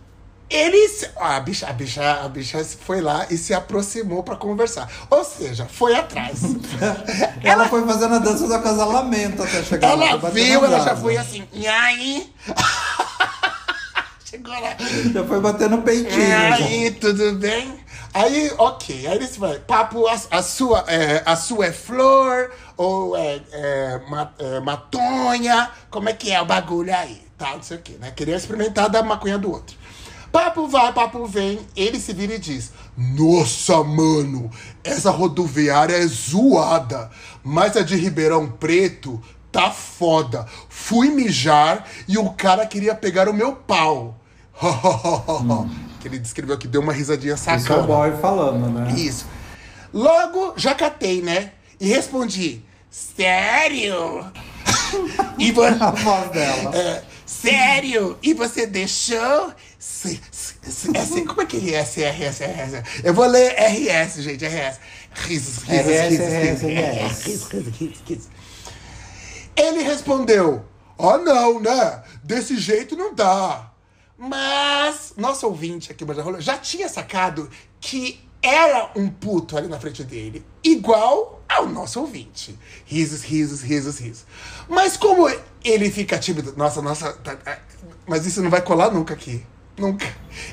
ele. 0.50 0.88
se- 0.90 1.10
ah, 1.18 1.36
a, 1.36 1.40
bicha, 1.40 1.68
a, 1.68 1.74
bicha, 1.74 2.14
a 2.24 2.28
bicha 2.30 2.64
foi 2.64 3.02
lá 3.02 3.26
e 3.30 3.38
se 3.38 3.54
aproximou 3.54 4.24
pra 4.24 4.36
conversar. 4.36 4.90
Ou 5.10 5.24
seja, 5.24 5.66
foi 5.66 5.96
atrás. 5.96 6.40
ela 7.44 7.68
foi 7.70 7.86
fazendo 7.86 8.16
a 8.16 8.20
dança 8.20 8.48
do 8.48 8.54
acasalamento 8.54 9.44
até 9.44 9.64
chegar 9.64 9.94
lá. 9.96 10.10
ela 10.10 10.20
foi 10.20 10.30
batendo 10.30 10.34
viu, 10.46 10.66
ela 10.66 10.80
já 10.84 10.96
foi 10.96 11.18
assim. 11.18 11.48
E 11.54 11.68
aí? 11.68 12.34
Chegou 14.26 14.54
lá. 14.54 14.76
Já 15.12 15.24
foi 15.26 15.40
batendo 15.40 15.80
peitinho. 15.82 16.20
E 16.22 16.32
aí, 16.34 16.92
tudo 16.92 17.34
bem? 17.34 17.80
Aí, 18.14 18.52
ok. 18.58 19.08
Aí 19.08 19.16
eles 19.16 19.38
vai. 19.38 19.58
Papo, 19.60 20.08
a, 20.08 20.20
a 20.32 20.42
sua, 20.44 20.84
é, 20.88 21.24
a 21.26 21.36
sua 21.36 21.68
é 21.68 21.72
flor 21.72 22.52
ou 22.78 23.16
é, 23.18 23.42
é, 23.52 24.02
ma- 24.08 24.32
é 24.38 24.60
matonha? 24.60 25.70
Como 25.90 26.10
é 26.10 26.14
que 26.14 26.32
é 26.32 26.40
o 26.42 26.46
bagulho 26.46 26.96
aí? 26.96 27.22
Tá, 27.38 27.56
não 27.56 27.64
sei 27.64 27.78
o 27.78 27.82
quê, 27.82 27.96
né? 28.00 28.12
Queria 28.16 28.36
experimentar 28.36 28.90
da 28.90 29.02
maconha 29.02 29.38
do 29.38 29.52
outro. 29.52 29.76
Papo 30.32 30.68
vai, 30.68 30.94
papo 30.94 31.26
vem. 31.26 31.60
Ele 31.76 32.00
se 32.00 32.14
vira 32.14 32.36
e 32.36 32.40
diz: 32.40 32.72
Nossa, 32.96 33.84
mano, 33.84 34.50
essa 34.84 35.10
rodoviária 35.12 35.96
é 35.96 36.06
zoada. 36.06 37.10
Mas 37.44 37.76
a 37.76 37.82
de 37.82 37.96
Ribeirão 37.96 38.48
Preto, 38.48 39.22
tá 39.52 39.72
foda. 39.72 40.46
Fui 40.68 41.10
mijar 41.10 41.88
e 42.08 42.18
o 42.18 42.30
cara 42.32 42.66
queria 42.66 42.94
pegar 42.94 43.28
o 43.28 43.34
meu 43.34 43.54
pau. 43.54 44.16
Que 46.00 46.08
ele 46.08 46.18
descreveu 46.18 46.58
que 46.58 46.66
deu 46.66 46.80
uma 46.80 46.94
risadinha 46.94 47.34
Isso 47.34 47.50
é 47.50 47.56
o 47.56 47.60
sacana. 47.60 47.84
boy 47.84 48.12
falando, 48.22 48.70
né? 48.70 48.94
Isso. 48.98 49.26
Logo, 49.94 50.54
já 50.56 50.74
catei, 50.74 51.22
né? 51.22 51.52
E 51.78 51.90
respondi, 51.90 52.62
sério? 52.90 54.26
e 55.38 55.50
A 55.82 55.92
voz 55.92 56.32
dela. 56.32 56.74
É, 56.74 57.04
sério? 57.30 58.18
E 58.24 58.34
você 58.34 58.66
deixou? 58.66 59.54
Se- 59.78 60.20
S- 60.32 61.22
como 61.26 61.42
é 61.42 61.46
que 61.46 61.74
é 61.74 61.80
SRS? 61.82 62.42
RS? 62.44 63.04
Eu 63.04 63.14
vou 63.14 63.26
ler 63.28 63.54
RS, 63.56 64.22
gente, 64.22 64.46
RS. 64.46 64.80
Risos, 65.14 65.64
risos, 65.64 65.86
RS, 65.86 66.10
risos, 66.10 66.28
RS, 66.28 66.62
risos. 66.62 66.70
É, 66.70 67.08
RS. 67.08 67.50
risos. 67.80 68.28
Ele 69.56 69.84
respondeu: 69.84 70.66
Ah, 70.98 71.18
não, 71.18 71.60
né? 71.60 72.04
Desse 72.24 72.58
jeito 72.58 72.96
não 72.96 73.14
dá. 73.14 73.72
Mas 74.18 75.14
nosso 75.16 75.48
ouvinte 75.48 75.92
aqui, 75.92 76.04
já 76.40 76.58
tinha 76.58 76.90
sacado 76.90 77.50
que 77.80 78.20
era 78.42 78.92
um 78.96 79.10
puto 79.10 79.58
ali 79.58 79.68
na 79.68 79.80
frente 79.80 80.04
dele, 80.04 80.46
igual 80.64 81.42
ao 81.48 81.68
nosso 81.68 82.00
ouvinte. 82.00 82.58
Risos, 82.86 83.22
risos, 83.24 83.62
risos, 83.62 84.00
risos. 84.00 84.26
Mas 84.68 84.96
como 84.96 85.30
ele 85.64 85.90
fica 85.92 86.18
tímido, 86.18 86.54
nossa, 86.56 86.82
nossa, 86.82 87.12
tá- 87.14 87.36
tá- 87.36 87.60
mas 88.08 88.26
isso 88.26 88.42
não 88.42 88.50
vai 88.50 88.62
colar 88.62 88.92
nunca 88.92 89.14
aqui. 89.14 89.46
Nunca. 89.78 90.06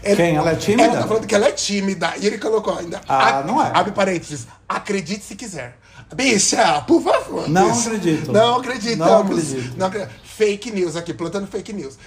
Ele- 0.05 0.16
Quem? 0.16 0.37
Ela 0.37 0.53
é 0.53 0.55
tímida? 0.57 0.85
Ela 0.85 0.99
tá 1.03 1.09
falando 1.09 1.27
que 1.27 1.35
ela 1.35 1.46
é 1.49 1.53
tímida. 1.53 2.14
E 2.16 2.27
ele 2.27 2.38
colocou 2.38 2.79
ainda. 2.79 3.01
Ah, 3.09 3.42
não 3.42 3.61
é. 3.61 3.72
Abre 3.75 3.90
parênteses. 3.92 4.46
Acredite 4.68 5.25
se 5.25 5.35
quiser. 5.35 5.77
Bicha, 6.14 6.81
por 6.83 7.03
favor. 7.03 7.49
Não 7.49 7.68
bicha. 7.72 7.88
acredito. 7.88 8.33
Não 8.33 8.57
acreditamos. 8.59 9.07
Não 9.09 9.20
acredito. 9.22 9.77
Não 9.77 9.87
acredito. 9.88 10.12
Fake 10.22 10.70
news 10.70 10.94
aqui, 10.94 11.12
plantando 11.12 11.49
fake 11.49 11.72
news. 11.72 11.99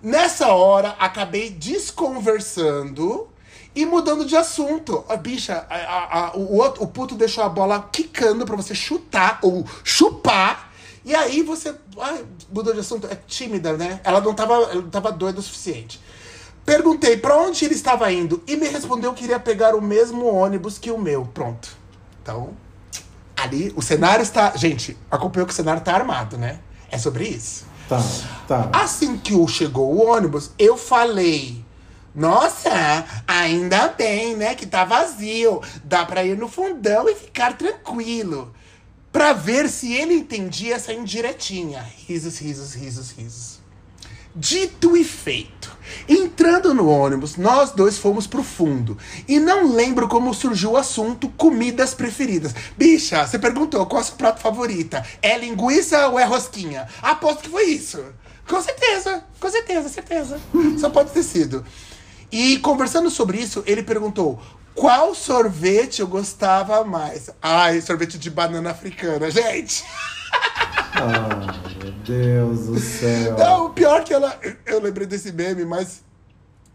Nessa 0.00 0.48
hora, 0.52 0.90
acabei 1.00 1.50
desconversando 1.50 3.28
e 3.80 3.86
mudando 3.86 4.24
de 4.24 4.34
assunto. 4.36 5.04
A 5.08 5.16
bicha, 5.16 5.64
a- 5.70 5.76
a- 5.76 6.18
a- 6.30 6.36
o, 6.36 6.56
outro, 6.56 6.82
o 6.82 6.86
puto 6.88 7.14
deixou 7.14 7.44
a 7.44 7.48
bola 7.48 7.88
quicando 7.92 8.44
pra 8.44 8.56
você 8.56 8.74
chutar 8.74 9.38
ou 9.42 9.64
chupar. 9.84 10.72
E 11.04 11.14
aí 11.14 11.42
você 11.42 11.74
ai, 12.00 12.24
mudou 12.52 12.74
de 12.74 12.80
assunto. 12.80 13.06
É 13.06 13.14
tímida, 13.26 13.74
né? 13.74 14.00
Ela 14.02 14.20
não 14.20 14.34
tava, 14.34 14.54
ela 14.54 14.74
não 14.74 14.90
tava 14.90 15.12
doida 15.12 15.38
o 15.38 15.42
suficiente. 15.42 16.00
Perguntei 16.66 17.16
pra 17.16 17.36
onde 17.36 17.64
ele 17.64 17.74
estava 17.74 18.12
indo 18.12 18.42
e 18.46 18.56
me 18.56 18.66
respondeu 18.68 19.14
que 19.14 19.24
iria 19.24 19.38
pegar 19.40 19.74
o 19.74 19.80
mesmo 19.80 20.26
ônibus 20.26 20.76
que 20.76 20.90
o 20.90 20.98
meu. 20.98 21.24
Pronto. 21.24 21.70
Então, 22.20 22.50
ali 23.36 23.72
o 23.76 23.80
cenário 23.80 24.22
está. 24.22 24.56
Gente, 24.56 24.96
acompanhou 25.10 25.46
que 25.46 25.52
o 25.52 25.56
cenário 25.56 25.82
tá 25.82 25.94
armado, 25.94 26.36
né? 26.36 26.58
É 26.90 26.98
sobre 26.98 27.28
isso. 27.28 27.64
Tá, 27.88 28.02
tá. 28.46 28.68
Assim 28.72 29.16
que 29.16 29.32
chegou 29.48 29.94
o 29.94 30.10
ônibus, 30.10 30.50
eu 30.58 30.76
falei. 30.76 31.64
Nossa, 32.14 33.04
ainda 33.26 33.88
bem, 33.88 34.36
né? 34.36 34.54
Que 34.54 34.66
tá 34.66 34.84
vazio. 34.84 35.62
Dá 35.84 36.04
pra 36.04 36.24
ir 36.24 36.36
no 36.36 36.48
fundão 36.48 37.08
e 37.08 37.14
ficar 37.14 37.56
tranquilo. 37.56 38.52
Pra 39.12 39.32
ver 39.32 39.68
se 39.68 39.92
ele 39.92 40.14
entendia 40.14 40.74
essa 40.74 40.92
indiretinha. 40.92 41.84
Risos, 42.06 42.38
risos, 42.38 42.74
risos, 42.74 43.10
risos. 43.10 43.58
Dito 44.34 44.96
e 44.96 45.04
feito. 45.04 45.76
Entrando 46.08 46.74
no 46.74 46.88
ônibus, 46.88 47.36
nós 47.36 47.72
dois 47.72 47.98
fomos 47.98 48.26
pro 48.26 48.42
fundo. 48.42 48.96
E 49.26 49.40
não 49.40 49.72
lembro 49.72 50.06
como 50.06 50.34
surgiu 50.34 50.72
o 50.72 50.76
assunto 50.76 51.28
comidas 51.30 51.94
preferidas. 51.94 52.54
Bicha, 52.76 53.26
você 53.26 53.38
perguntou 53.38 53.84
qual 53.86 54.02
é 54.02 54.04
sua 54.04 54.16
prato 54.16 54.40
favorita. 54.40 55.04
É 55.22 55.36
linguiça 55.38 56.08
ou 56.08 56.18
é 56.18 56.24
rosquinha? 56.24 56.86
Aposto 57.02 57.44
que 57.44 57.48
foi 57.48 57.64
isso. 57.64 58.04
Com 58.46 58.62
certeza, 58.62 59.24
com 59.40 59.50
certeza, 59.50 59.88
certeza. 59.88 60.40
Só 60.78 60.88
pode 60.90 61.10
ter 61.10 61.22
sido. 61.22 61.64
E 62.30 62.58
conversando 62.58 63.10
sobre 63.10 63.38
isso, 63.38 63.62
ele 63.66 63.82
perguntou 63.82 64.40
qual 64.74 65.14
sorvete 65.14 66.00
eu 66.00 66.06
gostava 66.06 66.84
mais. 66.84 67.30
Ai, 67.42 67.80
sorvete 67.80 68.18
de 68.18 68.30
banana 68.30 68.70
africana, 68.70 69.30
gente. 69.30 69.84
Ah, 70.94 71.54
meu 71.82 71.92
Deus 72.04 72.66
do 72.66 72.78
céu. 72.78 73.36
Não, 73.38 73.66
o 73.66 73.70
pior 73.70 74.04
que 74.04 74.12
ela. 74.12 74.38
eu- 74.66 74.80
lembrei 74.80 75.06
desse 75.06 75.32
meme, 75.32 75.64
mas 75.64 76.02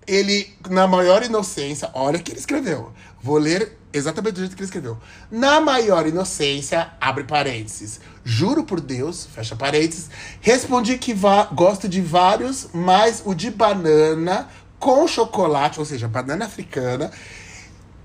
ele, 0.07 0.53
na 0.69 0.87
maior 0.87 1.23
inocência, 1.23 1.89
olha 1.93 2.17
o 2.17 2.21
que 2.23 2.31
ele 2.31 2.39
escreveu. 2.39 2.91
Vou 3.21 3.37
ler 3.37 3.77
exatamente 3.93 4.33
do 4.35 4.39
jeito 4.41 4.55
que 4.55 4.61
ele 4.61 4.65
escreveu. 4.67 4.97
Na 5.31 5.61
maior 5.61 6.05
inocência, 6.07 6.91
abre 6.99 7.23
parênteses. 7.23 7.99
Juro 8.23 8.63
por 8.63 8.81
Deus, 8.81 9.25
fecha 9.33 9.55
parênteses. 9.55 10.09
Respondi 10.41 10.97
que 10.97 11.15
gosto 11.53 11.87
de 11.87 12.01
vários, 12.01 12.67
mas 12.73 13.21
o 13.25 13.33
de 13.33 13.49
banana 13.51 14.49
com 14.83 15.07
chocolate, 15.07 15.79
ou 15.79 15.85
seja, 15.85 16.09
banana 16.09 16.43
africana, 16.43 17.09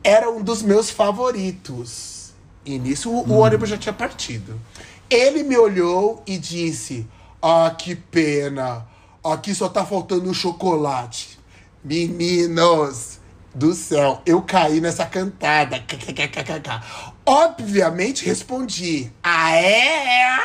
era 0.05 0.31
um 0.31 0.41
dos 0.41 0.63
meus 0.63 0.89
favoritos. 0.89 2.33
E 2.65 2.79
nisso 2.79 3.11
o, 3.11 3.29
o 3.29 3.39
ônibus 3.39 3.69
já 3.69 3.77
tinha 3.77 3.93
partido. 3.93 4.61
Ele 5.11 5.43
me 5.43 5.59
olhou 5.59 6.23
e 6.25 6.39
disse: 6.39 7.05
Ah, 7.43 7.75
que 7.77 7.97
pena. 7.97 8.87
Aqui 9.25 9.57
só 9.57 9.69
tá 9.69 9.85
faltando 9.85 10.31
o 10.31 10.35
chocolate. 10.35 11.41
Meninos 11.83 13.19
do 13.53 13.75
céu, 13.75 14.23
eu 14.25 14.41
caí 14.43 14.81
nessa 14.81 15.05
cantada. 15.05 15.85
Obviamente 17.27 18.25
respondi: 18.25 19.11
Ah, 19.21 19.51
é? 19.57 20.39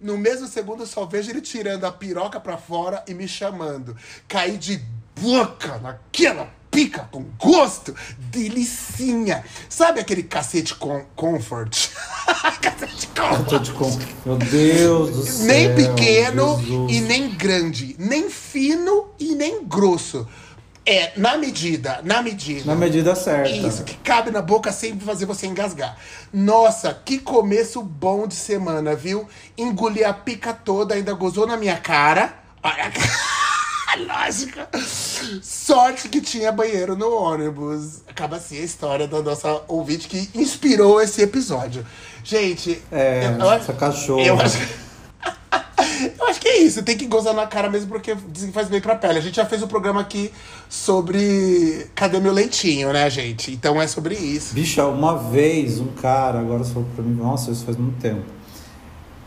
No 0.00 0.18
mesmo 0.18 0.48
segundo, 0.48 0.82
eu 0.82 0.86
só 0.86 1.06
vejo 1.06 1.30
ele 1.30 1.40
tirando 1.40 1.84
a 1.84 1.92
piroca 1.92 2.40
pra 2.40 2.56
fora 2.56 3.04
e 3.06 3.14
me 3.14 3.28
chamando. 3.28 3.96
Caí 4.26 4.56
de 4.56 4.82
boca 5.16 5.78
naquela 5.78 6.48
pica 6.70 7.08
com 7.10 7.24
gosto, 7.38 7.94
delicinha. 8.18 9.44
Sabe 9.68 10.00
aquele 10.00 10.22
cacete 10.22 10.74
com 10.74 11.04
comfort? 11.16 11.88
cacete 12.62 13.08
comfort. 13.08 13.62
de 13.62 13.72
com... 13.72 13.98
Meu 14.24 14.36
Deus 14.38 15.10
do 15.10 15.22
céu. 15.24 15.46
Nem 15.46 15.74
pequeno 15.74 16.58
Jesus. 16.58 16.92
e 16.92 17.00
nem 17.00 17.28
grande, 17.30 17.96
nem 17.98 18.30
fino 18.30 19.08
e 19.18 19.34
nem 19.34 19.64
grosso. 19.64 20.26
É, 20.86 21.12
na 21.16 21.36
medida, 21.36 22.00
na 22.02 22.22
medida. 22.22 22.64
Na 22.64 22.74
medida 22.74 23.14
certa. 23.14 23.50
Isso, 23.50 23.84
que 23.84 23.94
cabe 23.96 24.30
na 24.30 24.40
boca 24.40 24.72
sem 24.72 24.98
fazer 24.98 25.26
você 25.26 25.46
engasgar. 25.46 25.96
Nossa, 26.32 26.94
que 27.04 27.18
começo 27.18 27.82
bom 27.82 28.26
de 28.26 28.34
semana, 28.34 28.96
viu? 28.96 29.28
Engoli 29.58 30.02
a 30.02 30.14
pica 30.14 30.54
toda, 30.54 30.94
ainda 30.94 31.12
gozou 31.12 31.46
na 31.46 31.56
minha 31.56 31.76
cara. 31.76 32.34
Lógica. 33.96 34.68
Sorte 35.42 36.08
que 36.08 36.20
tinha 36.20 36.50
banheiro 36.52 36.96
no 36.96 37.12
ônibus. 37.12 38.00
Acaba 38.08 38.36
assim 38.36 38.58
a 38.58 38.64
história 38.64 39.06
da 39.08 39.22
nossa 39.22 39.62
ouvinte 39.68 40.08
que 40.08 40.28
inspirou 40.34 41.00
esse 41.00 41.22
episódio. 41.22 41.84
Gente, 42.24 42.80
É, 42.90 43.36
eu- 43.38 43.50
essa 43.52 43.72
cachorra. 43.72 44.22
Eu 44.22 44.40
acho, 44.40 44.58
eu 46.18 46.26
acho 46.28 46.40
que 46.40 46.48
é 46.48 46.58
isso, 46.58 46.82
tem 46.82 46.96
que 46.96 47.06
gozar 47.06 47.34
na 47.34 47.46
cara 47.46 47.68
mesmo 47.70 47.88
porque 47.88 48.14
diz 48.28 48.44
que 48.44 48.52
faz 48.52 48.68
bem 48.68 48.80
pra 48.80 48.94
pele. 48.94 49.18
A 49.18 49.22
gente 49.22 49.36
já 49.36 49.46
fez 49.46 49.62
um 49.62 49.66
programa 49.68 50.00
aqui 50.00 50.30
sobre 50.68 51.86
Cadê 51.94 52.20
meu 52.20 52.32
leitinho, 52.32 52.92
né, 52.92 53.08
gente? 53.10 53.50
Então 53.52 53.80
é 53.80 53.86
sobre 53.86 54.14
isso. 54.14 54.54
Bicha, 54.54 54.86
uma 54.86 55.16
vez 55.16 55.78
um 55.80 55.88
cara, 55.88 56.38
agora 56.40 56.64
falou 56.64 56.88
pra 56.94 57.02
mim, 57.04 57.14
nossa, 57.14 57.50
isso 57.50 57.64
faz 57.64 57.76
muito 57.76 58.00
tempo. 58.00 58.22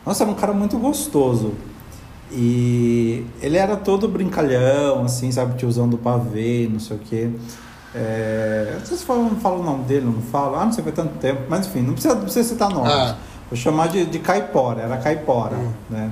Nossa, 0.05 0.23
era 0.23 0.31
um 0.31 0.35
cara 0.35 0.53
muito 0.53 0.77
gostoso. 0.77 1.53
E 2.35 3.25
ele 3.41 3.57
era 3.57 3.75
todo 3.75 4.07
brincalhão, 4.07 5.03
assim, 5.05 5.31
sabe, 5.31 5.55
tiozão 5.55 5.87
do 5.87 5.97
pavê, 5.97 6.67
não 6.71 6.79
sei 6.79 6.97
o 6.97 6.99
quê. 6.99 7.29
É, 7.95 8.75
não 8.79 8.85
sei 8.85 8.97
se 8.97 9.05
fala, 9.05 9.29
fala 9.41 9.59
o 9.59 9.63
nome 9.63 9.83
dele, 9.83 10.05
não 10.05 10.19
falo. 10.21 10.55
Ah, 10.55 10.65
não 10.65 10.71
sei, 10.71 10.83
foi 10.83 10.93
tanto 10.93 11.17
tempo. 11.19 11.41
Mas 11.47 11.67
enfim, 11.67 11.81
não 11.81 11.93
precisa, 11.93 12.15
não 12.15 12.23
precisa 12.23 12.47
citar 12.49 12.69
nomes. 12.69 12.91
Ah. 12.91 13.15
Vou 13.49 13.57
chamar 13.57 13.87
de, 13.89 14.05
de 14.05 14.17
caipora, 14.17 14.81
era 14.81 14.97
caipora, 14.97 15.55
né? 15.89 16.09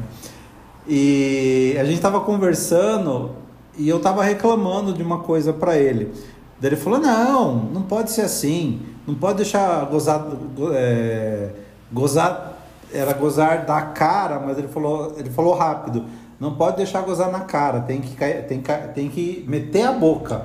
E 0.88 1.76
a 1.80 1.84
gente 1.86 2.00
tava 2.02 2.20
conversando 2.22 3.32
e 3.78 3.88
eu 3.88 4.00
tava 4.00 4.24
reclamando 4.24 4.94
de 4.94 5.02
uma 5.02 5.20
coisa 5.20 5.52
pra 5.54 5.78
ele. 5.78 6.12
Daí 6.60 6.70
ele 6.72 6.76
falou: 6.76 7.00
Não, 7.00 7.56
não 7.56 7.82
pode 7.84 8.12
ser 8.12 8.22
assim. 8.22 8.80
Não 9.08 9.16
pode 9.16 9.38
deixar 9.38 9.86
gozar. 9.86 10.20
go- 10.56 10.72
é, 10.74 11.50
gozar. 11.92 12.51
Era 12.94 13.14
gozar 13.14 13.66
da 13.66 13.82
cara, 13.82 14.40
mas 14.40 14.58
ele 14.58 14.68
falou, 14.68 15.16
ele 15.18 15.30
falou 15.30 15.54
rápido. 15.56 16.06
Não 16.40 16.56
pode 16.56 16.78
deixar 16.78 17.02
gozar 17.02 17.32
na 17.32 17.42
cara, 17.42 17.82
tem 17.82 18.02
que, 18.02 18.16
tem, 18.16 18.62
que- 18.62 18.88
tem 18.96 19.10
que 19.10 19.46
meter 19.48 19.84
a 19.88 19.92
boca. 19.92 20.42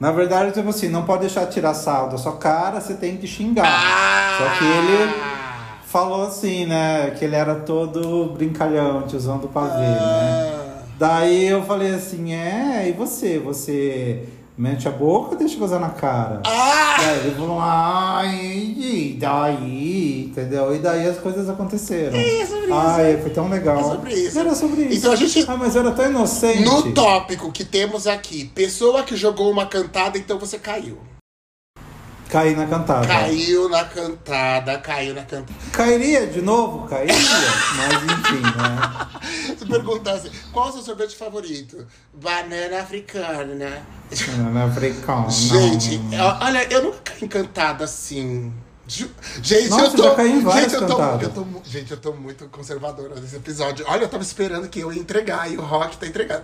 Na 0.00 0.10
verdade, 0.10 0.52
tipo 0.52 0.68
assim, 0.70 0.88
não 0.88 1.04
pode 1.04 1.20
deixar 1.20 1.46
tirar 1.46 1.72
sal 1.74 2.08
da 2.08 2.18
sua 2.18 2.36
cara, 2.36 2.80
você 2.80 2.94
tem 2.94 3.16
que 3.16 3.26
xingar. 3.26 3.64
Só 4.38 4.58
que 4.58 4.64
ele 4.64 5.14
falou 5.86 6.26
assim, 6.26 6.66
né? 6.66 7.10
Que 7.18 7.24
ele 7.24 7.36
era 7.36 7.54
todo 7.54 8.32
brincalhão, 8.32 9.02
tiozão 9.02 9.38
do 9.38 9.48
pavê, 9.48 9.78
né? 9.80 10.60
Daí 10.98 11.46
eu 11.46 11.62
falei 11.64 11.94
assim, 11.94 12.32
é, 12.34 12.88
e 12.88 12.92
você? 12.92 13.38
Você 13.38 14.26
Mete 14.56 14.86
a 14.86 14.90
boca, 14.92 15.34
deixa 15.34 15.58
coisar 15.58 15.80
na 15.80 15.90
cara. 15.90 16.40
Ah! 16.46 16.96
E 17.02 17.04
aí 17.06 17.18
ele 17.26 17.34
falou, 17.34 17.58
ai, 17.60 18.36
e 18.36 19.16
daí, 19.18 20.26
entendeu? 20.26 20.74
E 20.74 20.78
daí 20.78 21.08
as 21.08 21.18
coisas 21.18 21.48
aconteceram. 21.48 22.16
É 22.16 22.46
sobre 22.46 22.66
isso. 22.66 22.72
Ai, 22.74 23.18
foi 23.20 23.30
tão 23.30 23.48
legal. 23.48 23.78
É 23.80 23.82
sobre 23.82 24.14
isso. 24.14 24.38
Era 24.38 24.54
sobre 24.54 24.82
isso. 24.82 24.94
Então 24.98 25.12
a 25.12 25.16
gente- 25.16 25.44
Ah, 25.48 25.56
mas 25.56 25.74
eu 25.74 25.80
era 25.82 25.90
tão 25.90 26.06
inocente. 26.08 26.62
No 26.62 26.92
tópico 26.94 27.50
que 27.50 27.64
temos 27.64 28.06
aqui, 28.06 28.44
pessoa 28.54 29.02
que 29.02 29.16
jogou 29.16 29.50
uma 29.50 29.66
cantada, 29.66 30.16
então 30.18 30.38
você 30.38 30.56
caiu. 30.56 30.98
Caí 32.34 32.56
na 32.56 32.66
cantada. 32.66 33.06
Caiu 33.06 33.68
na 33.68 33.84
cantada, 33.84 34.78
caiu 34.78 35.14
na 35.14 35.22
cantada. 35.22 35.54
Cairia 35.70 36.26
de 36.26 36.42
novo? 36.42 36.88
Cairia. 36.88 37.14
mas 37.14 38.02
enfim, 38.02 38.42
né? 38.42 39.54
Se 39.56 39.64
perguntasse, 39.64 40.32
qual 40.52 40.66
é 40.66 40.70
o 40.70 40.72
seu 40.72 40.82
sorvete 40.82 41.14
favorito? 41.14 41.86
Banana 42.12 42.80
africana. 42.80 43.84
Na 44.52 44.64
africana. 44.64 45.30
Gente, 45.30 46.00
olha, 46.40 46.66
eu 46.72 46.82
nunca 46.82 46.98
caí 47.04 47.18
encantada 47.22 47.84
assim. 47.84 48.52
Gente, 48.88 49.68
Nossa, 49.68 49.96
eu 49.96 50.16
tô. 50.16 50.22
gente, 50.26 50.74
eu 50.74 50.86
tô, 50.88 51.02
eu 51.02 51.30
tô 51.30 51.46
gente, 51.64 51.90
eu 51.92 51.96
tô 51.98 52.12
muito 52.14 52.48
conservadora 52.48 53.14
nesse 53.14 53.36
episódio. 53.36 53.86
Olha, 53.88 54.02
eu 54.02 54.08
tava 54.08 54.24
esperando 54.24 54.68
que 54.68 54.80
eu 54.80 54.92
ia 54.92 55.00
entregar 55.00 55.48
e 55.52 55.56
o 55.56 55.62
Rock 55.62 55.96
tá 55.98 56.06
entregando. 56.06 56.42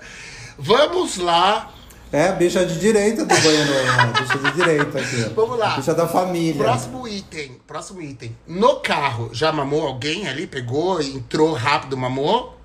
Vamos 0.57 1.17
lá. 1.17 1.69
É 2.13 2.29
a 2.29 2.33
bicha 2.33 2.67
de 2.67 2.79
direita 2.81 3.25
do 3.25 3.35
banheiro. 3.35 3.73
A 4.01 4.07
bicha 4.07 4.39
de 4.39 4.53
direita 4.53 4.99
aqui. 4.99 5.33
Vamos 5.35 5.59
lá. 5.59 5.75
A 5.75 5.77
bicha 5.77 5.95
da 5.95 6.09
família. 6.09 6.63
Próximo 6.65 7.07
item. 7.07 7.61
Próximo 7.67 8.03
item. 8.03 8.37
No 8.49 8.81
carro, 8.81 9.31
já 9.33 9.53
mamou 9.53 9.87
alguém 9.87 10.27
ali? 10.29 10.47
Pegou, 10.47 11.01
entrou 11.01 11.53
rápido, 11.53 11.97
mamou? 11.97 12.57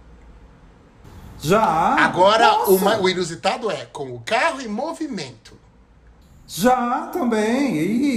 Já. 1.41 1.61
Agora, 1.99 2.63
uma- 2.69 2.97
o 2.99 3.07
inusitado 3.07 3.69
é 3.69 3.85
com 3.85 4.11
o 4.13 4.19
carro 4.21 4.61
em 4.61 4.67
movimento. 4.67 5.55
Já 6.47 7.07
também. 7.13 7.75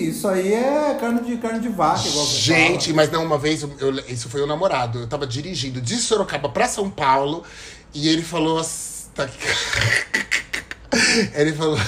Isso 0.08 0.26
aí 0.28 0.52
é 0.52 0.96
carne 1.00 1.20
de, 1.22 1.36
carne 1.38 1.60
de 1.60 1.68
vaca, 1.68 2.06
igual 2.08 2.24
você 2.26 2.36
Gente, 2.38 2.92
mas 2.92 3.10
não, 3.10 3.24
uma 3.24 3.38
vez, 3.38 3.62
eu- 3.62 3.98
isso 4.08 4.28
foi 4.30 4.40
o 4.42 4.46
namorado. 4.46 5.00
Eu 5.00 5.06
tava 5.06 5.26
dirigindo 5.26 5.80
de 5.80 5.96
Sorocaba 5.96 6.48
pra 6.48 6.68
São 6.68 6.88
Paulo 6.90 7.42
e 7.92 8.08
ele 8.08 8.22
falou. 8.22 8.58
ass- 8.58 9.10
tá 9.14 9.24
aqui. 9.24 9.36
Ele 11.34 11.52
falou. 11.52 11.78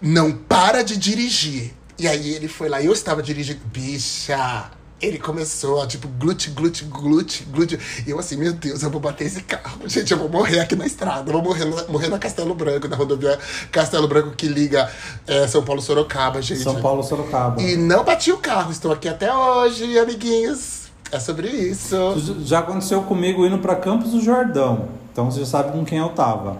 Não 0.00 0.32
para 0.32 0.82
de 0.82 0.96
dirigir. 0.96 1.72
E 1.98 2.06
aí 2.06 2.32
ele 2.34 2.46
foi 2.48 2.68
lá, 2.68 2.80
eu 2.82 2.92
estava 2.92 3.22
dirigindo. 3.22 3.60
Bicha! 3.66 4.70
Ele 5.00 5.16
começou, 5.18 5.78
ó, 5.78 5.86
tipo, 5.86 6.08
glute, 6.08 6.50
glute, 6.50 6.84
glute, 6.84 7.44
glute. 7.44 7.78
E 8.04 8.10
eu 8.10 8.18
assim, 8.18 8.36
meu 8.36 8.52
Deus, 8.52 8.82
eu 8.82 8.90
vou 8.90 9.00
bater 9.00 9.26
esse 9.28 9.42
carro. 9.42 9.80
Gente, 9.86 10.10
eu 10.12 10.18
vou 10.18 10.28
morrer 10.28 10.58
aqui 10.58 10.74
na 10.74 10.86
estrada. 10.86 11.28
Eu 11.30 11.34
vou 11.34 11.42
morrer, 11.42 11.64
na- 11.66 11.84
morrer 11.84 12.08
na 12.08 12.18
Castelo 12.18 12.52
Branco, 12.54 12.88
na 12.88 12.96
rodovia 12.96 13.38
Castelo 13.70 14.08
Branco 14.08 14.30
que 14.32 14.48
liga 14.48 14.90
é, 15.26 15.46
São 15.46 15.64
Paulo-Sorocaba, 15.64 16.42
gente. 16.42 16.62
São 16.64 16.80
Paulo, 16.80 17.04
Sorocaba. 17.04 17.62
E 17.62 17.76
não 17.76 18.02
bati 18.04 18.32
o 18.32 18.38
carro, 18.38 18.72
estou 18.72 18.90
aqui 18.92 19.08
até 19.08 19.32
hoje, 19.32 19.96
amiguinhos. 19.98 20.87
É 21.10 21.18
sobre 21.18 21.48
isso. 21.48 21.96
Já 22.44 22.58
aconteceu 22.60 23.02
comigo 23.02 23.46
indo 23.46 23.58
pra 23.58 23.74
Campos 23.76 24.10
do 24.12 24.20
Jordão. 24.20 24.88
Então 25.12 25.30
você 25.30 25.40
já 25.40 25.46
sabe 25.46 25.72
com 25.72 25.84
quem 25.84 25.98
eu 25.98 26.10
tava. 26.10 26.58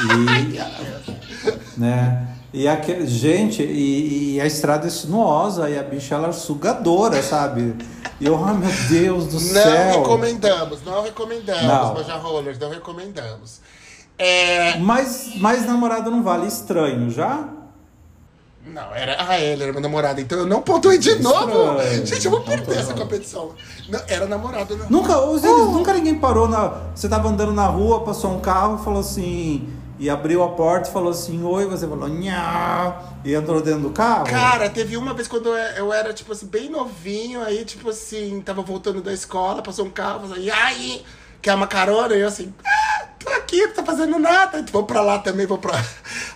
E, 0.00 1.78
né? 1.78 2.28
E 2.52 2.68
aquele, 2.68 3.06
gente, 3.06 3.62
e, 3.62 4.34
e 4.36 4.40
a 4.40 4.46
estrada 4.46 4.86
é 4.86 4.90
sinuosa 4.90 5.68
e 5.68 5.76
a 5.78 5.82
bicha 5.82 6.14
ela 6.14 6.28
é 6.28 6.32
sugadora, 6.32 7.20
sabe? 7.20 7.74
E 8.20 8.26
eu, 8.26 8.42
ai 8.44 8.54
meu 8.54 8.70
Deus 8.88 9.26
do 9.26 9.32
Não 9.34 9.40
céu. 9.40 10.00
recomendamos, 10.00 10.82
não 10.84 11.02
recomendamos, 11.02 11.62
Não. 11.64 11.94
Manja 11.94 12.16
Rollers, 12.16 12.58
não 12.58 12.70
recomendamos. 12.70 13.60
É. 14.16 14.78
Mas, 14.78 15.32
mas 15.36 15.66
namorado 15.66 16.10
não 16.12 16.22
vale 16.22 16.46
estranho, 16.46 17.10
já? 17.10 17.48
Não, 18.66 18.94
era. 18.94 19.16
Ah, 19.18 19.38
ele 19.38 19.62
era 19.62 19.72
meu 19.72 19.80
namorado, 19.80 20.20
então 20.20 20.38
eu 20.38 20.46
não 20.46 20.62
pontuei 20.62 20.98
de 20.98 21.16
novo. 21.16 21.78
Estranho. 21.78 22.06
Gente, 22.06 22.24
eu 22.24 22.30
vou 22.30 22.40
perder 22.40 22.64
pontuou. 22.64 22.80
essa 22.80 22.94
competição. 22.94 23.52
Não, 23.88 24.00
era 24.08 24.26
namorado, 24.26 24.76
não. 24.76 24.88
Nunca, 24.88 25.20
os 25.20 25.44
eles, 25.44 25.66
nunca 25.66 25.92
ninguém 25.92 26.14
parou 26.18 26.48
na. 26.48 26.68
Você 26.94 27.08
tava 27.08 27.28
andando 27.28 27.52
na 27.52 27.66
rua, 27.66 28.04
passou 28.04 28.32
um 28.32 28.40
carro 28.40 28.78
e 28.80 28.84
falou 28.84 29.00
assim. 29.00 29.68
E 29.96 30.10
abriu 30.10 30.42
a 30.42 30.48
porta 30.48 30.88
e 30.88 30.92
falou 30.92 31.12
assim, 31.12 31.44
oi, 31.44 31.66
você 31.66 31.86
falou, 31.86 32.08
nha, 32.08 33.00
e 33.24 33.32
entrou 33.32 33.62
dentro 33.62 33.82
do 33.82 33.90
carro? 33.90 34.24
Cara, 34.24 34.68
teve 34.68 34.96
uma 34.96 35.14
vez 35.14 35.28
quando 35.28 35.50
eu 35.50 35.54
eu 35.54 35.92
era, 35.92 36.12
tipo 36.12 36.32
assim, 36.32 36.46
bem 36.46 36.68
novinho, 36.68 37.40
aí, 37.40 37.64
tipo 37.64 37.88
assim, 37.90 38.42
tava 38.44 38.60
voltando 38.60 39.00
da 39.00 39.12
escola, 39.12 39.62
passou 39.62 39.86
um 39.86 39.90
carro, 39.90 40.22
falou 40.22 40.32
assim, 40.34 40.46
e 40.46 40.50
aí, 40.50 41.04
quer 41.40 41.54
uma 41.54 41.68
carona? 41.68 42.12
E 42.16 42.20
eu 42.20 42.26
assim, 42.26 42.52
ah, 42.66 42.93
tô 43.24 43.30
aqui, 43.32 43.66
não 43.66 43.74
tô 43.74 43.84
fazendo 43.84 44.18
nada, 44.18 44.64
vou 44.72 44.84
pra 44.84 45.00
lá 45.00 45.18
também, 45.18 45.46
vou 45.46 45.58
pra. 45.58 45.82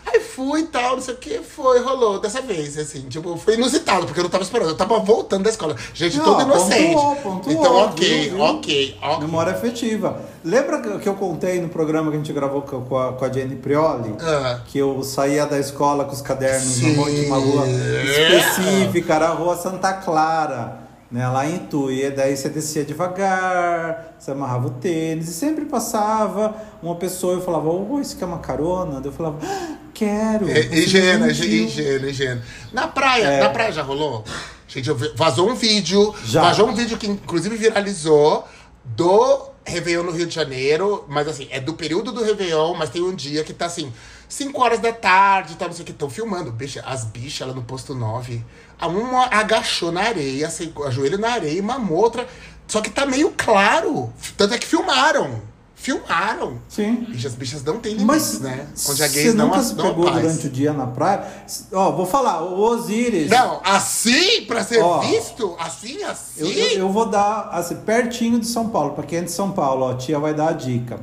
Aí 0.06 0.20
fui 0.20 0.60
e 0.60 0.66
tal, 0.66 0.96
não 0.96 1.02
sei 1.02 1.14
o 1.14 1.16
que, 1.18 1.38
foi, 1.40 1.80
rolou 1.80 2.18
dessa 2.20 2.40
vez, 2.40 2.78
assim, 2.78 3.02
tipo, 3.02 3.36
foi 3.36 3.54
inusitado, 3.54 4.06
porque 4.06 4.20
eu 4.20 4.24
não 4.24 4.30
tava 4.30 4.42
esperando, 4.44 4.70
eu 4.70 4.76
tava 4.76 4.98
voltando 5.00 5.44
da 5.44 5.50
escola. 5.50 5.76
Gente, 5.92 6.16
Não, 6.16 6.24
todo 6.24 6.42
inocente. 6.42 6.94
pontuou, 6.94 7.16
pontuou, 7.16 7.54
então, 7.54 7.76
ok, 7.76 8.08
viu, 8.22 8.30
viu? 8.36 8.40
ok, 8.44 8.98
ok. 9.02 9.18
Memória 9.20 9.52
afetiva. 9.52 10.20
Lembra 10.44 10.80
que- 10.98 11.06
eu 11.08 11.14
contei 11.14 11.60
no 11.60 11.68
programa 11.68 12.10
que 12.10 12.16
a 12.16 12.20
gente 12.20 12.32
gravou 12.32 12.62
com 12.62 12.96
a, 12.98 13.12
com 13.12 13.24
a 13.24 13.28
Jenny 13.32 13.56
Prioli? 13.56 14.14
Ah. 14.20 14.60
Que 14.66 14.78
eu 14.78 15.02
saía 15.02 15.44
da 15.46 15.58
escola 15.58 16.04
com 16.04 16.12
os 16.12 16.22
cadernos 16.22 16.62
Sim. 16.62 16.94
numa 16.96 17.10
de 17.10 17.26
uma 17.26 17.36
rua 17.38 17.66
específica, 17.68 19.14
era 19.14 19.28
a 19.28 19.32
rua 19.34 19.56
Santa 19.56 19.92
Clara, 19.94 20.87
né? 21.10 21.26
Lá 21.28 21.46
em. 21.46 21.68
E 21.90 22.10
daí 22.10 22.36
você 22.36 22.48
descia 22.48 22.84
devagar, 22.84 24.14
você 24.18 24.30
amarrava 24.30 24.66
o 24.66 24.70
tênis, 24.70 25.28
e 25.28 25.32
sempre 25.32 25.64
passava 25.64 26.54
uma 26.82 26.94
pessoa 26.96 27.38
e 27.38 27.42
falava, 27.44 27.68
oi, 27.68 28.04
você 28.04 28.16
quer 28.16 28.24
uma 28.26 28.38
carona? 28.38 29.00
Daí 29.00 29.06
eu 29.06 29.12
falava, 29.12 29.38
"Ah, 29.42 29.76
quero. 29.94 30.48
É, 30.48 30.60
higiene, 30.60 31.28
higiene, 31.30 31.98
viu." 31.98 32.08
higiene. 32.10 32.42
Na 32.72 32.86
praia, 32.88 33.24
É. 33.24 33.40
na 33.40 33.48
praia 33.50 33.72
já 33.72 33.82
rolou? 33.82 34.24
Gente, 34.66 34.90
vazou 35.16 35.48
um 35.50 35.54
vídeo. 35.54 36.14
Já. 36.24 36.42
Vazou 36.42 36.68
um 36.68 36.74
vídeo 36.74 36.98
que 36.98 37.06
inclusive 37.08 37.56
viralizou 37.56 38.44
do 38.84 39.48
Réveillon 39.68 40.02
no 40.02 40.12
Rio 40.12 40.26
de 40.26 40.34
Janeiro. 40.34 41.04
Mas 41.08 41.28
assim, 41.28 41.48
é 41.50 41.60
do 41.60 41.74
período 41.74 42.12
do 42.12 42.22
Réveillon, 42.22 42.74
mas 42.74 42.90
tem 42.90 43.02
um 43.02 43.14
dia 43.14 43.44
que 43.44 43.52
tá 43.52 43.66
assim, 43.66 43.92
5 44.28 44.60
horas 44.62 44.80
da 44.80 44.92
tarde, 44.92 45.56
tá, 45.56 45.66
não 45.66 45.72
sei 45.72 45.82
o 45.82 45.86
que, 45.86 45.92
estão 45.92 46.10
filmando. 46.10 46.50
Bicha, 46.52 46.82
as 46.86 47.04
bichas, 47.04 47.42
ela 47.42 47.54
no 47.54 47.62
posto 47.62 47.94
9. 47.94 48.44
A 48.78 48.86
uma 48.86 49.26
agachou 49.26 49.90
na 49.90 50.02
areia, 50.02 50.46
assim, 50.46 50.72
ajoelho 50.86 51.18
na 51.18 51.32
areia 51.32 51.58
e 51.58 51.62
mamou 51.62 51.98
outra. 51.98 52.28
Só 52.66 52.80
que 52.80 52.90
tá 52.90 53.06
meio 53.06 53.32
claro. 53.36 54.12
Tanto 54.36 54.54
é 54.54 54.58
que 54.58 54.66
filmaram. 54.66 55.40
Filmaram. 55.80 56.58
Sim. 56.68 57.06
Bichas, 57.08 57.34
bichas 57.34 57.62
não 57.62 57.78
tem 57.78 57.94
limites, 57.94 58.04
Mas 58.04 58.40
né? 58.40 58.66
A 58.68 58.76
você 58.76 59.08
gays 59.08 59.34
não, 59.34 59.46
nunca 59.46 59.58
as- 59.60 59.66
se 59.66 59.74
não 59.76 59.84
pegou 59.88 60.04
paz. 60.06 60.16
durante 60.20 60.46
o 60.48 60.50
dia 60.50 60.72
na 60.72 60.86
praia? 60.88 61.24
Ó, 61.72 61.92
vou 61.92 62.04
falar, 62.04 62.42
o 62.42 62.58
Osiris. 62.60 63.30
Não, 63.30 63.60
assim, 63.64 64.44
pra 64.46 64.64
ser 64.64 64.82
Ó, 64.82 64.98
visto? 65.00 65.54
Assim, 65.58 66.02
assim? 66.02 66.40
Eu, 66.40 66.48
eu, 66.50 66.78
eu 66.80 66.88
vou 66.90 67.06
dar 67.06 67.50
assim, 67.52 67.76
pertinho 67.76 68.40
de 68.40 68.46
São 68.46 68.68
Paulo, 68.70 68.94
para 68.94 69.04
quem 69.06 69.20
é 69.20 69.22
de 69.22 69.30
São 69.30 69.52
Paulo, 69.52 69.86
ó, 69.86 69.92
a 69.92 69.96
tia 69.96 70.18
vai 70.18 70.34
dar 70.34 70.48
a 70.48 70.52
dica. 70.52 70.98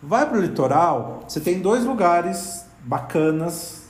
Vai 0.00 0.24
pro 0.28 0.40
litoral, 0.40 1.24
você 1.26 1.40
tem 1.40 1.60
dois 1.60 1.84
lugares 1.84 2.64
bacanas 2.84 3.82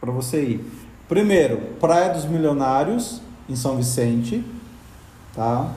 para 0.00 0.12
você 0.12 0.42
ir. 0.42 0.72
Primeiro, 1.08 1.56
Praia 1.80 2.10
dos 2.12 2.26
Milionários, 2.26 3.20
em 3.48 3.56
São 3.56 3.76
Vicente, 3.78 4.44
tá? 5.34 5.70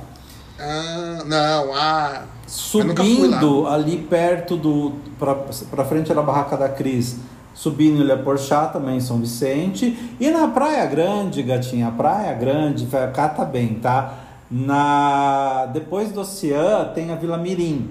Ah, 0.59 1.23
não, 1.25 1.73
ah. 1.73 2.23
Subindo 2.49 3.67
ali 3.67 3.97
perto 3.97 4.57
do. 4.57 4.93
Pra 5.19 5.85
frente 5.85 6.13
da 6.13 6.21
barraca 6.21 6.57
da 6.57 6.67
Cris. 6.69 7.17
Subindo 7.53 8.01
Ilha 8.01 8.17
Porchá, 8.17 8.67
também 8.67 8.97
em 8.97 9.01
São 9.01 9.17
Vicente. 9.19 9.97
E 10.19 10.29
na 10.29 10.47
Praia 10.47 10.85
Grande, 10.85 11.43
gatinha, 11.43 11.91
Praia 11.91 12.33
Grande, 12.33 12.85
vai- 12.85 13.11
cata 13.11 13.43
bem, 13.43 13.75
tá? 13.75 14.13
Na, 14.49 15.67
depois 15.67 16.11
do 16.11 16.21
Oceã 16.21 16.85
tem 16.95 17.11
a 17.11 17.15
Vila 17.15 17.37
Mirim. 17.37 17.89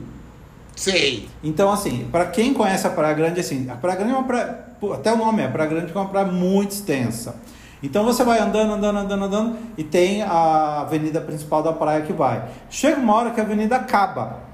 Sei. 0.74 1.28
Então, 1.44 1.70
assim, 1.70 2.08
para 2.10 2.26
quem 2.26 2.54
conhece 2.54 2.86
a 2.86 2.90
Praia 2.90 3.14
Grande, 3.14 3.40
assim, 3.40 3.68
a 3.68 3.74
Praia 3.74 3.96
Grande 3.96 4.12
é 4.12 4.16
uma 4.16 4.24
praia. 4.24 4.64
Até 4.94 5.12
o 5.12 5.16
nome 5.16 5.42
é 5.42 5.48
Praia 5.48 5.68
Grande, 5.68 5.92
é 5.92 5.98
uma 5.98 6.08
praia 6.08 6.26
muito 6.26 6.70
extensa. 6.72 7.36
Então 7.82 8.04
você 8.04 8.24
vai 8.24 8.40
andando, 8.40 8.72
andando, 8.72 8.98
andando, 8.98 9.24
andando, 9.24 9.56
e 9.76 9.84
tem 9.84 10.22
a 10.22 10.80
avenida 10.80 11.20
principal 11.20 11.62
da 11.62 11.72
praia 11.72 12.02
que 12.02 12.12
vai. 12.12 12.42
Chega 12.70 12.98
uma 13.00 13.14
hora 13.14 13.30
que 13.30 13.40
a 13.40 13.44
avenida 13.44 13.76
acaba. 13.76 14.47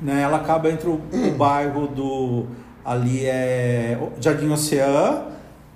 Né? 0.00 0.22
Ela 0.22 0.38
acaba 0.38 0.70
entre 0.70 0.88
o, 0.88 1.00
o 1.12 1.30
bairro 1.32 1.86
do. 1.88 2.46
Ali 2.84 3.26
é 3.26 3.98
Jardim 4.20 4.48
Oceã 4.50 5.24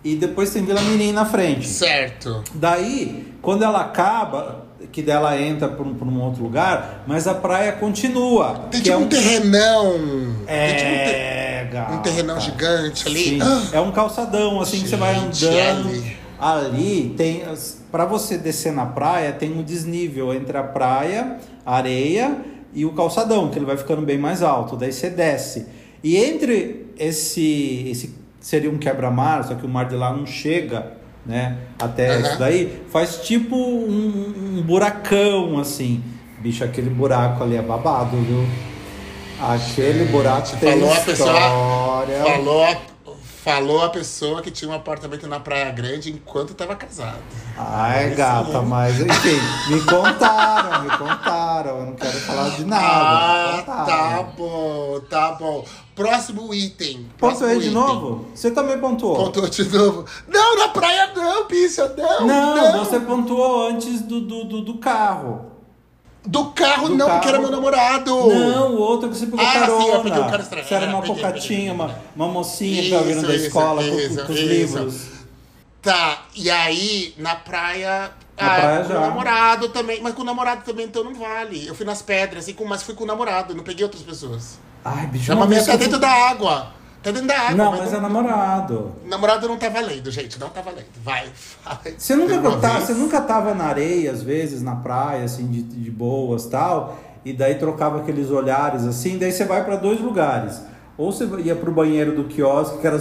e 0.02 0.16
depois 0.16 0.50
tem 0.50 0.64
Vila 0.64 0.80
Mirim 0.80 1.12
na 1.12 1.24
frente. 1.26 1.66
Certo. 1.68 2.42
Daí, 2.54 3.34
quando 3.42 3.62
ela 3.62 3.80
acaba, 3.82 4.64
que 4.90 5.02
dela 5.02 5.38
entra 5.38 5.68
para 5.68 5.84
um, 5.84 5.94
um 6.02 6.22
outro 6.22 6.42
lugar, 6.42 7.04
mas 7.06 7.28
a 7.28 7.34
praia 7.34 7.72
continua. 7.72 8.54
Tem 8.70 8.80
que 8.80 8.90
tipo 8.90 8.94
é 8.94 8.96
um 8.96 9.06
terrenão. 9.06 9.92
Tem 10.46 10.76
tipo 10.76 10.90
um, 10.90 11.04
te- 11.04 11.14
é, 11.14 11.68
gata. 11.70 11.92
um 11.92 11.98
terrenão 11.98 12.40
gigante 12.40 13.06
ali. 13.06 13.38
Ah, 13.42 13.62
É 13.74 13.80
um 13.80 13.92
calçadão, 13.92 14.60
assim, 14.60 14.80
que 14.80 14.88
você 14.88 14.96
vai 14.96 15.14
Gente, 15.14 15.46
andando. 15.46 15.88
ali. 15.90 16.16
Ali 16.38 17.14
tem. 17.16 17.42
Pra 17.92 18.04
você 18.06 18.36
descer 18.38 18.72
na 18.72 18.86
praia, 18.86 19.30
tem 19.32 19.52
um 19.52 19.62
desnível 19.62 20.34
entre 20.34 20.56
a 20.58 20.62
praia, 20.64 21.36
a 21.64 21.76
areia 21.76 22.36
e 22.74 22.84
o 22.84 22.92
calçadão, 22.92 23.48
que 23.48 23.58
ele 23.58 23.66
vai 23.66 23.76
ficando 23.76 24.02
bem 24.02 24.18
mais 24.18 24.42
alto. 24.42 24.76
Daí 24.76 24.92
você 24.92 25.08
desce. 25.10 25.66
E 26.02 26.16
entre 26.16 26.86
esse, 26.98 27.86
esse 27.90 28.14
seria 28.40 28.70
um 28.70 28.78
quebra-mar, 28.78 29.44
só 29.44 29.54
que 29.54 29.64
o 29.64 29.68
mar 29.68 29.86
de 29.88 29.94
lá 29.94 30.12
não 30.12 30.26
chega, 30.26 30.92
né? 31.24 31.58
Até 31.80 32.10
Aham. 32.10 32.20
isso 32.20 32.38
daí, 32.38 32.82
faz 32.90 33.16
tipo 33.22 33.56
um, 33.56 34.58
um 34.58 34.62
buracão, 34.62 35.58
assim. 35.58 36.02
Bicho, 36.40 36.62
aquele 36.62 36.90
buraco 36.90 37.42
ali 37.42 37.56
é 37.56 37.62
babado, 37.62 38.16
viu? 38.18 38.44
Aquele 39.40 40.04
buraco 40.06 40.56
tem 40.58 40.72
Falou 40.78 40.92
a 40.92 41.00
pessoa. 41.00 41.30
história. 41.30 42.24
Falou 42.24 42.93
falou 43.44 43.84
a 43.84 43.90
pessoa 43.90 44.40
que 44.40 44.50
tinha 44.50 44.70
um 44.70 44.74
apartamento 44.74 45.26
na 45.26 45.38
Praia 45.38 45.70
Grande 45.70 46.10
enquanto 46.10 46.54
tava 46.54 46.74
casado. 46.74 47.18
Ai, 47.58 48.06
Esse 48.06 48.14
gata, 48.16 48.58
aí. 48.60 48.64
mas 48.64 48.98
enfim, 48.98 49.38
me 49.68 49.80
contaram, 49.82 50.82
me 50.82 50.90
contaram. 50.96 51.78
Eu 51.80 51.86
não 51.86 51.92
quero 51.94 52.18
falar 52.20 52.48
de 52.48 52.64
nada. 52.64 53.64
ah, 53.68 53.84
tá 53.86 54.22
bom, 54.34 54.98
tá 55.10 55.32
bom. 55.32 55.62
Próximo 55.94 56.54
item. 56.54 57.06
próximo 57.18 57.40
Pontuei 57.48 57.60
de 57.60 57.68
item. 57.68 57.74
novo? 57.74 58.26
Você 58.34 58.50
também 58.50 58.78
pontuou? 58.78 59.16
Pontuou 59.16 59.46
de 59.46 59.64
novo. 59.68 60.06
Não, 60.26 60.56
na 60.56 60.68
praia 60.68 61.12
não, 61.14 61.46
bicha, 61.46 61.94
não. 61.98 62.26
Não, 62.26 62.82
você 62.82 62.98
pontuou 62.98 63.68
antes 63.68 64.00
do, 64.00 64.22
do, 64.22 64.44
do, 64.44 64.60
do 64.62 64.78
carro. 64.78 65.52
Do 66.26 66.46
carro 66.52 66.88
Do 66.88 66.96
não, 66.96 67.06
carro. 67.06 67.18
porque 67.20 67.28
era 67.28 67.38
meu 67.38 67.50
namorado. 67.50 68.10
Não, 68.28 68.74
o 68.74 68.78
outro 68.80 69.10
que 69.10 69.16
você 69.18 69.26
pegou 69.26 69.44
Ah, 69.46 69.52
carona. 69.52 69.82
sim, 69.84 69.88
eu 69.90 70.00
peguei 70.02 70.20
o 70.20 70.24
cara 70.30 70.42
estranho. 70.42 70.66
Você 70.66 70.74
era 70.74 70.86
É, 70.86 70.88
uma 70.88 71.02
peguei, 71.02 71.16
cocatinha, 71.16 71.72
uma, 71.74 71.94
uma 72.16 72.28
mocinha 72.28 72.82
que 72.82 72.90
tava 72.90 73.02
vindo 73.04 73.26
da 73.26 73.34
Isso, 73.34 73.46
escola 73.46 73.82
com- 73.82 73.98
isso, 73.98 74.16
com, 74.20 74.26
com 74.26 74.32
os 74.32 74.38
isso. 74.38 74.48
livros. 74.48 75.06
Tá, 75.82 76.22
e 76.34 76.50
aí, 76.50 77.14
na 77.18 77.34
praia. 77.36 78.10
Na 78.40 78.48
praia 78.54 78.82
com 78.84 78.88
já. 78.88 78.98
o 78.98 79.00
namorado 79.02 79.68
também. 79.68 80.00
Mas 80.00 80.14
com 80.14 80.22
o 80.22 80.24
namorado 80.24 80.62
também, 80.64 80.86
então 80.86 81.04
não 81.04 81.14
vale. 81.14 81.66
Eu 81.66 81.74
fui 81.74 81.84
nas 81.84 82.00
pedras, 82.00 82.44
assim, 82.44 82.56
mas 82.66 82.82
fui 82.82 82.94
com 82.94 83.04
o 83.04 83.06
namorado, 83.06 83.54
não 83.54 83.62
peguei 83.62 83.84
outras 83.84 84.02
pessoas. 84.02 84.58
Ai, 84.82 85.06
bicho, 85.06 85.30
uma 85.30 85.40
mamei 85.40 85.56
vez 85.56 85.66
que 85.68 85.74
eu 85.74 85.78
dentro 85.78 85.92
fui- 85.98 86.00
da 86.00 86.10
água. 86.10 86.68
Tá 87.04 87.10
dentro 87.10 87.28
da 87.28 87.38
água. 87.38 87.54
Não, 87.56 87.70
mas 87.70 87.80
mas 87.80 87.90
não- 87.92 87.98
é 87.98 88.02
namorado. 88.02 88.92
Namorado 89.04 89.46
não 89.46 89.56
tá 89.58 89.68
valendo, 89.68 90.10
gente. 90.10 90.40
Não 90.40 90.48
tá 90.48 90.62
valendo. 90.62 90.86
Vai, 91.04 91.26
vai. 91.64 91.94
Você 91.98 92.16
nunca, 92.16 92.40
tá, 92.56 92.80
você 92.80 92.94
nunca 92.94 93.20
tava 93.20 93.54
na 93.54 93.64
areia, 93.64 94.10
às 94.10 94.22
vezes, 94.22 94.62
na 94.62 94.74
praia, 94.76 95.24
assim, 95.24 95.46
de, 95.46 95.62
de 95.62 95.90
boas 95.90 96.46
tal, 96.46 96.98
e 97.24 97.32
daí 97.32 97.56
trocava 97.56 97.98
aqueles 98.00 98.30
olhares 98.30 98.84
assim, 98.84 99.18
daí 99.18 99.30
você 99.32 99.44
vai 99.44 99.62
para 99.64 99.76
dois 99.76 100.00
lugares. 100.00 100.60
Ou 100.96 101.12
você 101.12 101.24
ia 101.44 101.54
pro 101.54 101.70
banheiro 101.72 102.14
do 102.16 102.24
quiosque, 102.24 102.78
que 102.78 102.86
era 102.86 102.98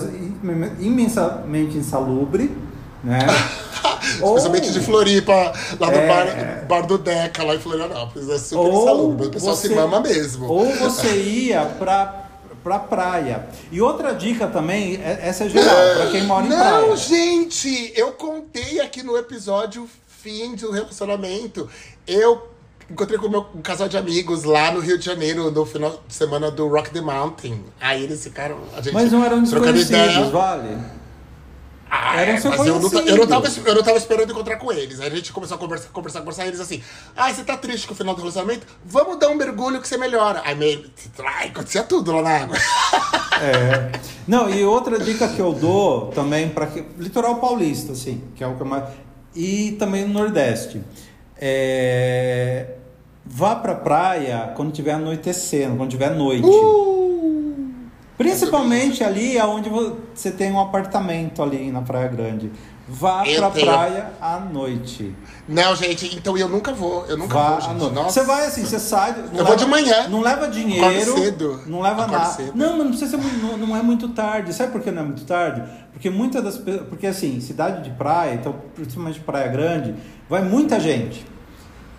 imensamente 0.80 1.78
insalubre, 1.78 2.56
né? 3.04 3.20
Ou- 4.22 4.36
Especialmente 4.38 4.72
de 4.72 4.80
Floripa, 4.82 5.34
lá 5.80 5.88
no 5.92 5.98
É. 5.98 6.08
bar, 6.08 6.66
bar 6.68 6.88
do 6.88 6.98
Deca, 6.98 7.44
lá 7.44 7.56
em 7.56 7.60
Florianópolis. 7.60 8.30
É 8.30 8.38
super 8.38 8.60
Ou 8.70 8.82
insalubre. 8.84 9.28
O 9.28 9.32
pessoal 9.32 9.56
você- 9.56 9.68
se 9.70 9.76
mama 9.76 10.00
mesmo. 10.02 10.48
Ou 10.48 10.74
você 10.76 11.16
ia 11.22 11.66
pra, 11.80 12.23
pra 12.64 12.80
praia. 12.80 13.48
E 13.72 13.82
outra 13.82 14.14
dica 14.14 14.48
também, 14.48 14.96
é- 14.96 15.20
essa 15.24 15.44
é 15.46 15.50
geral, 15.50 15.76
pra 15.98 16.08
quem 16.12 16.24
mora 16.24 16.46
em 16.46 16.50
Não, 16.50 16.58
praia. 16.58 16.96
gente, 16.96 17.92
eu 17.96 18.12
contei 18.14 18.80
aqui 18.80 19.04
no 19.04 19.18
episódio 19.18 19.90
fim 20.08 20.56
do 20.56 20.72
relacionamento. 20.72 21.70
Eu 22.08 22.48
encontrei 22.90 23.18
com 23.20 23.28
o 23.28 23.30
meu 23.30 23.46
um 23.56 23.62
casal 23.62 23.88
de 23.90 23.98
amigos 23.98 24.44
lá 24.44 24.72
no 24.72 24.80
Rio 24.80 24.98
de 24.98 25.06
Janeiro 25.06 25.52
no 25.52 25.66
final 25.66 26.02
de 26.08 26.14
semana 26.14 26.50
do 26.52 26.68
Rock 26.68 26.90
the 26.92 27.02
Mountain. 27.02 27.60
Aí 27.82 28.04
eles 28.04 28.24
ficaram. 28.24 28.58
A 28.76 28.82
gente 28.82 28.94
Mas 28.94 29.12
não 29.12 29.24
eram 29.24 29.42
desconhecidos, 29.42 29.90
ideia. 29.90 30.30
vale? 30.30 30.78
Ah, 31.96 32.20
eram 32.22 32.34
é, 32.34 32.42
mas 32.58 32.68
eu 32.68 32.80
não, 32.80 32.90
ta- 32.90 33.00
eu, 33.02 33.18
não 33.18 33.28
tava, 33.28 33.48
eu 33.66 33.76
não 33.76 33.84
tava 33.84 33.98
esperando 33.98 34.32
encontrar 34.32 34.56
com 34.58 34.72
eles. 34.72 35.00
Aí 35.00 35.08
a 35.08 35.16
gente 35.16 35.32
começou 35.32 35.56
a 35.56 35.60
conversar, 35.60 35.90
conversar, 35.90 36.20
conversar. 36.22 36.46
E 36.46 36.48
eles 36.48 36.60
assim: 36.60 36.82
Ah, 37.16 37.32
você 37.32 37.44
tá 37.44 37.56
triste 37.56 37.86
com 37.86 37.94
o 37.94 37.96
final 37.96 38.16
do 38.16 38.22
relacionamento? 38.22 38.66
Vamos 38.84 39.20
dar 39.20 39.30
um 39.30 39.36
mergulho 39.36 39.80
que 39.80 39.88
você 39.88 39.96
melhora. 39.96 40.42
Aí 40.44 40.56
meio. 40.56 40.90
Ai, 41.24 41.50
acontecia 41.50 41.84
tudo 41.84 42.12
lá 42.12 42.22
na 42.24 42.30
água. 42.32 42.58
É. 43.42 43.92
Não, 44.28 44.50
e 44.50 44.64
outra 44.66 44.98
dica 44.98 45.28
que 45.28 45.40
eu 45.40 45.54
dou 45.54 46.08
também 46.08 46.50
para 46.50 46.68
litoral 46.98 47.36
paulista, 47.36 47.92
assim, 47.92 48.24
que 48.36 48.44
é 48.44 48.48
o 48.48 48.56
que 48.56 48.62
eu 48.62 48.66
mais 48.66 48.86
e 49.36 49.74
também 49.74 50.08
no 50.08 50.14
Nordeste. 50.14 50.82
É, 51.38 52.68
Vá 53.26 53.56
pra 53.56 53.74
praia 53.76 54.52
quando 54.56 54.72
tiver 54.72 54.94
anoitecendo, 54.94 55.78
quando 55.78 55.90
tiver 55.90 56.10
noite. 56.16 56.46
Uh! 56.46 56.93
Principalmente 58.30 59.04
ali 59.04 59.38
onde 59.42 59.70
você 59.70 60.32
tem 60.32 60.52
um 60.52 60.60
apartamento 60.60 61.42
ali 61.44 61.72
na 61.72 61.82
Praia 61.82 62.08
Grande. 62.08 62.52
Vá 62.86 63.26
Eu 63.26 63.40
pra 63.40 63.50
tenho. 63.50 63.66
praia 63.66 64.12
à 64.22 64.40
noite. 64.40 65.16
Não, 65.48 65.74
gente, 65.74 66.14
então 66.18 66.38
eu 66.38 66.50
nunca 66.50 66.74
vou. 66.74 67.06
Eu 67.06 67.18
nunca 67.18 67.34
Vá 67.34 67.48
vou, 67.50 67.58
à 67.58 67.62
gente. 67.62 67.78
noite. 67.78 67.94
Nossa. 67.96 68.10
Você 68.10 68.24
vai 68.26 68.46
assim, 68.46 68.66
você 68.66 68.78
sai. 68.78 69.16
Eu 69.34 69.46
vou 69.46 69.56
de 69.56 69.66
manhã. 69.66 70.10
Não 70.10 70.20
leva 70.22 70.50
dinheiro. 70.50 70.86
Acordo 70.86 71.22
cedo. 71.22 71.62
Não 71.66 71.80
leva 71.82 72.04
Acordo 72.04 72.12
nada. 72.12 72.34
cedo. 72.34 72.52
Não, 72.56 72.70
mas 72.72 72.80
não 72.80 72.88
precisa 72.90 73.18
ser. 73.18 73.24
Não, 73.42 73.58
não 73.58 73.78
é 73.78 73.82
muito 73.82 74.10
tarde. 74.10 74.54
Sabe 74.54 74.74
por 74.74 74.82
que 74.82 74.92
não 74.92 75.02
é 75.02 75.06
muito 75.06 75.24
tarde? 75.24 75.64
Porque 75.94 76.10
muitas 76.10 76.44
das 76.44 76.58
pessoas. 76.58 76.88
Porque 76.88 77.08
assim, 77.08 77.40
cidade 77.40 77.84
de 77.90 77.96
praia, 77.96 78.34
então, 78.34 78.54
principalmente 78.76 79.20
praia 79.22 79.48
grande, 79.48 79.96
vai 80.30 80.44
muita 80.44 80.78
gente. 80.78 81.26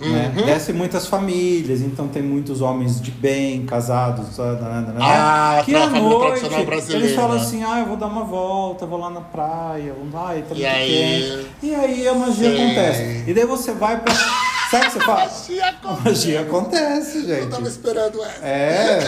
Né? 0.00 0.32
Uhum. 0.36 0.44
Desce 0.44 0.72
muitas 0.72 1.06
famílias, 1.06 1.80
então 1.80 2.08
tem 2.08 2.20
muitos 2.22 2.60
homens 2.60 3.00
de 3.00 3.10
bem, 3.12 3.64
casados, 3.64 4.38
ah, 4.40 4.52
nananana, 4.60 4.98
Ah, 5.00 5.62
que 5.64 5.74
à 5.74 5.86
noite 5.88 6.44
eles 6.90 7.14
falam 7.14 7.36
assim, 7.36 7.62
ah, 7.62 7.78
eu 7.78 7.86
vou 7.86 7.96
dar 7.96 8.08
uma 8.08 8.24
volta, 8.24 8.84
vou 8.86 8.98
lá 8.98 9.08
na 9.08 9.20
praia, 9.20 9.94
vou 9.94 10.20
lá, 10.20 10.36
e 10.36 10.42
tá 10.42 10.54
E 10.54 10.66
aí? 10.66 10.88
quente. 10.90 11.46
E 11.62 11.74
aí 11.74 12.08
a 12.08 12.14
magia 12.14 12.50
Sim. 12.50 12.64
acontece. 12.64 13.24
E 13.26 13.34
daí 13.34 13.46
você 13.46 13.72
vai 13.72 14.00
pra. 14.00 14.12
Sabe 14.70 14.86
o 14.86 14.90
que 14.90 14.92
você 14.94 15.00
faz? 15.04 15.32
Magia 15.48 15.64
A 15.64 15.68
acontece. 15.68 16.02
magia 16.08 16.40
acontece, 16.40 17.18
Eu 17.30 17.50
tava 17.50 17.62
gente. 17.62 17.70
esperando 17.70 18.24
essa. 18.24 18.44
É. 18.44 19.00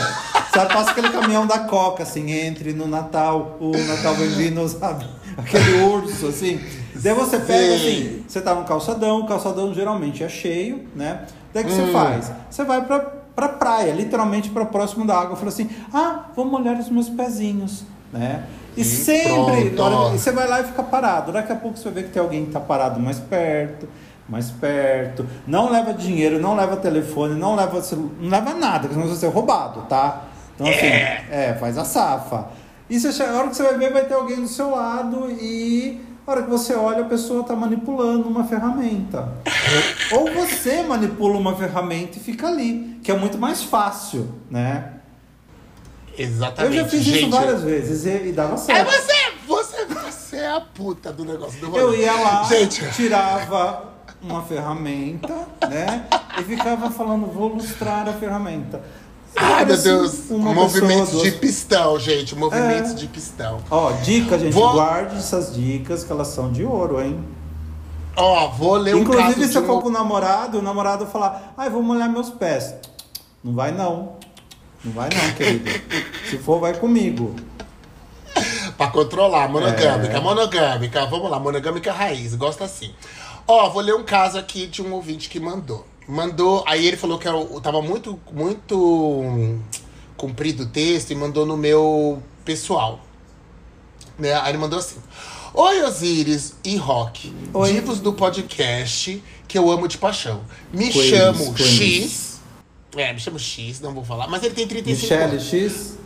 Sabe, 0.55 0.73
passa 0.73 0.91
aquele 0.93 1.09
caminhão 1.11 1.47
da 1.47 1.59
Coca, 1.61 2.05
assim, 2.05 2.31
entre 2.31 2.73
no 2.73 2.87
Natal, 2.87 3.57
o 3.61 3.73
Natal 3.77 4.15
vem 4.15 4.29
vindo, 4.29 4.67
sabe? 4.69 5.05
Aquele 5.37 5.83
urso, 5.83 6.29
assim. 6.29 6.61
Daí 7.03 7.15
você 7.15 7.39
pega, 7.39 7.77
Sim. 7.79 7.91
assim, 7.91 8.25
você 8.29 8.41
tá 8.41 8.55
no 8.55 8.65
calçadão, 8.65 9.21
o 9.21 9.27
calçadão 9.27 9.73
geralmente 9.75 10.23
é 10.25 10.29
cheio, 10.29 10.87
né? 10.95 11.23
Daí 11.53 11.65
o 11.65 11.67
que 11.67 11.73
Hum. 11.73 11.87
você 11.87 11.93
faz? 11.93 12.33
Você 12.51 12.65
vai 12.65 12.85
pra, 12.85 13.01
pra 13.01 13.49
praia, 13.49 13.93
literalmente 13.93 14.51
pra 14.51 14.65
próximo 14.65 15.07
da 15.07 15.19
água. 15.19 15.37
Fala 15.37 15.49
assim, 15.49 15.69
ah, 15.93 16.25
vou 16.35 16.45
molhar 16.45 16.79
os 16.79 16.89
meus 16.89 17.09
pezinhos, 17.09 17.85
né? 18.13 18.45
E, 18.77 18.83
E 18.83 18.85
sempre, 18.85 19.69
e 19.69 20.19
você 20.19 20.33
vai 20.33 20.47
lá 20.47 20.61
e 20.61 20.65
fica 20.65 20.83
parado. 20.83 21.33
Daqui 21.33 21.53
a 21.53 21.57
pouco 21.57 21.79
você 21.79 21.85
vai 21.85 21.95
ver 21.95 22.05
que 22.05 22.13
tem 22.13 22.23
alguém 22.23 22.45
que 22.47 22.53
tá 22.53 22.61
parado 22.61 23.01
mais 23.01 23.19
perto, 23.19 23.89
mais 24.29 24.51
perto. 24.51 25.27
Não 25.47 25.71
leva 25.71 25.95
dinheiro, 25.95 26.39
não 26.39 26.55
leva 26.55 26.77
telefone, 26.77 27.35
não 27.39 27.55
leva 27.55 27.81
não 28.21 28.29
leva 28.29 28.53
nada, 28.55 28.81
porque 28.81 28.95
senão 28.95 29.07
você 29.07 29.13
vai 29.13 29.19
ser 29.21 29.35
roubado, 29.35 29.83
tá? 29.89 30.25
Então 30.55 30.67
assim, 30.67 30.87
é, 30.87 31.57
faz 31.59 31.79
a 31.79 31.85
safa. 31.85 32.49
E 32.89 33.01
você, 33.01 33.23
a 33.23 33.33
hora 33.33 33.49
que 33.49 33.57
você 33.57 33.63
vai 33.63 33.79
ver, 33.79 33.93
vai 33.93 34.05
ter 34.05 34.15
alguém 34.15 34.37
do 34.43 34.47
seu 34.49 34.71
lado 34.71 35.31
e 35.31 36.01
a 36.27 36.31
hora 36.31 36.43
que 36.43 36.51
você 36.51 36.75
olha, 36.75 37.03
a 37.03 37.09
pessoa 37.09 37.45
tá 37.45 37.55
manipulando 37.55 38.29
uma 38.29 38.45
ferramenta. 38.45 39.33
Ou 40.13 40.33
você 40.33 40.83
manipula 40.83 41.39
uma 41.39 41.55
ferramenta 41.55 42.19
e 42.19 42.21
fica 42.21 42.49
ali, 42.49 42.99
que 43.03 43.11
é 43.13 43.17
muito 43.17 43.39
mais 43.39 43.63
fácil, 43.63 44.35
né? 44.51 44.93
Eu 46.19 46.25
Exatamente. 46.25 46.77
já 46.77 46.85
fiz 46.87 47.03
gente. 47.03 47.21
isso 47.21 47.31
várias 47.31 47.63
vezes 47.63 48.07
e, 48.07 48.29
e 48.29 48.33
dava 48.33 48.55
É 48.55 48.57
certo. 48.57 48.91
você, 48.91 49.15
você, 49.47 49.85
você 49.85 50.37
é 50.37 50.51
a 50.51 50.61
puta 50.61 51.13
do 51.13 51.25
negócio 51.25 51.61
do. 51.61 51.77
Eu 51.77 51.95
ia 51.95 52.13
lá, 52.13 52.43
Gente, 52.45 52.91
tirava 52.93 53.97
uma 54.23 54.43
ferramenta, 54.43 55.47
né? 55.69 56.07
E 56.39 56.43
ficava 56.43 56.91
falando, 56.91 57.27
vou 57.27 57.49
lustrar 57.49 58.09
a 58.09 58.13
ferramenta. 58.15 58.83
Ai 59.37 59.65
meu 59.65 59.75
aparecia 59.75 59.93
Deus, 59.93 60.15
uma 60.31 60.55
movimentos 60.55 61.07
pessoa, 61.11 61.25
de 61.25 61.31
duas- 61.31 61.41
pistão, 61.41 61.99
gente, 62.01 62.35
movimentos 62.35 62.93
É. 62.93 62.95
de 62.95 63.07
pistão. 63.07 63.59
Ó, 63.71 63.93
dica, 63.93 64.39
gente, 64.39 64.53
Vou- 64.53 64.73
guarde 64.73 65.17
essas 65.17 65.55
dicas 65.55 66.03
que 66.05 66.11
elas 66.13 66.29
são 66.29 66.51
de 66.51 66.65
ouro, 66.65 67.01
hein? 67.03 67.23
Ó, 68.17 68.49
vou 68.49 68.77
ler 68.77 68.95
um 68.95 69.01
Inclusive, 69.01 69.35
caso 69.35 69.43
se 69.45 69.49
de 69.51 69.57
eu 69.57 69.67
for 69.67 69.77
um... 69.79 69.83
com 69.83 69.89
o 69.89 69.93
namorado, 69.93 70.59
o 70.59 70.63
namorado 70.63 71.07
falar, 71.07 71.53
ai, 71.57 71.69
vou 71.69 71.83
molhar 71.83 72.09
meus 72.11 72.31
pés. 72.31 72.75
Não 73.45 73.55
vai 73.55 73.73
não. 73.73 74.15
Não 74.83 74.93
vai 74.93 75.09
não, 75.11 75.35
querido. 75.35 75.71
Se 76.31 76.39
for, 76.39 76.59
vai 76.61 76.73
comigo. 76.75 77.35
Pra 78.77 78.89
controlar, 78.89 79.49
monogâmica, 79.49 80.17
É. 80.17 80.21
monogâmica. 80.21 81.07
Vamos 81.07 81.31
lá, 81.31 81.39
monogâmica 81.39 81.93
raiz, 81.93 82.35
gosta 82.35 82.65
assim. 82.65 82.93
Ó, 83.49 83.69
vou 83.71 83.83
ler 83.83 83.95
um 83.95 84.03
caso 84.03 84.39
aqui 84.39 84.67
de 84.67 84.83
um 84.83 84.93
ouvinte 84.93 85.29
que 85.29 85.39
mandou. 85.41 85.87
Mandou, 86.09 86.63
aí 86.67 86.87
ele 86.87 86.97
falou 86.97 87.19
que 87.19 87.27
era, 87.27 87.37
o- 87.37 87.61
tava 87.61 87.83
muito, 87.83 88.19
muito 88.33 88.77
hum, 88.79 89.61
comprido 90.17 90.63
o 90.63 90.67
texto 90.67 91.11
e 91.11 91.15
mandou 91.17 91.45
no 91.45 91.57
meu 91.57 92.23
pessoal. 92.45 93.01
Né? 94.19 94.33
Aí 94.35 94.51
ele 94.51 94.59
mandou 94.59 94.79
assim: 94.79 94.97
Oi, 95.53 95.83
Osiris 95.83 96.55
e 96.65 96.77
Rock, 96.77 97.33
Oi. 97.53 97.73
divos 97.73 97.99
do 98.01 98.13
podcast 98.13 99.23
que 99.49 99.59
eu 99.59 99.71
amo 99.71 99.89
de 99.89 99.99
paixão. 99.99 100.43
Me 100.73 100.91
Queens, 100.91 101.09
chamo 101.11 101.55
Queens. 101.55 101.71
X. 101.77 102.41
É, 102.97 103.13
me 103.13 103.19
chamo 103.21 103.39
X, 103.39 103.81
não 103.81 103.93
vou 103.93 104.05
falar. 104.05 104.27
Mas 104.29 104.43
ele 104.43 104.55
tem 104.55 104.67
35 104.67 105.03
Michele 105.03 105.23
anos. 105.33 105.45
X. 105.45 105.99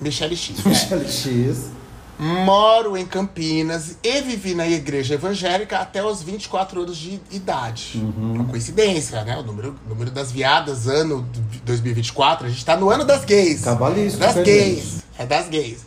Michele 0.00 0.36
X. 0.36 0.64
é. 0.64 0.68
Michele 0.68 1.08
X. 1.08 1.70
Moro 2.18 2.96
em 2.96 3.04
Campinas 3.04 3.98
e 4.02 4.22
vivi 4.22 4.54
na 4.54 4.66
igreja 4.66 5.14
evangélica 5.14 5.78
até 5.78 6.02
os 6.02 6.22
24 6.22 6.82
anos 6.82 6.96
de 6.96 7.20
idade. 7.30 8.02
Uma 8.16 8.44
coincidência, 8.44 9.22
né? 9.22 9.36
O 9.36 9.42
número, 9.42 9.74
número 9.86 10.10
das 10.10 10.32
viadas, 10.32 10.86
ano 10.86 11.28
de 11.50 11.58
2024, 11.60 12.46
a 12.46 12.48
gente 12.48 12.64
tá 12.64 12.76
no 12.76 12.88
ano 12.88 13.04
das 13.04 13.24
gays. 13.24 13.62
Cabalístico, 13.62 14.24
Das 14.24 14.36
hein, 14.36 14.44
gays. 14.44 15.02
É 15.18 15.26
das 15.26 15.48
gays. 15.48 15.84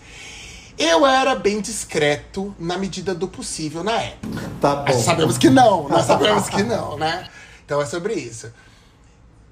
Eu 0.77 1.05
era 1.05 1.35
bem 1.35 1.59
discreto 1.59 2.55
na 2.57 2.77
medida 2.77 3.13
do 3.13 3.27
possível 3.27 3.83
na 3.83 3.99
época. 3.99 4.49
Tá 4.61 4.75
bom. 4.77 4.93
Nós 4.93 5.03
sabemos 5.03 5.37
que 5.37 5.49
não, 5.49 5.89
nós 5.89 6.05
sabemos 6.07 6.47
que 6.47 6.63
não, 6.63 6.97
né? 6.97 7.27
Então 7.65 7.81
é 7.81 7.85
sobre 7.85 8.13
isso. 8.13 8.51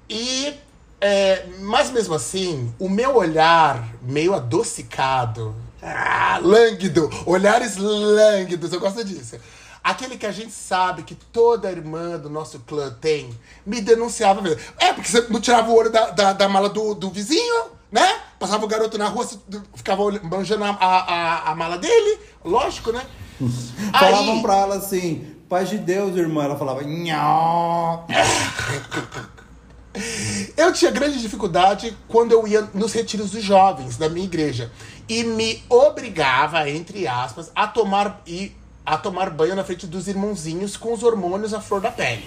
E, 0.08 0.54
é, 1.00 1.44
mas 1.60 1.90
mesmo 1.90 2.14
assim, 2.14 2.72
o 2.78 2.88
meu 2.88 3.16
olhar 3.16 3.86
meio 4.00 4.32
adocicado, 4.32 5.54
ah, 5.82 6.38
lânguido, 6.42 7.08
olhares 7.26 7.76
lânguidos, 7.76 8.72
eu 8.72 8.80
gosto 8.80 9.04
disso. 9.04 9.36
Aquele 9.82 10.18
que 10.18 10.26
a 10.26 10.32
gente 10.32 10.52
sabe 10.52 11.02
que 11.02 11.14
toda 11.14 11.70
irmã 11.70 12.18
do 12.18 12.28
nosso 12.28 12.58
clã 12.60 12.90
tem, 13.00 13.30
me 13.64 13.80
denunciava 13.80 14.42
mesmo. 14.42 14.60
É, 14.78 14.92
porque 14.92 15.08
você 15.08 15.20
não 15.30 15.40
tirava 15.40 15.70
o 15.70 15.74
olho 15.76 15.90
da, 15.90 16.10
da, 16.10 16.32
da 16.32 16.48
mala 16.48 16.68
do, 16.68 16.94
do 16.94 17.08
vizinho, 17.10 17.66
né? 17.90 18.20
Passava 18.38 18.64
o 18.64 18.68
garoto 18.68 18.98
na 18.98 19.08
rua, 19.08 19.24
você 19.24 19.38
ficava 19.74 20.02
manjando 20.22 20.64
a, 20.64 20.70
a, 20.70 20.98
a, 20.98 21.52
a 21.52 21.54
mala 21.54 21.78
dele, 21.78 22.18
lógico, 22.44 22.92
né? 22.92 23.02
Falavam 23.98 24.34
Aí- 24.34 24.42
pra 24.42 24.56
ela 24.56 24.76
assim, 24.76 25.36
paz 25.48 25.70
de 25.70 25.78
Deus, 25.78 26.16
irmã. 26.16 26.44
Ela 26.44 26.56
falava, 26.58 26.82
nhó. 26.82 28.04
Eu 30.56 30.72
tinha 30.72 30.90
grande 30.90 31.20
dificuldade 31.20 31.96
quando 32.08 32.32
eu 32.32 32.46
ia 32.46 32.68
nos 32.74 32.92
retiros 32.92 33.30
dos 33.30 33.42
jovens 33.42 33.96
da 33.96 34.08
minha 34.08 34.26
igreja 34.26 34.70
e 35.08 35.24
me 35.24 35.62
obrigava, 35.68 36.68
entre 36.68 37.06
aspas, 37.06 37.50
a 37.54 37.66
tomar 37.66 38.20
e 38.26 38.52
a 38.84 38.96
tomar 38.96 39.28
banho 39.28 39.54
na 39.54 39.62
frente 39.62 39.86
dos 39.86 40.08
irmãozinhos 40.08 40.74
com 40.74 40.94
os 40.94 41.02
hormônios 41.02 41.52
à 41.52 41.60
flor 41.60 41.78
da 41.78 41.90
pele. 41.90 42.24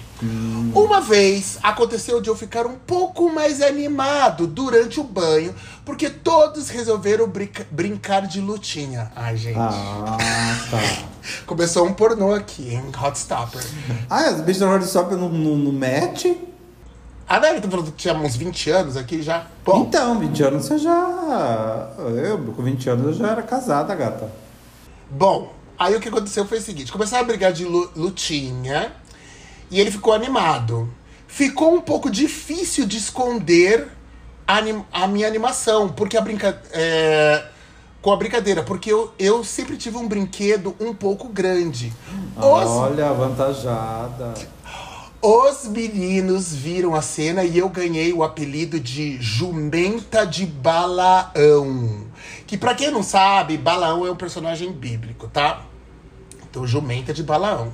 Uma 0.72 1.00
vez 1.00 1.58
aconteceu 1.60 2.20
de 2.20 2.30
eu 2.30 2.36
ficar 2.36 2.66
um 2.68 2.76
pouco 2.76 3.28
mais 3.28 3.60
animado 3.60 4.46
durante 4.46 5.00
o 5.00 5.02
banho, 5.02 5.52
porque 5.84 6.08
todos 6.08 6.68
resolveram 6.68 7.26
brinca- 7.26 7.66
brincar 7.68 8.28
de 8.28 8.40
lutinha. 8.40 9.10
Ai, 9.16 9.36
gente. 9.36 9.58
Ah, 9.58 10.16
tá. 10.70 10.78
Começou 11.46 11.84
um 11.84 11.92
pornô 11.92 12.32
aqui, 12.32 12.72
hein? 12.74 12.84
Hot 13.04 13.18
Stopper. 13.18 13.60
Ah, 14.08 14.26
as 14.28 14.40
bichas 14.40 14.60
da 14.60 14.68
Hard 14.68 14.84
Stop 14.84 15.14
no, 15.16 15.28
no, 15.28 15.56
no 15.56 15.72
match? 15.72 16.26
A 17.32 17.40
Nelly 17.40 17.62
tá 17.62 17.68
falando 17.70 17.86
que 17.86 17.96
tinha 17.96 18.12
uns 18.14 18.36
20 18.36 18.68
anos 18.70 18.94
aqui 18.94 19.22
já. 19.22 19.46
Bom, 19.64 19.84
Então, 19.88 20.18
20 20.18 20.42
anos 20.42 20.66
você 20.66 20.76
já. 20.76 21.88
Eu, 22.22 22.36
com 22.54 22.62
20 22.62 22.90
anos, 22.90 23.06
eu 23.06 23.12
já 23.14 23.28
era 23.30 23.40
casada, 23.40 23.94
gata. 23.94 24.30
Bom, 25.10 25.50
aí 25.78 25.96
o 25.96 26.00
que 26.00 26.10
aconteceu 26.10 26.44
foi 26.44 26.58
o 26.58 26.60
seguinte: 26.60 26.92
começaram 26.92 27.24
a 27.24 27.26
brigar 27.26 27.50
de 27.50 27.64
lu- 27.64 27.90
lutinha 27.96 28.92
e 29.70 29.80
ele 29.80 29.90
ficou 29.90 30.12
animado. 30.12 30.92
Ficou 31.26 31.74
um 31.74 31.80
pouco 31.80 32.10
difícil 32.10 32.84
de 32.84 32.98
esconder 32.98 33.88
a, 34.46 34.58
a 34.92 35.06
minha 35.06 35.26
animação, 35.26 35.88
porque 35.88 36.18
a 36.18 36.20
brinca 36.20 36.60
é, 36.70 37.46
com 38.02 38.12
a 38.12 38.16
brincadeira, 38.18 38.62
porque 38.62 38.92
eu, 38.92 39.10
eu 39.18 39.42
sempre 39.42 39.78
tive 39.78 39.96
um 39.96 40.06
brinquedo 40.06 40.76
um 40.78 40.92
pouco 40.92 41.28
grande. 41.30 41.94
Os, 42.36 42.42
Olha, 42.68 43.08
avantajada. 43.08 44.34
Os 45.22 45.68
meninos 45.68 46.52
viram 46.52 46.94
a 46.96 47.00
cena 47.00 47.44
e 47.44 47.56
eu 47.56 47.68
ganhei 47.68 48.12
o 48.12 48.24
apelido 48.24 48.80
de 48.80 49.20
Jumenta 49.20 50.26
de 50.26 50.44
Balaão. 50.44 52.06
Que 52.46 52.58
pra 52.58 52.74
quem 52.74 52.90
não 52.90 53.04
sabe, 53.04 53.56
Balaão 53.56 54.04
é 54.04 54.10
um 54.10 54.16
personagem 54.16 54.72
bíblico, 54.72 55.28
tá? 55.28 55.62
Então, 56.42 56.66
Jumenta 56.66 57.14
de 57.14 57.22
Balaão. 57.22 57.72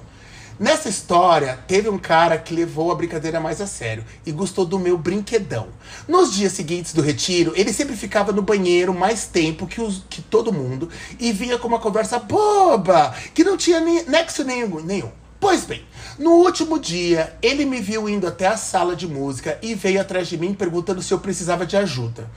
Nessa 0.60 0.88
história, 0.88 1.58
teve 1.68 1.88
um 1.88 1.98
cara 1.98 2.36
que 2.36 2.52
levou 2.52 2.90
a 2.92 2.94
brincadeira 2.94 3.40
mais 3.40 3.60
a 3.60 3.66
sério 3.66 4.04
e 4.26 4.32
gostou 4.32 4.66
do 4.66 4.78
meu 4.78 4.98
brinquedão. 4.98 5.68
Nos 6.06 6.34
dias 6.34 6.52
seguintes 6.52 6.92
do 6.92 7.00
retiro, 7.00 7.52
ele 7.54 7.72
sempre 7.72 7.96
ficava 7.96 8.30
no 8.32 8.42
banheiro 8.42 8.92
mais 8.92 9.24
tempo 9.24 9.66
que, 9.68 9.80
os, 9.80 10.02
que 10.10 10.20
todo 10.20 10.52
mundo 10.52 10.90
e 11.18 11.32
vinha 11.32 11.56
com 11.58 11.68
uma 11.68 11.78
conversa 11.78 12.18
boba, 12.18 13.14
que 13.32 13.44
não 13.44 13.56
tinha 13.56 13.80
ni- 13.80 14.02
nexo 14.02 14.44
nenhum. 14.44 14.80
nenhum. 14.80 15.10
Pois 15.40 15.64
bem, 15.64 15.84
no 16.18 16.30
último 16.32 16.78
dia, 16.80 17.34
ele 17.40 17.64
me 17.64 17.80
viu 17.80 18.08
indo 18.08 18.26
até 18.26 18.46
a 18.48 18.56
sala 18.56 18.96
de 18.96 19.06
música 19.06 19.56
e 19.62 19.74
veio 19.74 20.00
atrás 20.00 20.26
de 20.26 20.36
mim 20.36 20.52
perguntando 20.52 21.00
se 21.00 21.14
eu 21.14 21.18
precisava 21.20 21.64
de 21.64 21.76
ajuda. 21.76 22.28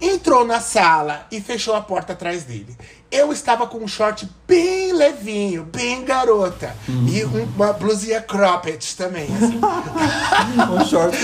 Entrou 0.00 0.46
na 0.46 0.60
sala 0.60 1.26
e 1.30 1.40
fechou 1.40 1.74
a 1.74 1.80
porta 1.80 2.12
atrás 2.14 2.44
dele. 2.44 2.76
Eu 3.10 3.32
estava 3.32 3.66
com 3.66 3.78
um 3.78 3.88
short 3.88 4.28
bem 4.46 4.92
levinho, 4.92 5.64
bem 5.64 6.04
garota. 6.04 6.74
E 6.88 7.24
um- 7.24 7.44
uma 7.56 7.72
blusinha 7.72 8.20
cropped 8.20 8.96
também, 8.96 9.24
assim. 9.24 9.60
Um 10.70 10.84
short, 10.86 11.16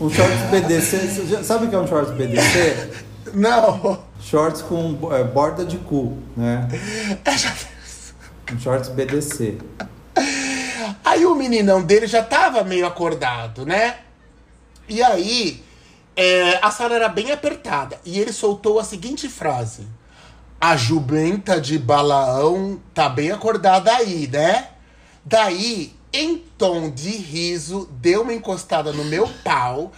um 0.00 0.10
shorts 0.10 0.50
BDC. 0.50 1.44
Sabe 1.44 1.66
o 1.66 1.68
que 1.68 1.74
é 1.74 1.78
um 1.78 1.86
shorts 1.86 2.12
BDC? 2.14 2.90
Não, 3.34 4.02
Shorts 4.20 4.60
com 4.62 4.98
é, 5.12 5.22
borda 5.24 5.64
de 5.64 5.78
cu, 5.78 6.16
né? 6.36 6.68
eu 7.24 7.38
já 7.38 7.52
Um 8.52 8.58
shorts 8.58 8.88
BDC. 8.90 9.58
Aí 11.04 11.26
o 11.26 11.34
meninão 11.34 11.82
dele 11.82 12.06
já 12.06 12.22
tava 12.22 12.64
meio 12.64 12.86
acordado, 12.86 13.64
né? 13.66 13.98
E 14.88 15.02
aí, 15.02 15.62
é, 16.16 16.58
a 16.62 16.70
sala 16.70 16.94
era 16.94 17.08
bem 17.08 17.30
apertada. 17.30 18.00
E 18.04 18.18
ele 18.18 18.32
soltou 18.32 18.78
a 18.78 18.84
seguinte 18.84 19.28
frase: 19.28 19.86
A 20.60 20.76
jumenta 20.76 21.60
de 21.60 21.78
Balaão 21.78 22.80
tá 22.92 23.08
bem 23.08 23.30
acordada 23.30 23.92
aí, 23.92 24.26
né? 24.26 24.68
Daí, 25.24 25.94
em 26.12 26.38
tom 26.58 26.90
de 26.90 27.10
riso, 27.10 27.88
deu 27.92 28.22
uma 28.22 28.34
encostada 28.34 28.92
no 28.92 29.04
meu 29.04 29.28
pau. 29.44 29.92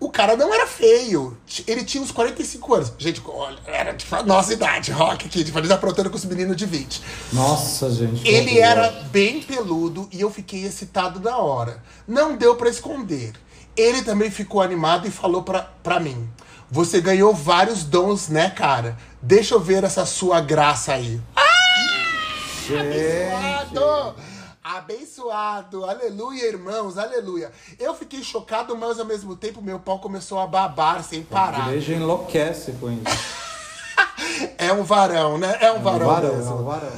O 0.00 0.10
cara 0.10 0.36
não 0.36 0.54
era 0.54 0.66
feio. 0.66 1.36
Ele 1.66 1.84
tinha 1.84 2.02
uns 2.02 2.12
45 2.12 2.74
anos. 2.74 2.92
Gente, 2.98 3.20
olha, 3.26 3.58
era 3.66 3.96
a 4.12 4.22
nossa 4.22 4.52
idade, 4.52 4.92
rock 4.92 5.26
aqui, 5.26 5.42
de 5.42 5.50
fazer 5.50 5.72
aprontando 5.72 6.08
com 6.08 6.16
os 6.16 6.24
meninos 6.24 6.56
de 6.56 6.66
20. 6.66 7.02
Nossa, 7.32 7.90
gente. 7.90 8.26
Ele 8.26 8.58
era 8.60 8.90
bem 9.10 9.42
peludo 9.42 10.08
e 10.12 10.20
eu 10.20 10.30
fiquei 10.30 10.64
excitado 10.64 11.18
na 11.18 11.36
hora. 11.38 11.82
Não 12.06 12.36
deu 12.36 12.54
pra 12.54 12.70
esconder. 12.70 13.32
Ele 13.76 14.02
também 14.02 14.30
ficou 14.30 14.60
animado 14.60 15.06
e 15.08 15.10
falou 15.10 15.42
pra, 15.42 15.62
pra 15.82 15.98
mim: 15.98 16.28
Você 16.70 17.00
ganhou 17.00 17.34
vários 17.34 17.82
dons, 17.82 18.28
né, 18.28 18.50
cara? 18.50 18.96
Deixa 19.20 19.54
eu 19.54 19.60
ver 19.60 19.82
essa 19.82 20.06
sua 20.06 20.40
graça 20.40 20.92
aí. 20.92 21.20
Abençoado! 22.70 24.14
Abençoado! 24.70 25.86
Aleluia, 25.86 26.46
irmãos, 26.46 26.98
aleluia. 26.98 27.50
Eu 27.78 27.94
fiquei 27.94 28.22
chocado, 28.22 28.76
mas 28.76 29.00
ao 29.00 29.06
mesmo 29.06 29.34
tempo 29.34 29.62
meu 29.62 29.78
pau 29.78 29.98
começou 29.98 30.38
a 30.38 30.46
babar 30.46 31.02
sem 31.02 31.22
A 31.22 31.34
parar. 31.34 31.68
igreja 31.68 31.94
enlouquece 31.94 32.72
com 32.72 32.90
isso. 32.92 33.04
É 34.56 34.72
um 34.72 34.82
varão, 34.84 35.38
né? 35.38 35.56
É 35.60 35.70
um 35.72 35.76
É 35.76 35.78
um 35.78 35.82
varão, 35.82 36.06
varão, 36.06 36.28
é 36.32 36.36
mesmo. 36.36 36.54
um 36.60 36.64
varão. 36.64 36.92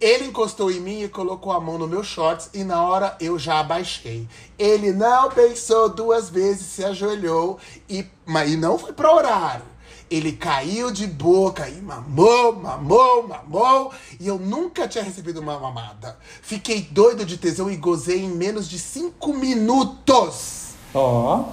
Ele 0.00 0.26
encostou 0.26 0.70
em 0.70 0.80
mim 0.80 1.02
e 1.02 1.08
colocou 1.08 1.52
a 1.52 1.60
mão 1.60 1.78
no 1.78 1.88
meu 1.88 2.04
shorts 2.04 2.50
e 2.52 2.62
na 2.62 2.82
hora 2.82 3.16
eu 3.20 3.38
já 3.38 3.58
abaixei. 3.60 4.28
Ele 4.58 4.92
não 4.92 5.28
pensou 5.30 5.88
duas 5.88 6.28
vezes, 6.28 6.66
se 6.66 6.84
ajoelhou 6.84 7.58
e, 7.88 8.06
mas, 8.26 8.52
e 8.52 8.56
não 8.56 8.78
foi 8.78 8.92
pra 8.92 9.12
orar. 9.12 9.62
Ele 10.10 10.32
caiu 10.32 10.90
de 10.90 11.06
boca 11.06 11.68
e 11.68 11.80
mamou, 11.80 12.56
mamou, 12.56 13.28
mamou. 13.28 13.92
E 14.18 14.26
eu 14.26 14.38
nunca 14.38 14.88
tinha 14.88 15.04
recebido 15.04 15.40
uma 15.40 15.58
mamada. 15.58 16.16
Fiquei 16.42 16.80
doido 16.90 17.24
de 17.24 17.36
tesão 17.36 17.70
e 17.70 17.76
gozei 17.76 18.24
em 18.24 18.28
menos 18.30 18.68
de 18.68 18.78
cinco 18.78 19.34
minutos. 19.34 20.68
Ó, 20.94 21.44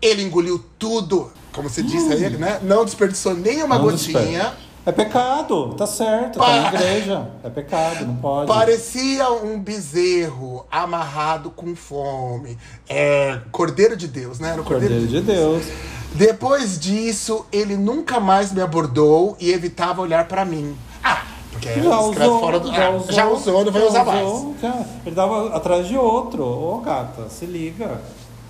Ele 0.00 0.22
engoliu 0.22 0.64
tudo, 0.78 1.30
como 1.52 1.68
você 1.68 1.82
disse 1.82 2.12
aí, 2.12 2.30
né? 2.36 2.60
Não 2.62 2.84
desperdiçou 2.84 3.34
nenhuma 3.34 3.76
não 3.76 3.84
gotinha. 3.84 4.56
É 4.88 4.92
pecado, 4.92 5.74
tá 5.74 5.86
certo, 5.86 6.38
tá 6.38 6.46
na 6.48 6.68
igreja. 6.68 7.28
É 7.44 7.50
pecado, 7.50 8.06
não 8.06 8.16
pode. 8.16 8.46
Parecia 8.46 9.30
um 9.30 9.60
bezerro 9.60 10.64
amarrado 10.70 11.50
com 11.50 11.76
fome. 11.76 12.56
É, 12.88 13.38
Cordeiro 13.52 13.94
de 13.94 14.08
Deus, 14.08 14.38
né? 14.38 14.52
Era 14.52 14.62
o 14.62 14.64
Cordeiro, 14.64 14.94
Cordeiro 14.94 15.12
de 15.12 15.20
de 15.20 15.26
Deus. 15.30 15.66
Depois 16.14 16.78
disso, 16.80 17.44
ele 17.52 17.76
nunca 17.76 18.18
mais 18.18 18.50
me 18.50 18.62
abordou 18.62 19.36
e 19.38 19.52
evitava 19.52 20.00
olhar 20.00 20.26
pra 20.26 20.42
mim. 20.46 20.74
Ah, 21.04 21.20
porque 21.52 21.68
era 21.68 21.82
Já 21.82 22.00
usou, 22.00 22.40
fora 22.40 22.58
do. 22.58 22.72
já 22.72 22.86
ah, 22.86 22.90
usou, 22.96 23.12
já 23.12 23.28
usou, 23.28 23.64
não 23.66 23.72
vai 23.72 23.82
usar 23.82 24.04
mais. 24.06 24.26
usou, 24.26 24.54
já. 24.62 24.86
Ele 25.04 25.14
tava 25.14 25.54
atrás 25.54 25.86
de 25.86 25.98
outro. 25.98 26.42
Ô, 26.42 26.78
gata, 26.78 27.28
se 27.28 27.44
liga. 27.44 28.00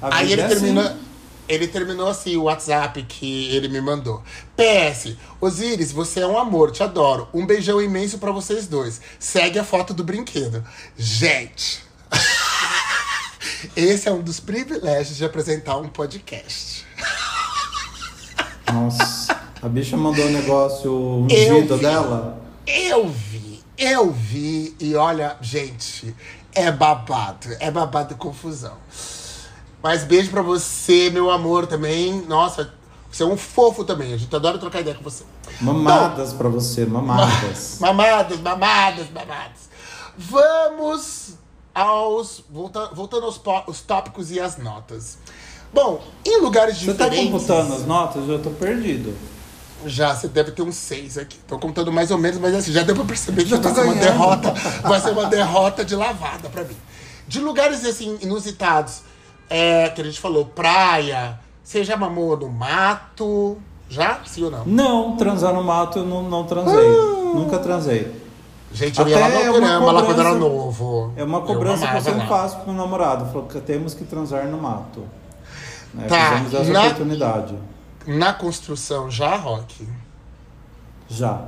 A 0.00 0.18
Aí 0.18 0.30
ele 0.34 0.42
é 0.42 0.46
terminou. 0.46 0.84
assim. 0.84 0.96
Ele 1.48 1.66
terminou 1.66 2.08
assim 2.08 2.36
o 2.36 2.42
WhatsApp 2.44 3.02
que 3.04 3.48
ele 3.54 3.68
me 3.68 3.80
mandou. 3.80 4.22
PS, 4.54 5.16
Osiris, 5.40 5.90
você 5.90 6.20
é 6.20 6.26
um 6.26 6.38
amor, 6.38 6.70
te 6.70 6.82
adoro. 6.82 7.26
Um 7.32 7.46
beijão 7.46 7.80
imenso 7.80 8.18
pra 8.18 8.30
vocês 8.30 8.66
dois. 8.66 9.00
Segue 9.18 9.58
a 9.58 9.64
foto 9.64 9.94
do 9.94 10.04
brinquedo. 10.04 10.62
Gente, 10.96 11.82
esse 13.74 14.08
é 14.08 14.12
um 14.12 14.20
dos 14.20 14.38
privilégios 14.40 15.16
de 15.16 15.24
apresentar 15.24 15.78
um 15.78 15.88
podcast. 15.88 16.86
Nossa, 18.72 19.40
a 19.62 19.68
bicha 19.68 19.96
mandou 19.96 20.26
um 20.26 20.30
negócio 20.30 21.26
Eu 21.30 21.62
vi. 21.66 21.78
dela. 21.78 22.42
Eu 22.66 23.08
vi, 23.08 23.64
eu 23.78 24.12
vi, 24.12 24.76
e 24.78 24.94
olha, 24.94 25.38
gente, 25.40 26.14
é 26.54 26.70
babado, 26.70 27.48
é 27.58 27.70
babado 27.70 28.14
confusão. 28.16 28.76
Mas 29.82 30.04
beijo 30.04 30.30
pra 30.30 30.42
você, 30.42 31.10
meu 31.10 31.30
amor, 31.30 31.66
também. 31.66 32.22
Nossa, 32.26 32.72
Você 33.10 33.22
é 33.22 33.26
um 33.26 33.36
fofo 33.36 33.84
também. 33.84 34.12
A 34.12 34.16
gente 34.16 34.34
adora 34.34 34.58
trocar 34.58 34.80
ideia 34.80 34.96
com 34.96 35.02
você. 35.02 35.24
Mamadas 35.60 36.32
pra 36.32 36.48
você, 36.48 36.84
mamadas. 36.84 37.78
Mamadas, 37.80 38.38
mamadas, 38.40 39.10
mamadas. 39.10 39.68
Vamos 40.16 41.34
aos. 41.74 42.42
Volta, 42.50 42.90
voltando 42.92 43.24
aos 43.24 43.40
os 43.66 43.80
tópicos 43.80 44.30
e 44.30 44.40
as 44.40 44.58
notas. 44.58 45.18
Bom, 45.72 46.02
em 46.24 46.40
lugares 46.40 46.76
Você 46.78 46.94
tá 46.94 47.04
diferentes. 47.08 47.32
computando 47.32 47.74
as 47.74 47.86
notas? 47.86 48.28
Eu 48.28 48.42
tô 48.42 48.50
perdido. 48.50 49.14
Já, 49.86 50.14
você 50.14 50.26
deve 50.26 50.50
ter 50.50 50.62
uns 50.62 50.74
seis 50.76 51.16
aqui. 51.16 51.38
Tô 51.46 51.58
contando 51.58 51.92
mais 51.92 52.10
ou 52.10 52.18
menos, 52.18 52.38
mas 52.40 52.54
assim, 52.54 52.72
já 52.72 52.82
deu 52.82 52.96
pra 52.96 53.04
perceber 53.04 53.44
que 53.44 53.50
Já 53.50 53.58
vai 53.58 53.72
tô 53.72 53.80
ser 53.80 53.86
uma 53.86 53.94
derrota. 53.94 54.50
Vai 54.82 55.00
ser 55.00 55.10
uma 55.10 55.26
derrota 55.26 55.84
de 55.84 55.94
lavada 55.94 56.48
pra 56.48 56.64
mim. 56.64 56.76
De 57.28 57.38
lugares 57.40 57.84
assim, 57.84 58.18
inusitados, 58.20 59.02
é, 59.50 59.88
que 59.90 60.00
a 60.00 60.04
gente 60.04 60.20
falou, 60.20 60.44
praia. 60.46 61.38
Você 61.62 61.84
já 61.84 61.96
mamou 61.96 62.36
no 62.36 62.48
mato? 62.48 63.58
Já? 63.90 64.20
Sim 64.24 64.44
ou 64.44 64.50
não? 64.50 64.64
Não, 64.66 65.16
transar 65.16 65.52
no 65.52 65.62
mato 65.62 65.98
eu 66.00 66.04
não, 66.06 66.22
não 66.22 66.44
transei. 66.44 66.90
Nunca 67.34 67.58
transei. 67.58 68.26
Gente, 68.72 69.00
eu 69.00 69.08
ia 69.08 69.18
lá 69.18 69.26
Até 69.28 69.36
no 69.38 69.42
é 69.44 69.50
uma 69.50 69.52
programa, 69.58 69.92
lá 69.92 70.02
quando 70.02 70.20
era 70.20 70.30
cobrança- 70.30 70.38
novo. 70.54 71.12
É 71.16 71.24
uma 71.24 71.38
Eu 71.38 71.42
cobrança 71.42 71.86
que 71.88 71.96
eu 71.96 72.00
sempre 72.02 72.26
faço 72.26 72.56
pro 72.58 72.66
meu 72.72 72.82
namorado. 72.82 73.26
Falou 73.26 73.46
que 73.48 73.58
temos 73.60 73.94
que 73.94 74.04
transar 74.04 74.46
no 74.46 74.58
mato. 74.58 75.04
Né, 75.94 76.06
Tá, 76.06 76.30
Fizemos 76.44 76.54
essa 76.54 76.72
na- 76.72 76.82
oportunidade. 76.84 77.54
Na 78.06 78.32
construção 78.34 79.10
já, 79.10 79.36
Rock? 79.36 79.88
Já. 81.08 81.42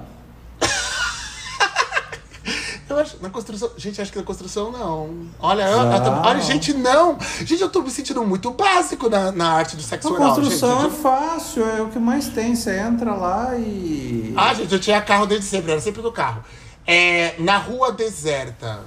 Eu 2.90 2.98
acho, 2.98 3.16
na 3.22 3.30
construção. 3.30 3.70
Gente, 3.76 4.02
acho 4.02 4.10
que 4.10 4.18
na 4.18 4.24
construção 4.24 4.72
não. 4.72 5.10
Olha, 5.38 5.62
eu- 5.62 5.82
Já. 5.82 5.96
eu 5.96 6.02
tô- 6.02 6.28
olha, 6.28 6.40
gente, 6.40 6.72
não. 6.74 7.16
Gente, 7.44 7.60
eu 7.62 7.68
tô 7.68 7.82
me 7.82 7.90
sentindo 7.90 8.24
muito 8.24 8.50
básico 8.50 9.08
na, 9.08 9.30
na 9.30 9.52
arte 9.52 9.76
do 9.76 9.82
sexo 9.82 10.08
A 10.08 10.12
oral. 10.12 10.28
construção 10.34 10.82
gente, 10.82 10.94
é 10.94 10.96
fácil, 11.02 11.64
é 11.64 11.80
o 11.82 11.88
que 11.88 11.98
mais 12.00 12.28
tem. 12.28 12.54
Você 12.56 12.76
entra 12.78 13.14
lá 13.14 13.54
e. 13.56 14.34
Ah, 14.36 14.52
gente, 14.54 14.72
eu 14.72 14.80
tinha 14.80 15.00
carro 15.00 15.26
desde 15.26 15.46
sempre, 15.46 15.70
era 15.72 15.80
sempre 15.80 16.02
no 16.02 16.10
carro. 16.12 16.42
É, 16.86 17.34
na 17.38 17.58
rua 17.58 17.92
deserta. 17.92 18.80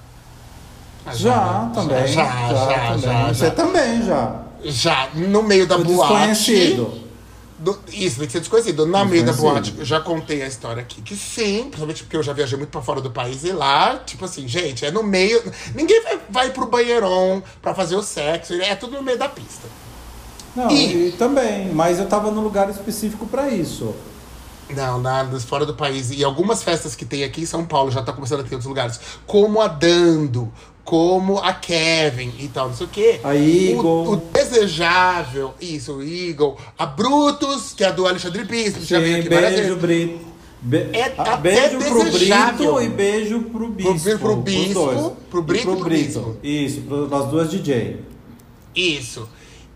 Ah, 1.06 1.14
já, 1.16 1.36
né? 1.64 1.72
também. 1.74 2.08
Já, 2.08 2.24
já, 2.26 2.54
já, 2.54 2.98
já, 2.98 3.28
Você 3.30 3.46
já. 3.46 3.52
também 3.52 4.02
já. 4.04 4.36
Já, 4.66 5.10
no 5.16 5.44
meio 5.44 5.68
da 5.68 5.76
O 5.78 5.84
boate. 5.84 6.10
desconhecido. 6.10 7.03
Do- 7.64 7.80
isso, 7.92 8.18
tem 8.18 8.26
que 8.28 8.32
ser 8.34 8.40
desconhecido. 8.40 8.86
Na 8.86 9.06
meio 9.06 9.26
da 9.26 9.34
boate, 9.34 9.74
eu 9.78 9.86
já 9.86 10.00
contei 10.00 10.42
a 10.44 10.48
história 10.48 10.82
aqui. 10.82 11.02
Que 11.02 11.16
sim, 11.16 11.64
principalmente 11.64 12.04
porque 12.04 12.18
eu 12.18 12.24
já 12.24 12.34
viajei 12.34 12.58
muito 12.58 12.70
pra 12.70 12.82
fora 12.82 13.00
do 13.02 13.10
país. 13.10 13.44
E 13.44 13.52
lá, 13.52 13.98
tipo 14.06 14.26
assim, 14.26 14.48
gente, 14.48 14.86
é 14.86 14.92
no 14.92 15.02
meio. 15.04 15.42
Ninguém 15.74 16.02
vai, 16.04 16.20
vai 16.30 16.50
pro 16.52 16.66
banheirão 16.68 17.42
pra 17.62 17.74
fazer 17.74 17.96
o 17.96 18.04
sexo. 18.04 18.54
É 18.54 18.76
tudo 18.76 18.98
no 18.98 19.04
meio 19.04 19.18
da 19.18 19.30
pista. 19.30 19.68
Não, 20.56 20.70
E- 20.70 21.08
e... 21.08 21.12
também. 21.14 21.74
Mas 21.74 21.98
eu 22.00 22.06
tava 22.08 22.30
num 22.30 22.42
lugar 22.42 22.70
específico 22.70 23.26
pra 23.26 23.50
isso. 23.50 23.96
Não, 24.70 25.00
na, 25.00 25.26
fora 25.40 25.66
do 25.66 25.74
país. 25.76 26.10
E 26.12 26.24
algumas 26.24 26.64
festas 26.64 26.96
que 26.96 27.06
tem 27.06 27.24
aqui 27.24 27.42
em 27.42 27.46
São 27.46 27.66
Paulo, 27.66 27.92
já 27.92 28.02
tá 28.02 28.14
começando 28.14 28.40
a 28.42 28.44
ter 28.44 28.50
em 28.52 28.54
outros 28.54 28.68
lugares. 28.68 29.00
Como 29.26 29.62
a 29.62 29.68
Dando, 29.68 30.52
como 30.84 31.38
a 31.40 31.54
Kevin 31.54 32.34
e 32.40 32.48
tal, 32.50 32.70
não 32.70 32.76
sei 32.76 32.86
o 32.86 32.90
quê. 32.90 33.20
A 33.24 33.36
Eagle. 33.36 33.86
O, 33.86 34.12
o 34.14 34.16
Desejável, 34.18 35.54
isso, 35.60 35.94
o 35.94 36.04
Eagle. 36.04 36.58
A 36.78 36.86
Brutus, 36.86 37.74
que 37.74 37.84
é 37.84 37.88
a 37.88 37.92
do 37.92 38.06
Alexandre 38.06 38.44
Bispo, 38.44 38.82
já 38.84 39.00
veio 39.00 39.20
aqui 39.20 39.30
várias 39.30 39.54
beijo. 39.56 39.76
Brito. 39.78 40.34
Be- 40.62 40.90
É 40.94 41.14
ah, 41.18 41.36
beijo 41.38 41.78
pro. 41.78 42.04
Brito 42.12 42.82
e 42.82 42.90
beijo 42.90 43.42
pro 43.44 43.68
Bispo. 43.70 44.20
pro 44.20 44.38
os 44.38 44.44
Bispo, 44.44 44.74
dois. 44.74 45.12
pro 45.30 45.42
Brito 45.42 45.72
e 45.74 45.76
pro 45.76 45.90
Bispo. 45.90 46.38
Isso, 46.42 46.82
pro, 46.82 47.14
as 47.16 47.26
duas 47.30 47.50
DJ. 47.50 48.00
Isso. 48.76 49.28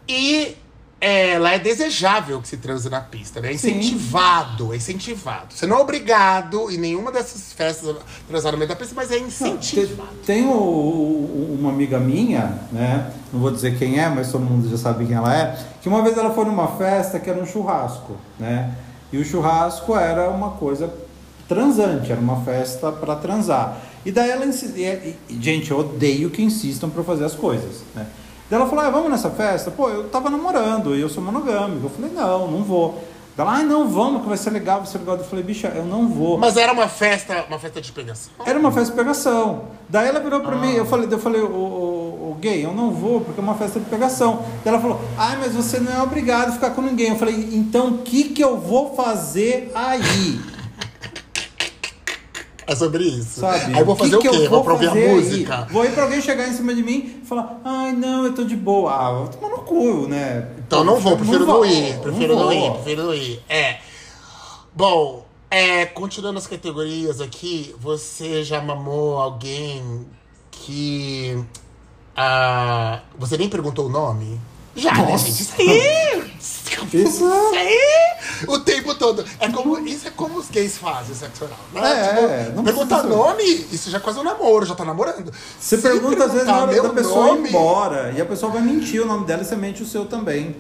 E 0.07 0.55
é, 0.99 1.37
lá 1.37 1.53
é 1.53 1.59
desejável 1.59 2.41
que 2.41 2.47
se 2.47 2.57
transe 2.57 2.89
na 2.89 2.99
pista, 3.01 3.39
né? 3.39 3.53
É 3.53 3.57
Sim. 3.57 3.69
incentivado, 3.77 4.73
é 4.73 4.77
incentivado. 4.77 5.53
Você 5.53 5.67
não 5.67 5.77
é 5.77 5.79
obrigado 5.79 6.71
em 6.71 6.77
nenhuma 6.77 7.11
dessas 7.11 7.53
festas 7.53 7.89
a 7.89 7.99
transar 8.27 8.51
no 8.51 8.57
meio 8.57 8.67
da 8.69 8.75
pista, 8.75 8.93
mas 8.95 9.11
é 9.11 9.19
incentivado. 9.19 10.09
Tem, 10.25 10.43
uma 10.45 11.69
amiga 11.69 11.99
minha, 11.99 12.59
né? 12.71 13.11
Não 13.31 13.39
vou 13.39 13.51
dizer 13.51 13.77
quem 13.77 13.99
é, 13.99 14.09
mas 14.09 14.31
todo 14.31 14.41
mundo 14.43 14.69
já 14.69 14.77
sabe 14.77 15.05
quem 15.05 15.15
ela 15.15 15.35
é. 15.35 15.57
Que 15.81 15.87
uma 15.89 16.01
vez 16.01 16.17
ela 16.17 16.33
foi 16.33 16.45
numa 16.45 16.67
festa 16.77 17.19
que 17.19 17.29
era 17.29 17.39
um 17.39 17.45
churrasco, 17.45 18.17
né? 18.39 18.73
E 19.11 19.17
o 19.17 19.23
churrasco 19.25 19.95
era 19.95 20.29
uma 20.29 20.51
coisa 20.51 20.91
transante, 21.47 22.11
era 22.11 22.19
uma 22.19 22.43
festa 22.43 22.91
para 22.91 23.15
transar. 23.15 23.77
E 24.05 24.11
daí 24.11 24.29
ela 24.29 24.45
insi- 24.45 24.73
e- 24.75 25.15
e- 25.29 25.41
gente, 25.41 25.71
eu 25.71 25.79
odeio 25.79 26.29
que 26.29 26.41
insistam 26.41 26.89
para 26.89 27.03
fazer 27.03 27.25
as 27.25 27.33
coisas, 27.35 27.81
né? 27.95 28.05
Daí 28.49 28.59
ela 28.59 28.69
falou: 28.69 28.85
ah, 28.85 28.89
"Vamos 28.89 29.09
nessa 29.11 29.29
festa?" 29.29 29.69
Pô, 29.71 29.89
eu 29.89 30.05
tava 30.09 30.29
namorando 30.29 30.95
e 30.95 31.01
eu 31.01 31.09
sou 31.09 31.23
monogâmico. 31.23 31.85
Eu 31.87 31.89
falei: 31.89 32.11
"Não, 32.13 32.49
não 32.49 32.63
vou." 32.63 33.03
Ela: 33.37 33.57
"Ah, 33.59 33.63
não, 33.63 33.87
vamos, 33.87 34.23
que 34.23 34.27
vai 34.29 34.37
ser 34.37 34.49
legal, 34.49 34.77
vai 34.79 34.87
ser 34.87 34.97
legal." 34.99 35.15
Eu 35.17 35.23
falei: 35.23 35.43
"Bicha, 35.43 35.67
eu 35.75 35.85
não 35.85 36.07
vou." 36.07 36.37
Mas 36.37 36.57
era 36.57 36.71
uma 36.73 36.87
festa, 36.87 37.45
uma 37.47 37.59
festa 37.59 37.79
de 37.81 37.91
pegação. 37.91 38.31
Era 38.45 38.57
uma 38.57 38.71
festa 38.71 38.91
de 38.91 38.97
pegação. 38.97 39.61
Daí 39.89 40.07
ela 40.07 40.19
virou 40.19 40.39
pra 40.41 40.53
Ah. 40.55 40.59
mim, 40.59 40.71
eu 40.73 40.85
falei, 40.85 41.07
eu 41.11 41.19
falei, 41.19 41.41
o, 41.41 41.45
o, 41.45 42.31
o 42.31 42.37
gay, 42.41 42.65
eu 42.65 42.73
não 42.73 42.91
vou 42.91 43.21
porque 43.21 43.39
é 43.39 43.43
uma 43.43 43.55
festa 43.55 43.79
de 43.79 43.85
pegação. 43.85 44.39
Daí 44.63 44.73
ela 44.73 44.79
falou, 44.81 44.99
ai, 45.17 45.37
mas 45.39 45.53
você 45.53 45.79
não 45.79 45.91
é 45.93 46.01
obrigado 46.01 46.49
a 46.49 46.51
ficar 46.53 46.71
com 46.71 46.81
ninguém. 46.81 47.09
Eu 47.09 47.15
falei, 47.15 47.49
então 47.53 47.87
o 47.89 47.97
que 47.99 48.25
que 48.25 48.43
eu 48.43 48.57
vou 48.57 48.95
fazer 48.95 49.71
aí? 49.75 50.39
É 52.67 52.75
sobre 52.75 53.05
isso. 53.05 53.39
Sabe? 53.39 53.73
Aí 53.73 53.79
eu 53.79 53.85
vou 53.85 53.95
O 53.95 53.97
que 53.97 54.03
fazer 54.03 54.15
o 54.17 54.19
que 54.19 54.29
quê? 54.29 54.35
eu 54.45 54.49
Vou 54.49 54.61
pra 54.63 54.73
ouvir 54.73 54.87
a 54.87 54.89
fazer 54.89 55.05
aí? 55.05 55.15
música? 55.15 55.67
Vou 55.71 55.85
ir 55.85 55.91
pra 55.93 56.03
alguém 56.03 56.21
chegar 56.21 56.47
em 56.49 56.53
cima 56.53 56.75
de 56.75 56.83
mim 56.83 57.21
e 57.23 57.25
falar, 57.25 57.61
ai, 57.63 57.93
não, 57.93 58.25
eu 58.25 58.33
tô 58.35 58.43
de 58.43 58.55
boa. 58.57 58.91
Ah, 58.93 59.11
vou 59.13 59.27
tomar 59.29 59.49
no 59.49 59.59
cu, 59.63 60.07
né? 60.09 60.49
Então 60.67 60.83
não 60.83 60.97
vou, 60.99 61.15
prefiro 61.15 61.39
não, 61.45 61.45
vou, 61.55 61.65
ir. 61.65 61.97
Prefiro 61.99 62.35
não, 62.35 62.43
vou. 62.43 62.53
ir, 62.53 62.71
prefiro 62.73 63.03
não 63.03 63.13
ir. 63.13 63.41
É. 63.47 63.77
Bom, 64.75 65.25
é, 65.49 65.85
continuando 65.85 66.37
as 66.37 66.45
categorias 66.45 67.21
aqui, 67.21 67.73
você 67.79 68.43
já 68.43 68.61
mamou 68.61 69.17
alguém 69.17 70.05
que. 70.51 71.41
ah, 72.15 72.99
você 73.17 73.37
nem 73.37 73.47
perguntou 73.47 73.85
o 73.85 73.89
nome? 73.89 74.39
Já, 74.75 74.93
né, 74.93 75.17
gente? 75.17 75.41
Isso 75.41 75.53
aí! 75.57 76.31
Isso- 76.93 77.25
aí! 77.55 78.16
O 78.47 78.59
tempo 78.59 78.93
todo. 78.95 79.23
É 79.39 79.49
como, 79.49 79.77
isso 79.87 80.07
é 80.07 80.11
como 80.11 80.37
os 80.39 80.49
gays 80.49 80.77
fazem 80.77 81.15
sexo 81.15 81.45
oral. 81.45 81.57
Né? 81.73 81.81
É, 82.49 82.51
não 82.55 82.63
perguntar 82.63 82.99
precisa- 82.99 83.15
nome, 83.17 83.43
isso 83.71 83.89
já 83.89 83.97
é 83.97 84.01
quase 84.01 84.19
um 84.19 84.23
namoro, 84.23 84.65
já 84.65 84.75
tá 84.75 84.83
namorando. 84.85 85.31
Você 85.59 85.77
Se 85.77 85.81
pergunta 85.81 86.25
às 86.25 86.31
vezes 86.31 86.47
na 86.47 86.57
hora 86.63 86.81
da 86.81 86.89
pessoa 86.89 87.25
nome- 87.27 87.47
ir 87.47 87.49
embora 87.49 88.11
e 88.15 88.21
a 88.21 88.25
pessoa 88.25 88.51
vai 88.51 88.61
mentir 88.61 89.01
o 89.01 89.05
nome 89.05 89.25
dela 89.25 89.41
e 89.41 89.45
você 89.45 89.55
mente 89.55 89.81
o 89.83 89.85
seu 89.85 90.05
também. 90.05 90.55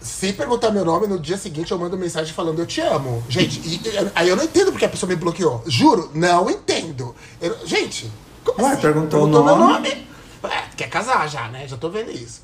Se 0.00 0.32
perguntar 0.32 0.70
meu 0.70 0.84
nome, 0.84 1.06
no 1.06 1.18
dia 1.18 1.36
seguinte 1.36 1.70
eu 1.72 1.78
mando 1.78 1.96
mensagem 1.98 2.32
falando 2.32 2.58
eu 2.58 2.66
te 2.66 2.80
amo. 2.80 3.22
Gente, 3.28 3.60
e- 3.60 3.74
e- 3.86 4.10
aí 4.14 4.28
eu 4.28 4.36
não 4.36 4.44
entendo 4.44 4.70
porque 4.72 4.84
a 4.86 4.88
pessoa 4.88 5.08
me 5.08 5.16
bloqueou. 5.16 5.62
Juro, 5.66 6.10
não 6.14 6.48
entendo. 6.48 7.14
Eu- 7.40 7.66
gente, 7.66 8.10
como 8.44 8.62
Ué, 8.66 8.72
assim? 8.72 8.80
perguntou 8.80 9.24
o 9.24 9.28
meu 9.28 9.42
nome? 9.44 9.72
nome? 9.74 10.06
É, 10.44 10.62
quer 10.74 10.88
casar 10.88 11.28
já, 11.28 11.48
né? 11.48 11.68
Já 11.68 11.76
tô 11.76 11.90
vendo 11.90 12.10
isso. 12.10 12.40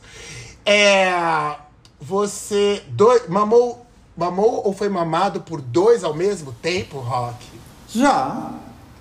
É. 0.67 1.55
Você. 1.99 2.83
Dois, 2.89 3.27
mamou, 3.27 3.86
mamou 4.17 4.63
ou 4.65 4.73
foi 4.73 4.89
mamado 4.89 5.41
por 5.41 5.61
dois 5.61 6.03
ao 6.05 6.15
mesmo 6.15 6.53
tempo, 6.53 6.99
Rock? 6.99 7.45
Já. 7.89 8.51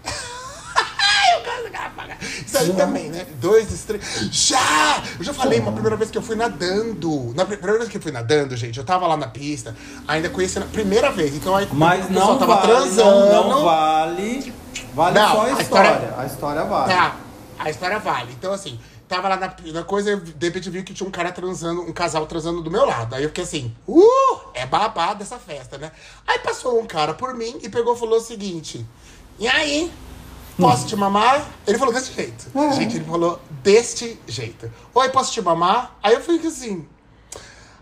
Isso 2.45 2.57
aí 2.57 2.68
Já. 2.68 2.74
também, 2.74 3.09
né? 3.09 3.26
Dois, 3.39 3.68
três. 3.86 4.03
Já! 4.32 5.03
Eu 5.18 5.24
já 5.24 5.34
falei 5.34 5.59
uma 5.59 5.72
primeira 5.72 5.95
vez 5.95 6.09
que 6.11 6.18
eu 6.18 6.22
fui 6.22 6.36
nadando. 6.36 7.34
Na 7.36 7.45
pri- 7.45 7.57
primeira 7.57 7.80
vez 7.80 7.89
que 7.91 7.97
eu 7.97 8.01
fui 8.01 8.11
nadando, 8.11 8.55
gente, 8.55 8.78
eu 8.78 8.86
tava 8.86 9.05
lá 9.07 9.18
na 9.18 9.28
pista, 9.28 9.76
ainda 10.07 10.30
conheci 10.30 10.59
na 10.59 10.66
primeira 10.66 11.11
vez. 11.11 11.36
Então 11.36 11.55
aí 11.55 11.68
Mas 11.72 12.09
não 12.09 12.38
tava 12.38 12.55
vale, 12.57 12.68
transando. 12.68 13.32
não, 13.32 13.49
não 13.49 13.63
vale. 13.66 14.53
Vale 14.93 15.20
Não, 15.20 15.32
só 15.32 15.41
a 15.41 15.43
a 15.45 15.61
história. 15.61 15.89
história- 15.89 16.13
A 16.18 16.26
história 16.26 16.63
vale. 16.63 16.93
Tá, 16.93 17.16
a 17.59 17.70
história 17.70 17.99
vale. 17.99 18.32
Então, 18.38 18.53
assim, 18.53 18.80
tava 19.07 19.28
lá 19.30 19.36
na, 19.38 19.53
na 19.74 19.84
coisa, 19.84 20.11
eu, 20.11 20.20
de 20.20 20.45
repente 20.47 20.70
vi 20.70 20.84
que 20.84 20.93
tinha 20.93 21.07
um 21.07 21.11
cara 21.11 21.32
transando, 21.32 21.82
um 21.82 21.91
casal 21.93 22.26
transando 22.26 22.61
do 22.61 22.72
meu 22.72 22.86
lado. 22.86 23.16
Aí 23.16 23.24
eu 23.24 23.30
fiquei 23.30 23.43
assim, 23.43 23.74
uh, 23.88 24.39
é 24.56 24.66
babado 24.66 25.22
essa 25.22 25.38
festa, 25.38 25.78
né? 25.78 25.91
Aí 26.26 26.39
passou 26.39 26.80
um 26.80 26.88
cara 26.88 27.14
por 27.14 27.34
mim 27.36 27.60
e 27.62 27.70
pegou 27.70 27.95
e 27.95 27.99
falou 27.99 28.18
o 28.18 28.22
seguinte: 28.22 28.86
E 29.38 29.47
aí? 29.47 29.91
Posso 30.58 30.88
te 30.88 30.95
mamar? 30.95 31.45
Ele 31.68 31.78
falou 31.78 31.93
desse 31.93 32.14
jeito. 32.14 32.49
É. 32.56 32.72
Gente, 32.72 32.95
ele 32.95 33.03
falou 33.03 33.41
deste 33.62 34.18
jeito. 34.26 34.72
Oi, 34.93 35.10
posso 35.10 35.34
te 35.34 35.41
mamar? 35.41 35.97
Aí 36.01 36.14
eu 36.14 36.22
fiquei 36.22 36.47
assim. 36.47 36.88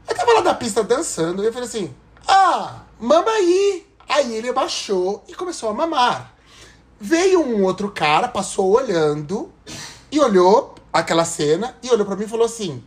Eu 0.09 0.15
tava 0.15 0.33
lá 0.33 0.41
na 0.41 0.55
pista 0.55 0.83
dançando 0.83 1.43
e 1.43 1.45
eu 1.45 1.53
falei 1.53 1.67
assim: 1.67 1.93
Ah, 2.27 2.81
mama 2.99 3.29
aí. 3.29 3.87
Aí 4.09 4.35
ele 4.35 4.49
abaixou 4.49 5.23
e 5.27 5.35
começou 5.35 5.69
a 5.69 5.73
mamar. 5.73 6.33
Veio 6.99 7.41
um 7.41 7.63
outro 7.63 7.91
cara, 7.91 8.27
passou 8.27 8.71
olhando 8.71 9.51
e 10.11 10.19
olhou 10.19 10.73
aquela 10.91 11.25
cena 11.25 11.75
e 11.83 11.89
olhou 11.91 12.05
pra 12.05 12.15
mim 12.15 12.25
e 12.25 12.27
falou 12.27 12.45
assim: 12.45 12.83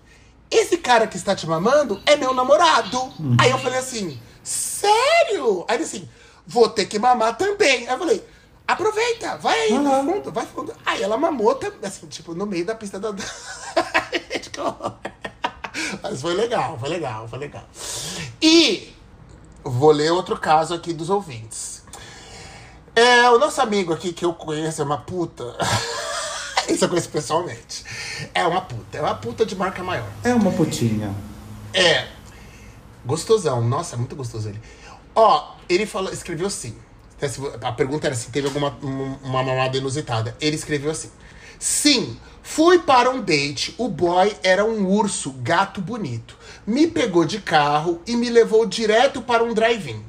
Esse 0.50 0.78
cara 0.78 1.06
que 1.06 1.16
está 1.16 1.34
te 1.34 1.46
mamando 1.46 2.00
é 2.06 2.16
meu 2.16 2.32
namorado. 2.32 3.12
Aí 3.38 3.50
eu 3.50 3.58
falei 3.58 3.78
assim: 3.78 4.20
Sério? 4.42 5.64
Aí 5.68 5.76
ele 5.76 5.84
assim: 5.84 6.08
Vou 6.46 6.68
ter 6.68 6.86
que 6.86 6.98
mamar 6.98 7.36
também. 7.36 7.86
Aí 7.88 7.94
eu 7.94 7.98
falei: 7.98 8.24
Aproveita, 8.66 9.36
vai 9.38 9.58
aí, 9.60 9.78
vai 9.78 10.04
fundo, 10.04 10.32
vai 10.32 10.46
fundo. 10.46 10.72
Aí 10.84 11.02
ela 11.02 11.16
mamou 11.16 11.54
também, 11.54 11.78
assim, 11.84 12.06
tipo, 12.06 12.34
no 12.34 12.46
meio 12.46 12.64
da 12.64 12.74
pista 12.74 12.98
da. 12.98 13.12
Mas 16.02 16.22
foi 16.22 16.34
legal, 16.34 16.78
foi 16.78 16.88
legal, 16.88 17.28
foi 17.28 17.38
legal. 17.38 17.64
E 18.40 18.96
Vou 19.68 19.90
ler 19.90 20.12
outro 20.12 20.38
caso 20.38 20.72
aqui 20.74 20.92
dos 20.92 21.10
ouvintes. 21.10 21.82
É, 22.94 23.28
o 23.30 23.38
nosso 23.38 23.60
amigo 23.60 23.92
aqui 23.92 24.12
que 24.12 24.24
eu 24.24 24.32
conheço 24.32 24.80
é 24.80 24.84
uma 24.84 24.98
puta. 24.98 25.44
Isso 26.72 26.84
eu 26.84 26.88
conheço 26.88 27.08
pessoalmente. 27.08 27.84
É 28.34 28.46
uma 28.46 28.60
puta. 28.60 28.98
É 28.98 29.00
uma 29.00 29.14
puta 29.14 29.44
de 29.46 29.54
marca 29.56 29.82
maior. 29.82 30.08
É 30.24 30.34
uma 30.34 30.50
putinha. 30.52 31.14
É. 31.72 32.06
Gostosão. 33.04 33.62
Nossa, 33.62 33.94
é 33.94 33.98
muito 33.98 34.16
gostoso 34.16 34.48
ele. 34.48 34.60
Ó, 35.14 35.54
ele 35.68 35.86
falou, 35.86 36.12
escreveu 36.12 36.46
assim. 36.46 36.76
A 37.62 37.72
pergunta 37.72 38.06
era 38.06 38.14
se 38.14 38.30
teve 38.30 38.46
alguma 38.46 38.76
um- 38.82 39.16
uma 39.22 39.42
mamada 39.42 39.76
inusitada. 39.76 40.36
Ele 40.40 40.56
escreveu 40.56 40.90
assim. 40.90 41.10
Sim, 41.58 42.18
fui 42.42 42.78
para 42.80 43.10
um 43.10 43.22
date. 43.22 43.74
O 43.78 43.88
boy 43.88 44.36
era 44.42 44.64
um 44.64 44.86
urso, 44.86 45.30
gato 45.38 45.80
bonito. 45.80 46.36
Me 46.66 46.86
pegou 46.86 47.24
de 47.24 47.40
carro 47.40 48.02
e 48.06 48.14
me 48.16 48.28
levou 48.28 48.66
direto 48.66 49.22
para 49.22 49.42
um 49.42 49.54
drive-in. 49.54 50.04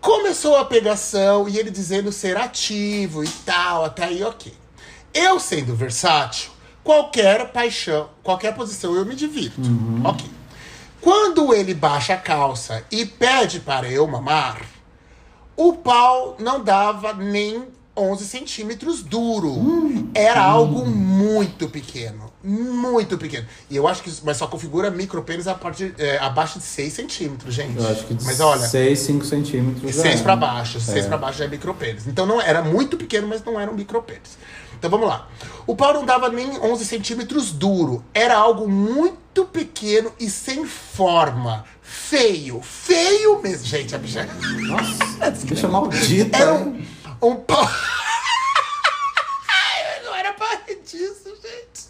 Começou 0.00 0.56
a 0.56 0.64
pegação 0.64 1.48
e 1.48 1.58
ele 1.58 1.70
dizendo 1.70 2.10
ser 2.12 2.36
ativo 2.36 3.22
e 3.24 3.28
tal, 3.44 3.84
até 3.84 4.04
aí 4.04 4.22
ok. 4.22 4.52
Eu 5.12 5.40
sendo 5.40 5.74
versátil, 5.74 6.50
qualquer 6.84 7.50
paixão, 7.52 8.08
qualquer 8.22 8.54
posição 8.54 8.94
eu 8.94 9.04
me 9.04 9.14
divirto. 9.14 9.60
Ok. 10.04 10.28
Quando 11.00 11.54
ele 11.54 11.74
baixa 11.74 12.14
a 12.14 12.16
calça 12.16 12.84
e 12.90 13.06
pede 13.06 13.60
para 13.60 13.88
eu 13.88 14.06
mamar, 14.06 14.60
o 15.56 15.74
pau 15.74 16.36
não 16.38 16.62
dava 16.62 17.12
nem 17.14 17.66
11 17.96 18.24
centímetros 18.26 19.02
duro. 19.02 20.08
Era 20.14 20.40
algo 20.40 20.86
muito 20.86 21.68
pequeno. 21.68 22.32
Muito 22.42 23.18
pequeno. 23.18 23.46
E 23.68 23.76
eu 23.76 23.88
acho 23.88 24.02
que 24.02 24.08
isso, 24.08 24.22
mas 24.24 24.36
só 24.36 24.46
configura 24.46 24.90
micropênis 24.90 25.48
a 25.48 25.54
partir, 25.54 25.94
é, 25.98 26.18
abaixo 26.18 26.58
de 26.60 26.64
6 26.64 26.92
centímetros, 26.92 27.52
gente. 27.52 27.76
Eu 27.76 27.88
acho 27.88 28.04
que 28.06 28.14
de 28.14 28.24
mas 28.24 28.38
olha, 28.38 28.66
6, 28.66 28.98
5 29.00 29.24
centímetros. 29.24 29.96
já 29.96 30.02
6 30.02 30.20
é. 30.20 30.22
pra 30.22 30.36
baixo. 30.36 30.80
6 30.80 31.04
É. 31.04 31.08
pra 31.08 31.18
baixo 31.18 31.38
já 31.38 31.44
é 31.44 31.48
micropênis. 31.48 32.06
Então 32.06 32.24
não 32.24 32.40
era 32.40 32.62
muito 32.62 32.96
pequeno, 32.96 33.26
mas 33.26 33.42
não 33.44 33.58
era 33.58 33.70
um 33.70 33.74
micropênis. 33.74 34.38
Então 34.78 34.88
vamos 34.88 35.08
lá. 35.08 35.26
O 35.66 35.74
pau 35.74 35.92
não 35.92 36.04
dava 36.04 36.28
nem 36.28 36.58
11 36.60 36.84
centímetros 36.84 37.50
duro. 37.50 38.04
Era 38.14 38.36
algo 38.36 38.68
muito 38.68 39.44
pequeno 39.44 40.12
e 40.18 40.30
sem 40.30 40.64
forma. 40.64 41.64
Feio. 41.82 42.60
Feio 42.62 43.42
mesmo. 43.42 43.66
Gente, 43.66 43.94
a 43.94 43.98
bicha... 43.98 44.28
Nossa, 44.68 45.44
bicha 45.44 45.68
maldita. 45.68 46.38
Era 46.38 46.54
um, 46.54 46.80
um 47.20 47.34
pau... 47.34 47.58
Ai, 49.48 50.04
não 50.04 50.14
era 50.14 50.32
pra 50.32 50.60
disso, 50.84 51.34
gente. 51.42 51.88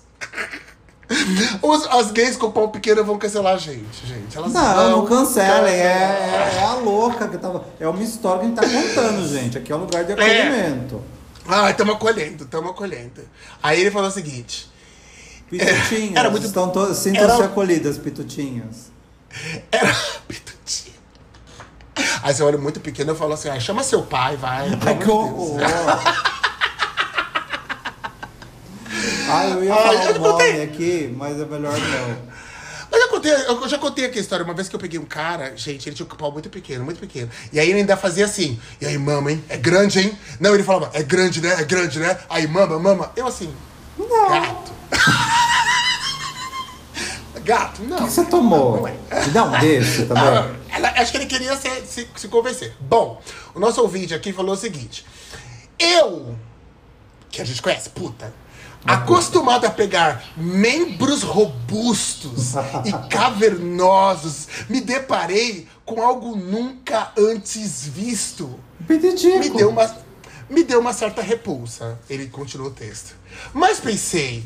Os, 1.62 1.86
as 1.86 2.10
gays 2.10 2.36
com 2.36 2.50
pau 2.50 2.68
pequeno 2.70 3.04
vão 3.04 3.18
cancelar 3.18 3.54
a 3.54 3.58
gente, 3.58 4.06
gente. 4.06 4.36
Elas 4.36 4.52
Não, 4.52 4.90
não 4.90 5.06
cancelem. 5.06 5.74
É, 5.74 5.86
é, 5.86 6.58
é 6.58 6.64
a 6.64 6.74
louca 6.74 7.28
que 7.28 7.36
tava. 7.36 7.64
É 7.78 7.86
uma 7.86 8.02
história 8.02 8.40
que 8.40 8.46
a 8.46 8.48
gente 8.48 8.56
tá 8.56 8.66
contando, 8.66 9.28
gente. 9.28 9.58
Aqui 9.58 9.72
é 9.72 9.76
um 9.76 9.80
lugar 9.80 10.04
de 10.04 10.12
acolhimento. 10.12 11.02
Ah, 11.48 11.70
estamos 11.70 11.94
acolhendo, 11.96 12.44
estamos 12.44 12.70
acolhendo. 12.70 13.22
Aí 13.62 13.80
ele 13.80 13.90
falou 13.90 14.08
o 14.08 14.12
seguinte: 14.12 14.70
Pitutinhas. 15.48 16.14
Era 16.16 16.30
muito- 16.30 16.46
Estão 16.46 16.70
to... 16.70 16.94
Sintam-se 16.94 17.42
acolhidas, 17.42 17.96
pitutinhas. 17.98 18.90
era 19.72 19.94
pitutinha. 20.28 20.94
Aí 22.22 22.34
você 22.34 22.42
olha 22.42 22.58
muito 22.58 22.80
pequeno 22.80 23.12
e 23.12 23.16
fala 23.16 23.34
assim: 23.34 23.48
ah, 23.48 23.58
chama 23.58 23.82
seu 23.82 24.02
pai, 24.02 24.36
vai. 24.36 24.68
Ai, 24.86 24.98
que 24.98 25.10
horror. 25.10 25.58
Ai, 29.30 29.52
eu 29.52 29.64
ia 29.64 29.74
Ai, 29.74 29.82
falar 29.82 30.04
eu 30.04 30.10
o 30.16 30.18
nome 30.18 30.32
contei. 30.32 30.62
aqui, 30.62 31.14
mas 31.16 31.38
é 31.40 31.44
melhor 31.44 31.72
não. 31.78 32.37
Eu, 32.90 33.08
contei, 33.08 33.32
eu 33.32 33.68
já 33.68 33.78
contei 33.78 34.04
aqui 34.06 34.18
a 34.18 34.20
história. 34.20 34.44
Uma 34.44 34.54
vez 34.54 34.68
que 34.68 34.74
eu 34.76 34.80
peguei 34.80 34.98
um 34.98 35.04
cara, 35.04 35.54
gente, 35.56 35.88
ele 35.88 35.96
tinha 35.96 36.06
um 36.06 36.16
pau 36.16 36.32
muito 36.32 36.48
pequeno, 36.48 36.84
muito 36.84 37.00
pequeno. 37.00 37.30
E 37.52 37.58
aí 37.60 37.68
ele 37.70 37.80
ainda 37.80 37.96
fazia 37.96 38.24
assim: 38.24 38.58
e 38.80 38.86
aí, 38.86 38.96
mama, 38.98 39.30
hein? 39.32 39.44
É 39.48 39.56
grande, 39.56 40.00
hein? 40.00 40.18
Não, 40.40 40.54
ele 40.54 40.62
falava: 40.62 40.90
é 40.94 41.02
grande, 41.02 41.40
né? 41.40 41.54
É 41.60 41.64
grande, 41.64 41.98
né? 41.98 42.18
Aí, 42.28 42.46
mama, 42.46 42.78
mama. 42.78 43.12
Eu 43.16 43.26
assim: 43.26 43.52
gato. 44.30 44.72
gato, 47.44 47.82
não. 47.82 47.98
O 47.98 48.04
que 48.06 48.12
você 48.12 48.24
tomou? 48.24 48.80
Não 48.80 48.88
é. 48.88 48.94
Dá 49.32 49.44
um 49.44 49.50
também. 49.52 49.78
Ah, 50.16 50.50
ela- 50.74 50.90
acho 51.00 51.12
que 51.12 51.18
ele 51.18 51.26
queria 51.26 51.56
se, 51.56 51.68
se, 51.86 52.08
se 52.16 52.28
convencer. 52.28 52.74
Bom, 52.80 53.20
o 53.54 53.60
nosso 53.60 53.80
ouvinte 53.80 54.14
aqui 54.14 54.32
falou 54.32 54.54
o 54.54 54.56
seguinte: 54.56 55.04
Eu, 55.78 56.36
que 57.30 57.40
a 57.40 57.44
gente 57.44 57.62
conhece, 57.62 57.90
puta, 57.90 58.32
acostumado 58.84 59.66
a 59.66 59.70
pegar 59.70 60.24
membros 60.36 61.22
robustos 61.22 62.54
e 62.84 62.92
cavernosos, 63.08 64.48
me 64.68 64.80
deparei 64.80 65.66
com 65.84 66.02
algo 66.02 66.36
nunca 66.36 67.12
antes 67.16 67.86
visto 67.86 68.58
me 68.88 69.50
deu 69.50 69.70
uma 69.70 70.08
me 70.48 70.64
deu 70.64 70.80
uma 70.80 70.94
certa 70.94 71.20
repulsa. 71.20 71.98
Ele 72.08 72.26
continuou 72.28 72.70
o 72.70 72.74
texto. 72.74 73.14
Mas 73.52 73.80
pensei, 73.80 74.42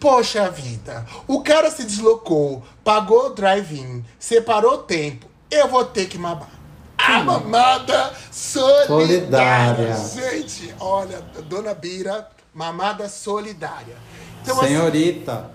poxa 0.00 0.50
vida, 0.50 1.06
o 1.26 1.42
cara 1.42 1.70
se 1.70 1.84
deslocou, 1.84 2.62
pagou 2.82 3.26
o 3.26 3.34
drive-in, 3.34 4.02
separou 4.18 4.74
o 4.74 4.78
tempo, 4.78 5.26
eu 5.50 5.68
vou 5.68 5.84
ter 5.84 6.06
que 6.06 6.16
mamar. 6.16 6.48
A 6.96 7.22
mamada 7.22 8.14
solidária. 8.30 8.86
Solidária. 8.86 9.96
Gente, 9.96 10.74
olha, 10.78 11.20
dona 11.48 11.74
Bira, 11.74 12.30
mamada 12.54 13.08
solidária. 13.08 13.96
Então, 14.42 14.58
assim, 14.60 14.68
Senhorita. 14.68 15.50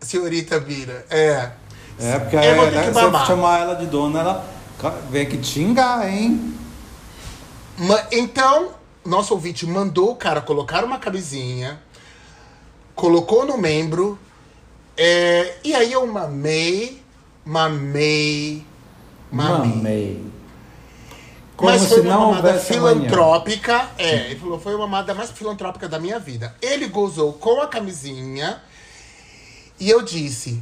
senhorita 0.00 0.60
Bira, 0.60 1.06
é. 1.10 1.50
É, 1.98 2.18
porque 2.18 2.36
Eu 2.36 2.56
vou 2.56 2.70
ter 2.70 2.76
é, 2.76 2.86
que 2.86 2.92
se 2.92 2.98
eu 2.98 3.10
mamar. 3.10 3.26
chamar 3.26 3.60
ela 3.60 3.74
de 3.74 3.86
dona, 3.86 4.20
ela 4.20 4.46
vem 5.10 5.22
aqui 5.22 5.38
te 5.38 5.46
xingar, 5.46 6.08
hein? 6.08 6.54
Então, 8.10 8.72
nosso 9.04 9.34
ouvinte 9.34 9.66
mandou 9.66 10.10
o 10.10 10.16
cara 10.16 10.40
colocar 10.40 10.84
uma 10.84 10.98
camisinha, 10.98 11.80
colocou 12.94 13.46
no 13.46 13.58
membro, 13.58 14.18
é, 14.96 15.56
e 15.64 15.74
aí 15.74 15.92
eu 15.92 16.06
mamei, 16.06 17.02
mamei, 17.44 18.64
mamei. 19.30 19.68
Mamei. 19.72 20.31
Como 21.62 21.70
Mas 21.72 21.86
foi 21.88 22.00
uma 22.00 22.18
mamada 22.18 22.48
houvesse 22.48 22.74
amanhã. 22.76 22.94
filantrópica. 23.02 23.88
É, 23.96 24.30
ele 24.30 24.40
falou, 24.40 24.58
foi 24.58 24.74
a 24.74 24.78
mamada 24.78 25.14
mais 25.14 25.30
filantrópica 25.30 25.88
da 25.88 26.00
minha 26.00 26.18
vida. 26.18 26.52
Ele 26.60 26.88
gozou 26.88 27.34
com 27.34 27.60
a 27.60 27.68
camisinha 27.68 28.60
e 29.78 29.88
eu 29.88 30.02
disse: 30.02 30.60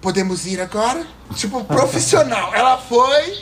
podemos 0.00 0.46
ir 0.46 0.60
agora? 0.60 1.04
Tipo, 1.34 1.62
profissional. 1.66 2.54
Ela 2.54 2.78
foi. 2.78 3.38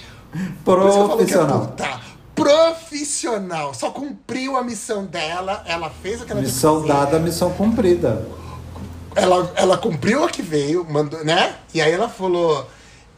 Por 0.65 0.79
isso 0.79 0.93
que 0.93 0.99
eu 0.99 1.09
falo 1.09 1.17
que 1.27 1.35
é 1.35 1.37
Profissional. 1.37 1.61
puta. 1.67 2.01
Profissional. 2.35 3.75
Só 3.75 3.91
cumpriu 3.91 4.57
a 4.57 4.63
missão 4.65 5.05
dela. 5.05 5.63
Ela 5.67 5.91
fez 5.91 6.23
aquela 6.23 6.41
Missão 6.41 6.77
camisinha. 6.81 7.01
dada, 7.05 7.19
missão 7.19 7.51
cumprida. 7.53 8.27
Ela, 9.15 9.53
ela 9.57 9.77
cumpriu 9.77 10.25
a 10.25 10.29
que 10.31 10.41
veio, 10.43 10.85
mandou, 10.91 11.23
né? 11.23 11.55
E 11.75 11.81
aí 11.83 11.93
ela 11.93 12.09
falou, 12.09 12.67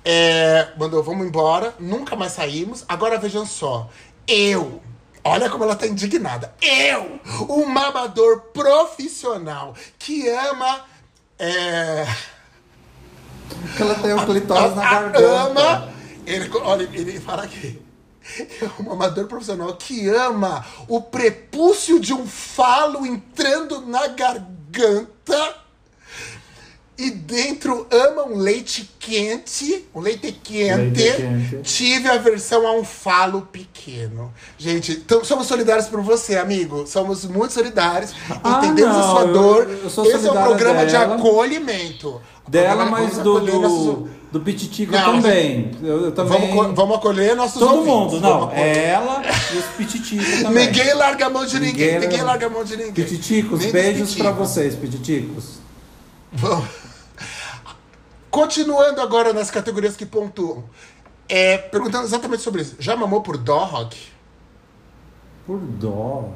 é, 0.09 0.69
mandou, 0.79 1.03
vamos 1.03 1.27
embora, 1.27 1.75
nunca 1.81 2.15
mais 2.15 2.31
saímos. 2.31 2.85
Agora 2.89 3.19
vejam 3.19 3.45
só, 3.45 3.91
eu, 4.29 4.81
olha 5.25 5.51
como 5.51 5.65
ela 5.65 5.75
tá 5.75 5.85
indignada. 5.85 6.55
Eu, 6.63 7.19
um 7.49 7.67
mamador 7.67 8.43
profissional 8.55 9.75
que 9.99 10.29
ama. 10.29 10.85
É, 11.37 12.07
Porque 13.49 13.83
ela 13.83 13.95
tem 13.97 14.13
o 14.13 14.25
clitóris 14.25 14.77
na 14.77 14.89
garganta. 14.89 15.19
ama. 15.29 15.93
Ele, 16.25 16.51
olha, 16.55 16.83
ele 16.93 17.19
fala 17.19 17.43
aqui. 17.43 17.83
É 18.39 18.83
um 18.83 18.93
amador 18.93 19.27
profissional 19.27 19.75
que 19.77 20.09
ama 20.09 20.65
o 20.87 21.01
prepúcio 21.01 21.99
de 21.99 22.13
um 22.13 22.27
falo 22.29 23.05
entrando 23.05 23.81
na 23.85 24.07
garganta. 24.07 25.66
E 26.99 27.11
dentro 27.11 27.87
ama 27.91 28.25
um 28.25 28.39
leite 28.39 28.89
quente, 28.99 29.85
um 29.95 30.01
leite 30.01 30.33
quente. 30.33 30.99
Leite 30.99 31.17
quente. 31.17 31.63
Tive 31.63 32.09
aversão 32.09 32.67
a 32.67 32.73
um 32.73 32.83
falo 32.85 33.43
pequeno. 33.43 34.33
Gente, 34.57 34.93
então, 34.93 35.23
somos 35.23 35.47
solidários 35.47 35.89
por 35.89 36.01
você, 36.01 36.37
amigo. 36.39 36.87
Somos 36.87 37.27
muito 37.27 37.53
solidários. 37.53 38.15
Ah, 38.43 38.61
Entendemos 38.65 38.97
a 38.97 38.99
não, 39.01 39.11
sua 39.11 39.21
eu- 39.27 39.33
dor. 39.35 39.71
eu 39.85 39.91
sou 39.91 40.07
Esse 40.07 40.27
é 40.27 40.33
um 40.33 40.43
programa 40.43 40.87
de 40.87 40.93
dela. 40.93 41.17
acolhimento. 41.17 42.19
Dela, 42.49 42.87
mas 42.87 43.19
do, 43.19 43.41
nossos- 43.41 44.09
do, 44.33 44.41
Pititico 44.41 44.93
também. 44.93 45.73
Eu, 45.83 46.05
eu 46.07 46.13
também. 46.13 46.55
Vamos, 46.55 46.77
vamos 46.77 46.97
acolher 46.97 47.35
nossos 47.37 47.59
Todo 47.59 47.79
ouvintes. 47.89 48.15
mundo, 48.15 48.21
não. 48.21 48.51
ela 48.53 49.23
e 49.53 49.59
os 49.59 49.65
Pititicos 49.77 50.43
também. 50.43 50.67
Ninguém 50.67 50.95
larga 50.95 51.27
a 51.27 51.31
mão 51.31 51.45
de 51.45 51.59
ninguém. 51.59 51.93
Ninguém 51.95 52.01
Ninguém, 52.09 52.23
larga- 52.23 52.47
a 52.47 52.51
mão 52.51 52.63
de 52.65 52.77
ninguém. 52.77 52.93
Pititicos, 52.93 53.61
Nem 53.61 53.73
beijos 53.73 54.15
pra 54.15 54.31
piticos. 54.33 54.49
vocês, 54.51 54.75
Pititicos. 54.77 55.45
Vamos. 56.33 56.86
Continuando 58.37 59.01
agora 59.01 59.33
nas 59.33 59.51
categorias 59.51 59.97
que 59.97 60.05
pontuam. 60.05 60.63
É, 61.27 61.57
perguntando 61.57 62.05
exatamente 62.05 62.43
sobre 62.43 62.61
isso. 62.61 62.77
Já 62.79 62.95
mamou 62.95 63.23
por 63.23 63.39
dog? 63.39 63.97
Por 65.47 65.59
dó. 65.59 66.29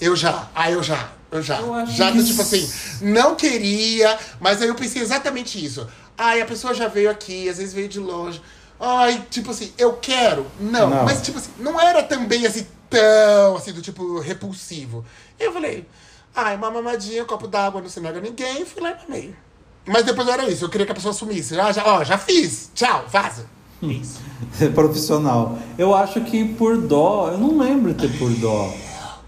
Eu 0.00 0.16
já. 0.16 0.48
Ah, 0.54 0.70
eu 0.70 0.82
já. 0.82 1.12
Eu 1.30 1.42
já. 1.42 1.60
Eu 1.60 1.86
já, 1.86 2.10
do 2.10 2.24
tipo 2.24 2.40
assim, 2.40 2.66
não 3.02 3.34
queria, 3.34 4.18
mas 4.40 4.62
aí 4.62 4.68
eu 4.68 4.74
pensei 4.74 5.02
exatamente 5.02 5.62
isso. 5.62 5.86
Ai, 6.16 6.40
a 6.40 6.46
pessoa 6.46 6.72
já 6.72 6.88
veio 6.88 7.10
aqui, 7.10 7.46
às 7.46 7.58
vezes 7.58 7.74
veio 7.74 7.90
de 7.90 8.00
longe. 8.00 8.40
Ai, 8.80 9.26
tipo 9.28 9.50
assim, 9.50 9.70
eu 9.76 9.92
quero. 9.98 10.46
Não, 10.58 10.88
Não. 10.88 11.04
mas 11.04 11.20
tipo 11.20 11.36
assim, 11.36 11.50
não 11.58 11.78
era 11.78 12.02
também 12.02 12.46
assim 12.46 12.66
tão 12.88 13.56
assim 13.58 13.74
do 13.74 13.82
tipo 13.82 14.18
repulsivo. 14.18 15.04
Eu 15.38 15.52
falei, 15.52 15.86
ai, 16.34 16.56
uma 16.56 16.70
mamadinha, 16.70 17.22
um 17.22 17.26
copo 17.26 17.46
d'água, 17.46 17.82
não 17.82 17.88
se 17.90 18.00
nega 18.00 18.18
ninguém, 18.18 18.64
fui 18.64 18.80
lá 18.80 18.92
e 18.92 19.02
mamei. 19.02 19.36
Mas 19.86 20.04
depois 20.04 20.26
era 20.28 20.48
isso, 20.48 20.64
eu 20.64 20.68
queria 20.68 20.86
que 20.86 20.92
a 20.92 20.94
pessoa 20.94 21.12
sumisse. 21.12 21.58
Ah, 21.58 21.70
já, 21.72 21.84
ó, 21.86 22.04
já 22.04 22.16
fiz. 22.16 22.70
Tchau, 22.74 23.04
vaza. 23.10 23.46
Isso. 23.82 24.20
Profissional. 24.74 25.58
Eu 25.76 25.94
acho 25.94 26.20
que 26.22 26.44
por 26.44 26.78
dó, 26.78 27.30
eu 27.30 27.38
não 27.38 27.58
lembro 27.58 27.92
de 27.92 28.08
ter 28.08 28.18
por 28.18 28.30
dó. 28.30 28.72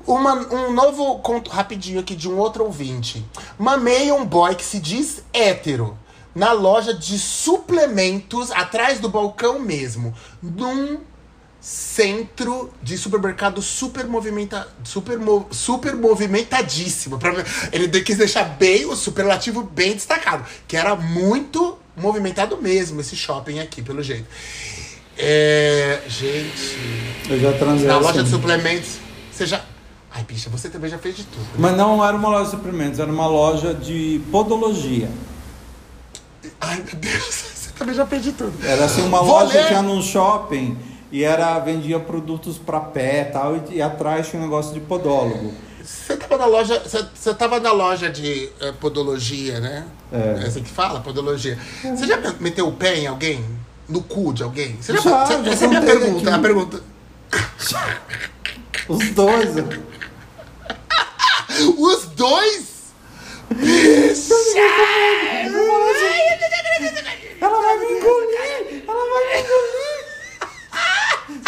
Uma, 0.06 0.34
um 0.34 0.72
novo 0.72 1.18
conto 1.18 1.50
rapidinho 1.50 2.00
aqui 2.00 2.14
de 2.14 2.28
um 2.28 2.38
outro 2.38 2.64
ouvinte. 2.64 3.24
Mamei 3.58 4.10
um 4.12 4.24
boy 4.24 4.54
que 4.54 4.64
se 4.64 4.78
diz 4.78 5.22
hétero 5.32 5.98
na 6.34 6.52
loja 6.52 6.94
de 6.94 7.18
suplementos 7.18 8.50
atrás 8.52 9.00
do 9.00 9.08
balcão 9.08 9.58
mesmo. 9.58 10.14
Num 10.42 11.00
centro 11.68 12.72
de 12.80 12.96
supermercado 12.96 13.60
super 13.60 14.06
movimenta, 14.06 14.68
super, 14.84 15.18
mo- 15.18 15.48
super 15.50 15.96
movimentadíssimo. 15.96 17.18
Ele 17.72 17.88
quis 18.02 18.16
deixar 18.16 18.44
bem 18.44 18.86
o 18.86 18.94
superlativo 18.94 19.64
bem 19.64 19.94
destacado, 19.94 20.44
que 20.68 20.76
era 20.76 20.94
muito 20.94 21.76
movimentado 21.96 22.56
mesmo 22.62 23.00
esse 23.00 23.16
shopping 23.16 23.58
aqui, 23.58 23.82
pelo 23.82 24.00
jeito. 24.00 24.26
É, 25.18 26.02
gente, 26.06 26.78
Eu 27.28 27.40
já 27.40 27.52
transei 27.58 27.88
na 27.88 27.94
assim. 27.96 28.04
loja 28.06 28.22
de 28.22 28.30
suplementos, 28.30 28.98
você 29.32 29.44
já. 29.44 29.60
Ai, 30.12 30.22
bicha, 30.22 30.48
você 30.48 30.68
também 30.68 30.88
já 30.88 30.98
fez 30.98 31.16
de 31.16 31.24
tudo. 31.24 31.46
Mas 31.58 31.76
não 31.76 32.04
era 32.06 32.16
uma 32.16 32.28
loja 32.28 32.44
de 32.44 32.50
suprimentos, 32.52 33.00
era 33.00 33.10
uma 33.10 33.26
loja 33.26 33.74
de 33.74 34.20
podologia. 34.30 35.10
Ai, 36.60 36.76
meu 36.76 36.94
Deus, 36.94 37.24
você 37.54 37.70
também 37.76 37.94
já 37.96 38.06
fez 38.06 38.22
de 38.22 38.32
tudo. 38.32 38.52
Era 38.64 38.84
assim 38.84 39.02
uma 39.02 39.18
Vou 39.20 39.40
loja 39.40 39.58
ler. 39.58 39.66
que 39.66 39.72
ia 39.72 39.82
num 39.82 40.00
shopping 40.00 40.78
e 41.12 41.22
era 41.24 41.58
vendia 41.58 41.98
produtos 42.00 42.58
pra 42.58 42.80
pé 42.80 43.22
e 43.22 43.32
tal, 43.32 43.56
e, 43.56 43.76
e 43.76 43.82
atrás 43.82 44.28
tinha 44.28 44.40
um 44.40 44.44
negócio 44.44 44.72
de 44.74 44.80
podólogo. 44.80 45.52
Você 45.84 46.16
tava 46.16 46.36
na 46.36 46.46
loja. 46.46 46.82
Você, 47.14 47.32
tava 47.34 47.60
na 47.60 47.70
loja 47.70 48.10
de 48.10 48.50
eh, 48.60 48.72
podologia, 48.80 49.60
né? 49.60 49.84
É. 50.12 50.42
É 50.42 50.46
assim 50.48 50.62
que 50.62 50.70
fala, 50.70 50.98
podologia. 51.00 51.56
Você 51.82 52.06
já 52.08 52.16
meteu 52.40 52.66
o 52.66 52.72
pé 52.72 52.96
em 52.96 53.06
alguém? 53.06 53.44
No 53.88 54.02
cu 54.02 54.32
de 54.32 54.42
alguém? 54.42 54.76
Você 54.80 54.92
Já, 54.94 55.00
você- 55.00 55.44
já 55.44 55.50
essa 55.52 55.64
é 55.64 55.66
a 55.66 55.68
minha 55.68 55.82
pergunta. 55.82 56.18
aqui. 56.28 56.28
A 56.30 56.38
pergunta. 56.40 56.80
Os 58.88 59.10
dois. 59.10 59.48
Os 61.78 62.06
dois? 62.16 62.66
Ela 67.40 67.60
vai 67.60 67.78
me 67.78 67.84
engolir! 67.92 68.82
Ela 68.88 69.04
vai 69.12 69.24
me 69.36 69.42
engolir! 69.42 69.75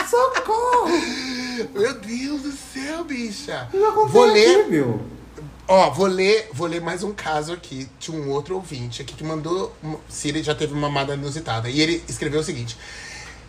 Socorro! 0.09 0.89
Meu 1.75 1.95
Deus 1.95 2.43
do 2.43 2.53
céu, 2.53 3.05
bicha. 3.05 3.69
Contei 3.71 4.13
Vou 4.13 4.25
ler. 4.25 4.61
aqui, 4.61 4.71
viu? 4.71 5.01
Ó, 5.67 5.91
vou 5.91 6.07
ler, 6.07 6.49
vou 6.53 6.67
ler 6.67 6.81
mais 6.81 7.03
um 7.03 7.13
caso 7.13 7.53
aqui 7.53 7.87
de 8.01 8.11
um 8.11 8.31
outro 8.31 8.55
ouvinte 8.55 9.03
aqui 9.03 9.15
que 9.15 9.23
mandou. 9.25 9.75
Se 10.09 10.29
ele 10.29 10.43
já 10.43 10.55
teve 10.55 10.75
mamada 10.75 11.15
inusitada. 11.15 11.69
E 11.69 11.81
ele 11.81 12.03
escreveu 12.09 12.41
o 12.41 12.45
seguinte: 12.45 12.79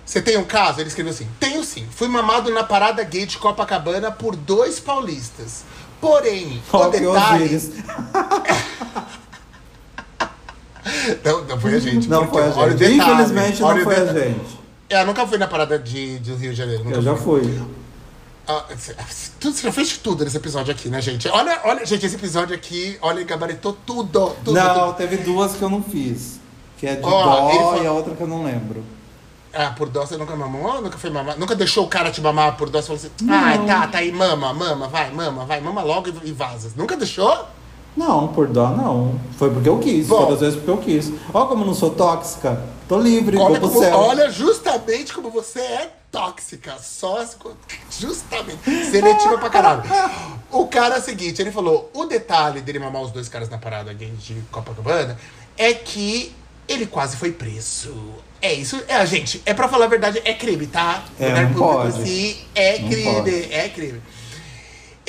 Você 0.05 0.21
tem 0.21 0.37
um 0.37 0.43
caso? 0.43 0.81
Ele 0.81 0.89
escreveu 0.89 1.13
assim: 1.13 1.27
Tenho 1.39 1.63
sim. 1.63 1.87
Fui 1.91 2.07
mamado 2.09 2.51
na 2.51 2.63
parada 2.63 3.01
gay 3.03 3.25
de 3.25 3.37
Copacabana 3.37 4.11
por 4.11 4.35
dois 4.35 4.79
paulistas. 4.81 5.63
Porém, 6.01 6.61
o 6.73 6.77
Ó, 6.77 6.89
que 6.89 6.99
detalhe. 6.99 7.73
Não, 11.23 11.43
não 11.45 11.59
foi 11.59 11.75
a 11.75 11.79
gente. 11.79 12.07
Não 12.09 12.27
foi 12.27 12.41
a 12.43 12.45
olha 12.55 12.73
o 12.73 12.77
gente. 12.77 12.89
detalhe, 12.97 13.13
Infelizmente 13.13 13.63
olha 13.63 13.75
não 13.75 13.81
o 13.81 13.83
foi 13.85 13.95
a 13.95 14.13
gente. 14.13 14.58
É, 14.89 15.01
eu 15.01 15.05
nunca 15.05 15.25
fui 15.27 15.37
na 15.37 15.47
parada 15.47 15.77
de, 15.77 16.19
de 16.19 16.33
Rio 16.33 16.51
de 16.51 16.55
Janeiro. 16.57 16.83
Nunca 16.83 16.97
Eu 16.97 17.01
já 17.01 17.15
fui. 17.15 17.41
fui. 17.43 17.61
Ah, 18.47 18.65
você 18.75 18.95
você 19.39 19.61
já 19.61 19.71
fez 19.71 19.97
tudo 19.97 20.23
nesse 20.23 20.37
episódio 20.37 20.71
aqui, 20.71 20.89
né, 20.89 20.99
gente? 20.99 21.27
Olha, 21.27 21.61
olha, 21.65 21.85
gente, 21.85 22.03
esse 22.05 22.15
episódio 22.15 22.55
aqui, 22.55 22.97
olha, 23.01 23.17
ele 23.17 23.25
gabaritou 23.25 23.77
tudo. 23.85 24.35
tudo 24.43 24.53
Não, 24.53 24.87
tudo. 24.87 24.97
teve 24.97 25.17
duas 25.17 25.53
que 25.53 25.61
eu 25.61 25.69
não 25.69 25.83
fiz. 25.83 26.39
Que 26.77 26.87
é 26.87 26.95
de 26.95 27.03
Ó, 27.05 27.09
dó 27.23 27.49
falou- 27.51 27.83
e 27.83 27.85
a 27.85 27.91
outra 27.91 28.15
que 28.15 28.21
eu 28.21 28.27
não 28.27 28.43
lembro. 28.43 28.83
Ah, 29.53 29.71
por 29.77 29.89
dó 29.89 30.05
você 30.05 30.15
nunca 30.17 30.35
mamou? 30.35 30.81
Nunca 30.81 30.97
foi 30.97 31.09
mamar? 31.09 31.37
Nunca 31.37 31.55
deixou 31.55 31.85
o 31.85 31.87
cara 31.87 32.09
te 32.11 32.21
mamar 32.21 32.55
por 32.55 32.69
dó? 32.69 32.81
Você 32.81 32.87
falou 32.87 33.01
assim, 33.03 33.29
ah, 33.29 33.57
tá, 33.67 33.87
tá 33.87 33.97
aí, 33.99 34.11
mama, 34.11 34.53
mama, 34.53 34.87
vai, 34.87 35.11
mama, 35.11 35.45
vai, 35.45 35.59
mama 35.59 35.81
logo 35.83 36.09
e, 36.09 36.29
e 36.29 36.31
vaza. 36.31 36.71
Nunca 36.75 36.95
deixou? 36.95 37.47
Não, 37.97 38.27
por 38.29 38.47
dó 38.47 38.69
não. 38.69 39.19
Foi 39.37 39.49
porque 39.51 39.67
eu 39.69 39.79
quis. 39.79 40.07
Bom. 40.07 40.17
Todas 40.19 40.33
as 40.35 40.39
vezes 40.39 40.55
porque 40.55 40.71
eu 40.71 40.77
quis. 40.77 41.11
Ó 41.33 41.45
como 41.45 41.63
eu 41.63 41.67
não 41.67 41.73
sou 41.73 41.89
tóxica. 41.91 42.61
Tô 42.87 42.99
livre, 42.99 43.37
Olha, 43.37 43.59
vou 43.59 43.69
pro 43.69 43.79
céu. 43.81 43.97
olha 43.97 44.29
justamente 44.31 45.13
como 45.13 45.29
você 45.29 45.59
é 45.59 45.91
tóxica. 46.11 46.75
Só 46.81 47.23
justamente. 47.99 48.59
Seletiva 48.89 49.37
pra 49.37 49.49
caralho. 49.49 49.83
O 50.51 50.65
cara 50.67 50.95
é 50.95 50.99
o 50.99 51.01
seguinte, 51.01 51.41
ele 51.41 51.51
falou: 51.51 51.89
o 51.93 52.05
detalhe 52.05 52.61
dele 52.61 52.79
mamar 52.79 53.01
os 53.03 53.11
dois 53.11 53.27
caras 53.29 53.49
na 53.49 53.57
parada 53.57 53.93
gay 53.93 54.09
de 54.11 54.35
Copacabana 54.51 55.17
é 55.57 55.73
que 55.73 56.33
ele 56.67 56.85
quase 56.85 57.17
foi 57.17 57.31
preso. 57.31 57.93
É 58.41 58.53
isso, 58.53 58.81
é, 58.87 59.05
gente, 59.05 59.41
é 59.45 59.53
pra 59.53 59.67
falar 59.67 59.85
a 59.85 59.87
verdade, 59.89 60.21
é 60.23 60.33
crime, 60.33 60.65
tá? 60.65 61.03
É, 61.19 61.27
Lugar 61.27 61.45
público 61.47 61.67
pode. 61.73 62.01
assim, 62.01 62.37
é 62.55 62.79
Não 62.79 62.87
crime, 62.89 63.13
pode. 63.15 63.53
é 63.53 63.69
crime. 63.69 64.01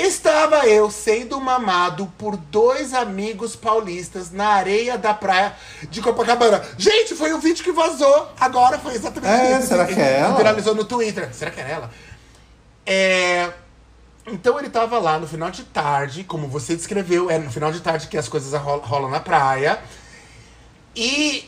Estava 0.01 0.67
eu 0.67 0.91
sendo 0.91 1.39
mamado 1.39 2.11
por 2.17 2.35
dois 2.35 2.95
amigos 2.95 3.55
paulistas 3.55 4.31
na 4.31 4.49
areia 4.49 4.97
da 4.97 5.13
praia 5.13 5.55
de 5.91 6.01
Copacabana. 6.01 6.65
Gente, 6.79 7.15
foi 7.15 7.35
o 7.35 7.39
vídeo 7.39 7.63
que 7.63 7.71
vazou. 7.71 8.29
Agora 8.41 8.79
foi 8.79 8.95
exatamente 8.95 9.31
É, 9.31 9.59
isso. 9.59 9.69
será 9.69 9.87
que 9.87 10.01
é 10.01 10.21
ela? 10.21 10.37
Viralizou 10.39 10.75
no 10.75 10.87
Twitter. 10.87 11.29
Será 11.35 11.51
que 11.51 11.61
era 11.61 11.69
ela? 11.69 11.91
É... 12.87 13.53
Então 14.27 14.59
ele 14.59 14.71
tava 14.71 14.99
lá 14.99 15.19
no 15.19 15.29
final 15.29 15.51
de 15.51 15.65
tarde, 15.65 16.25
como 16.25 16.49
você 16.49 16.75
descreveu, 16.75 17.31
é 17.31 17.39
no 17.39 17.51
final 17.51 17.71
de 17.71 17.81
tarde 17.81 18.09
que 18.09 18.17
as 18.17 18.27
coisas 18.29 18.59
rolam, 18.59 18.81
rolam 18.81 19.11
na 19.11 19.21
praia. 19.21 19.79
E. 20.97 21.47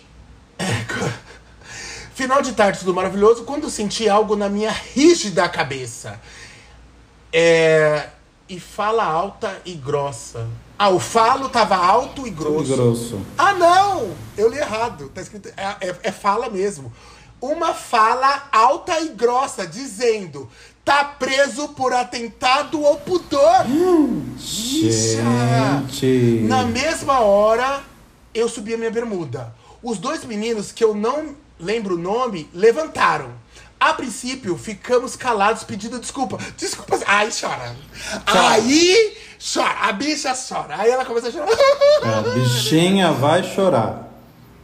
final 2.15 2.43
de 2.43 2.53
tarde, 2.53 2.81
tudo 2.81 2.93
maravilhoso, 2.93 3.45
quando 3.45 3.65
eu 3.65 3.71
senti 3.71 4.11
algo 4.11 4.37
na 4.37 4.51
minha 4.51 4.71
rígida 4.71 5.49
cabeça. 5.49 6.21
É, 7.33 8.09
e 8.53 8.61
fala 8.61 9.03
alta 9.03 9.63
e 9.65 9.73
grossa. 9.73 10.47
Ah, 10.79 10.91
o 10.91 11.01
falo 11.01 11.49
tava 11.49 11.75
alto 11.75 12.27
e 12.27 12.31
grosso. 12.31 12.75
grosso. 12.77 13.21
Ah, 13.39 13.55
não! 13.55 14.15
Eu 14.37 14.51
li 14.51 14.59
errado. 14.59 15.09
Tá 15.09 15.23
escrito. 15.23 15.49
É, 15.57 15.89
é- 15.89 15.99
é 16.03 16.13
fala 16.13 16.51
mesmo. 16.51 16.93
Uma 17.41 17.73
fala 17.73 18.49
alta 18.53 19.01
e 19.01 19.09
grossa, 19.09 19.67
dizendo: 19.67 20.51
tá 20.85 21.03
preso 21.03 21.69
por 21.69 21.95
atentado 21.95 22.85
ao 22.85 22.99
pudor. 22.99 23.65
Bicha! 23.65 25.23
Gente. 25.89 26.43
Na 26.47 26.65
mesma 26.65 27.21
hora, 27.21 27.81
eu 28.35 28.51
subi 28.51 28.75
a 28.75 28.77
minha 28.77 28.91
bermuda. 28.91 29.55
Os 29.83 29.97
dois 29.97 30.27
meninos, 30.27 30.73
que 30.73 30.85
eu 30.85 30.95
não 30.95 31.35
lembro 31.59 31.95
o 31.95 31.99
nome, 31.99 32.51
levantaram. 32.53 33.31
A 33.83 33.95
princípio, 33.95 34.57
ficamos 34.57 35.17
calados 35.17 35.65
pedindo 35.65 35.99
desculpa. 35.99 36.39
Desculpa. 36.57 37.01
Ai, 37.05 37.31
chora. 37.33 37.75
Aí, 38.27 39.17
chora. 39.53 39.71
A 39.89 39.93
bicha 39.93 40.33
chora. 40.35 40.77
Aí 40.79 40.89
ela 40.89 41.05
começa 41.05 41.27
a 41.29 41.33
chorar. 41.33 41.49
É, 41.51 42.09
A 42.19 42.21
bichinha 42.35 43.11
vai 43.11 43.43
chorar. 43.43 44.09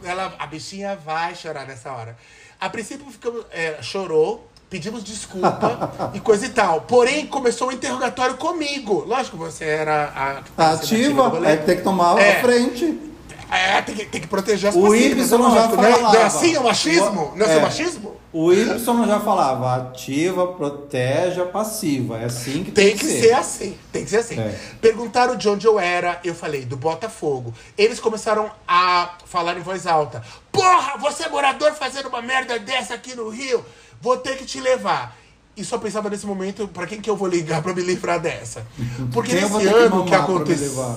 Ela, 0.01 0.33
a 0.39 0.47
bichinha 0.47 0.97
vai 1.05 1.35
chorar 1.35 1.65
nessa 1.67 1.91
hora. 1.91 2.15
A 2.61 2.69
princípio, 2.69 3.05
ficamos, 3.11 3.43
é, 3.51 3.79
chorou, 3.81 4.49
pedimos 4.69 5.03
desculpa 5.03 6.11
e 6.15 6.21
coisa 6.21 6.45
e 6.45 6.49
tal. 6.49 6.81
Porém, 6.81 7.27
começou 7.27 7.67
o 7.67 7.71
interrogatório 7.73 8.37
comigo. 8.37 9.03
Lógico, 9.05 9.35
você 9.35 9.65
era 9.65 10.05
a. 10.15 10.33
Tá 10.55 10.63
era 10.63 10.73
ativa, 10.75 11.41
é 11.45 11.57
que 11.57 11.65
tem 11.65 11.75
que 11.75 11.83
tomar 11.83 12.17
É. 12.19 12.37
a 12.37 12.41
frente. 12.41 13.08
É, 13.51 13.81
tem 13.81 13.95
que, 13.95 14.05
tem 14.05 14.21
que 14.21 14.27
proteger 14.27 14.69
as 14.69 14.75
O 14.75 14.81
passivas, 14.83 15.31
Y 15.31 15.33
é 15.33 15.37
lógico, 15.37 15.55
já 15.55 15.69
falava. 15.69 16.01
Não 16.13 16.15
é 16.15 16.23
assim 16.23 16.57
o 16.57 16.63
machismo? 16.63 17.33
Não 17.35 17.45
é, 17.45 17.49
o 17.49 17.51
É. 17.57 17.61
machismo? 17.61 18.15
O 18.31 18.53
Y 18.53 19.07
já 19.07 19.19
falava 19.21 19.75
ativa, 19.75 20.47
protege 20.53 21.41
a 21.41 21.45
passiva. 21.45 22.17
É 22.19 22.25
assim 22.25 22.63
que 22.63 22.71
tem, 22.71 22.89
Tem 22.89 22.97
que 22.97 23.05
ser 23.05 23.33
assim, 23.33 23.75
tem 23.91 24.03
que 24.03 24.09
ser 24.11 24.17
assim. 24.17 24.39
É. 24.39 24.55
Perguntaram 24.79 25.35
de 25.35 25.49
onde 25.49 25.65
eu 25.65 25.79
era, 25.79 26.19
eu 26.23 26.35
falei, 26.35 26.63
do 26.63 26.77
Botafogo. 26.77 27.51
Eles 27.75 27.99
começaram 27.99 28.51
a 28.67 29.15
falar 29.25 29.57
em 29.57 29.61
voz 29.61 29.87
alta. 29.87 30.21
Porra, 30.51 30.97
você 30.99 31.23
é 31.23 31.29
morador 31.29 31.73
fazendo 31.73 32.07
uma 32.09 32.21
merda 32.21 32.59
dessa 32.59 32.93
aqui 32.93 33.15
no 33.15 33.29
Rio? 33.29 33.65
Vou 33.99 34.15
ter 34.17 34.37
que 34.37 34.45
te 34.45 34.59
levar. 34.59 35.17
E 35.57 35.63
só 35.65 35.77
pensava 35.79 36.09
nesse 36.09 36.25
momento, 36.25 36.67
pra 36.67 36.85
quem 36.85 37.01
que 37.01 37.09
eu 37.09 37.15
vou 37.17 37.27
ligar 37.27 37.61
pra 37.63 37.73
me 37.73 37.81
livrar 37.81 38.19
dessa? 38.19 38.65
Porque 39.11 39.31
Quem 39.31 39.41
nesse 39.41 39.59
que 39.59 39.67
ano 39.67 40.05
que, 40.05 40.13
aconteceu... 40.15 40.95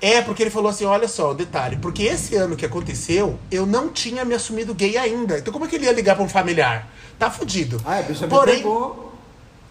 É, 0.00 0.22
porque 0.22 0.42
ele 0.42 0.50
falou 0.50 0.70
assim, 0.70 0.84
olha 0.86 1.06
só, 1.06 1.32
o 1.32 1.34
detalhe, 1.34 1.76
porque 1.76 2.04
esse 2.04 2.34
ano 2.34 2.56
que 2.56 2.64
aconteceu, 2.64 3.38
eu 3.50 3.66
não 3.66 3.88
tinha 3.90 4.24
me 4.24 4.34
assumido 4.34 4.74
gay 4.74 4.96
ainda. 4.96 5.38
Então 5.38 5.52
como 5.52 5.64
é 5.66 5.68
que 5.68 5.76
ele 5.76 5.84
ia 5.84 5.92
ligar 5.92 6.14
pra 6.14 6.24
um 6.24 6.28
familiar? 6.28 6.88
Tá 7.18 7.30
fudido. 7.30 7.80
Ah, 7.84 7.98
a 7.98 8.02
bicha 8.02 8.24
me 8.24 8.30
Porém, 8.30 8.56
pegou, 8.56 9.12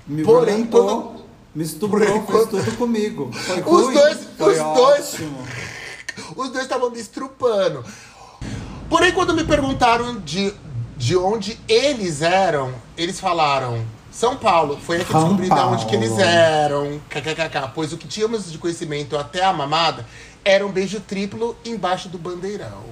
me 0.08 0.24
porém, 0.24 0.56
violentou, 0.58 0.86
quando- 1.14 1.20
me 1.56 1.64
estuprou, 1.64 2.00
Porém, 2.06 2.14
fez 2.26 2.26
quando- 2.48 2.64
tudo 2.64 2.78
comigo. 2.78 3.32
Foi 3.34 3.60
Os 3.62 3.66
ruim? 3.86 3.94
dois- 3.94 4.20
Foi 4.38 4.54
os 4.54 4.60
dois-. 4.76 5.16
Os 6.36 6.50
dois 6.50 6.64
estavam 6.64 6.92
me 6.92 7.00
estrupando. 7.00 7.84
Porém, 8.88 9.12
quando 9.12 9.34
me 9.34 9.44
perguntaram 9.44 10.20
de, 10.20 10.54
de 10.96 11.16
onde 11.18 11.60
eles 11.68 12.22
eram, 12.22 12.74
eles 12.98 13.20
falaram 13.20 13.84
São 14.20 14.36
Paulo. 14.36 14.78
Foi 14.86 14.98
aí 14.98 15.06
que 15.06 15.14
eu 15.14 15.20
descobri 15.22 15.48
de 15.50 15.54
onde 15.60 15.86
que 15.86 15.96
eles 15.96 16.18
eram. 16.20 17.00
KKKK. 17.10 17.72
Pois 17.74 17.94
o 17.94 17.98
que 17.98 18.06
tínhamos 18.08 18.52
de 18.52 18.58
conhecimento 18.58 19.18
até 19.18 19.44
a 19.46 19.54
mamada 19.54 20.06
era 20.44 20.66
um 20.68 20.72
beijo 20.72 21.00
triplo 21.00 21.56
embaixo 21.64 22.10
do 22.10 22.18
bandeirão. 22.18 22.84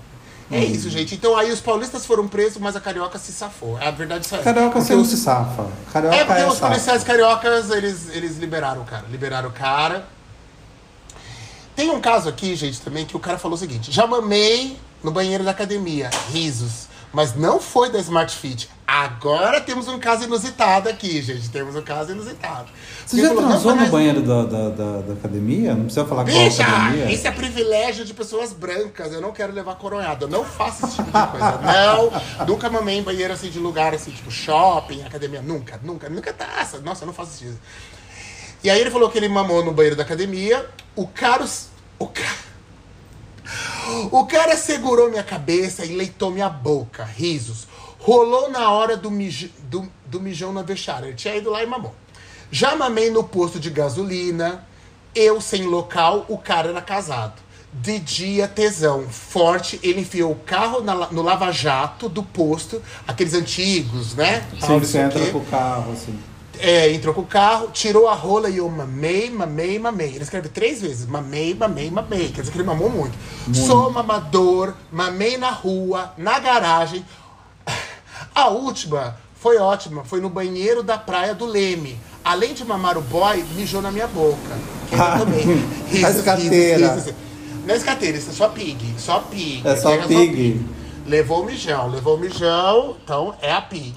É 0.50 0.60
Hum. 0.60 0.64
isso, 0.64 0.90
gente. 0.90 1.14
Então 1.16 1.36
aí 1.36 1.52
os 1.52 1.60
paulistas 1.60 2.06
foram 2.06 2.26
presos, 2.30 2.58
mas 2.62 2.78
a 2.78 2.80
carioca 2.80 3.20
se 3.20 3.34
safou. 3.34 3.78
A 3.82 3.92
verdade 3.92 4.26
é. 4.34 4.38
Carioca 4.38 4.80
sempre 4.80 5.02
os- 5.02 5.10
se 5.10 5.18
safa. 5.18 5.68
Carioca 5.92 6.16
é 6.16 6.24
porque 6.24 6.42
é 6.42 6.48
os 6.48 6.54
safa. 6.54 6.68
policiais 6.70 7.04
cariocas, 7.04 7.70
eles, 7.72 8.08
eles 8.16 8.38
liberaram 8.38 8.82
o 8.84 8.86
cara. 8.86 9.04
Liberaram 9.12 9.50
o 9.50 9.52
cara. 9.52 10.08
Tem 11.76 11.90
um 11.92 12.00
caso 12.00 12.30
aqui, 12.30 12.56
gente, 12.56 12.80
também, 12.82 13.06
que 13.06 13.18
o 13.18 13.20
cara 13.20 13.38
falou 13.38 13.56
o 13.56 13.60
seguinte: 13.60 13.92
já 13.92 14.08
mamei 14.08 14.80
no 15.04 15.12
banheiro 15.12 15.44
da 15.44 15.52
academia, 15.52 16.10
risos. 16.32 16.88
Mas 17.12 17.36
não 17.36 17.60
foi 17.60 17.92
da 17.92 18.00
Smart 18.00 18.34
Fit. 18.34 18.70
Agora 18.90 19.60
temos 19.60 19.90
um 19.90 20.00
caso 20.00 20.24
inusitado 20.24 20.88
aqui, 20.88 21.22
gente. 21.22 21.50
Temos 21.50 21.76
um 21.76 21.82
caso 21.82 22.14
inusitado. 22.14 22.70
Você 23.06 23.18
Ele 23.18 23.24
já 23.24 23.36
falou, 23.36 23.50
transou 23.50 23.76
"Não, 23.76 23.84
no 23.84 23.92
banheiro 23.92 24.22
da, 24.22 24.44
da, 24.46 24.70
da, 24.70 25.02
da 25.02 25.14
academia? 25.14 25.76
Não 25.76 25.84
precisa 25.84 26.06
falar 26.06 26.24
qual 26.24 26.44
Bicha, 26.46 26.64
academia. 26.64 27.12
isso 27.12 27.28
é 27.28 27.32
privilégio 27.32 28.06
de 28.06 28.14
pessoas 28.14 28.54
brancas. 28.54 29.12
Eu 29.12 29.20
não 29.20 29.34
quero 29.34 29.52
levar 29.52 29.76
coronhada. 29.76 30.24
Eu 30.24 30.30
não 30.30 30.46
faço 30.46 30.86
esse 30.86 30.96
tipo 30.96 31.12
de 31.12 31.28
coisa. 31.28 31.58
Não. 32.38 32.46
Nunca 32.48 32.70
mamei 32.70 32.98
em 33.00 33.04
banheiro 33.04 33.34
assim 33.34 33.50
de 33.50 33.60
lugar 33.60 33.94
assim, 33.94 34.12
tipo 34.12 34.32
shopping, 34.32 35.04
academia. 35.04 35.42
Nunca, 35.42 35.78
nunca, 35.84 36.08
nunca 36.10 36.32
taça. 36.32 36.80
Nossa, 36.80 37.04
eu 37.04 37.08
não 37.08 37.14
faço 37.14 37.44
isso. 37.44 37.60
E 38.64 38.70
aí 38.70 38.80
ele 38.80 38.90
falou 38.90 39.10
que 39.10 39.18
ele 39.18 39.28
mamou 39.28 39.66
no 39.66 39.74
banheiro 39.74 39.98
da 39.98 40.04
academia. 40.04 40.66
O 40.96 41.06
cara. 41.06 41.46
O 42.00 42.08
cara. 42.08 42.48
O 44.12 44.26
cara 44.26 44.56
segurou 44.58 45.10
minha 45.10 45.24
cabeça 45.24 45.86
e 45.86 45.96
leitou 45.96 46.32
minha 46.32 46.50
boca. 46.50 47.04
Risos. 47.04 47.68
Rolou 48.08 48.50
na 48.50 48.72
hora 48.72 48.96
do, 48.96 49.12
mij, 49.12 49.52
do, 49.64 49.86
do 50.06 50.22
mijão 50.22 50.54
na 50.54 50.62
vestiária. 50.62 51.08
Ele 51.08 51.16
tinha 51.16 51.36
ido 51.36 51.50
lá 51.50 51.62
e 51.62 51.68
mamou. 51.68 51.94
Já 52.50 52.74
mamei 52.74 53.10
no 53.10 53.22
posto 53.22 53.60
de 53.60 53.70
gasolina. 53.70 54.66
Eu 55.14 55.42
sem 55.42 55.64
local, 55.64 56.26
o 56.30 56.38
cara 56.38 56.70
era 56.70 56.80
casado. 56.80 57.34
De 57.74 58.00
dia, 58.00 58.48
tesão. 58.48 59.10
Forte, 59.10 59.78
ele 59.84 60.00
enfiou 60.00 60.32
o 60.32 60.36
carro 60.36 60.82
na 60.82 60.96
no 61.12 61.22
lava-jato 61.22 62.08
do 62.08 62.24
posto. 62.24 62.82
Aqueles 63.06 63.34
antigos, 63.34 64.16
né? 64.16 64.48
Tal, 64.58 64.70
Sim, 64.70 64.86
você 64.86 65.00
entra 65.00 65.30
com 65.30 65.40
o 65.40 65.46
carro, 65.46 65.92
assim. 65.92 66.18
É, 66.60 66.90
entrou 66.94 67.14
com 67.14 67.22
o 67.22 67.28
carro, 67.28 67.72
tirou 67.74 68.08
a 68.08 68.14
rola 68.14 68.50
e 68.50 68.58
eu 68.58 68.70
mamei, 68.70 69.30
mamei, 69.30 69.78
mamei. 69.78 70.16
Ele 70.16 70.24
escreve 70.24 70.48
três 70.48 70.82
vezes: 70.82 71.06
mamei, 71.06 71.54
mamei, 71.54 71.92
mamei. 71.92 72.30
Quer 72.30 72.40
dizer 72.40 72.54
que 72.54 72.58
ele 72.58 72.66
mamou 72.66 72.90
muito. 72.90 73.18
Sou 73.54 73.92
mamador, 73.92 74.74
mamei 74.90 75.36
na 75.36 75.50
rua, 75.50 76.14
na 76.18 76.40
garagem. 76.40 77.06
A 78.38 78.50
última 78.50 79.18
foi 79.34 79.58
ótima, 79.58 80.04
foi 80.04 80.22
no 80.22 80.30
banheiro 80.30 80.84
da 80.84 80.96
praia 80.96 81.34
do 81.34 81.44
Leme. 81.44 82.00
Além 82.24 82.54
de 82.54 82.64
mamar 82.64 82.96
o 82.96 83.02
boy, 83.02 83.44
mijou 83.56 83.82
na 83.82 83.90
minha 83.90 84.06
boca. 84.06 84.38
Que 84.88 84.94
eu 84.96 85.02
Ah, 85.02 85.18
também. 85.18 85.44
a 86.06 86.10
escateira. 86.12 87.04
Não 87.66 87.74
é 87.74 87.78
escateira, 87.78 88.16
isso 88.16 88.30
é 88.30 88.34
só 88.34 88.50
pig. 88.50 88.94
Só 89.00 89.22
pig. 89.22 89.68
É 89.68 89.76
só 89.76 89.92
Aqui 89.96 90.08
pig. 90.08 90.66
Levou 91.08 91.42
o 91.42 91.46
mijão, 91.48 91.88
levou 91.88 92.16
o 92.16 92.20
mijão, 92.20 92.96
então 93.04 93.34
é 93.42 93.52
a 93.52 93.60
pig. 93.62 93.96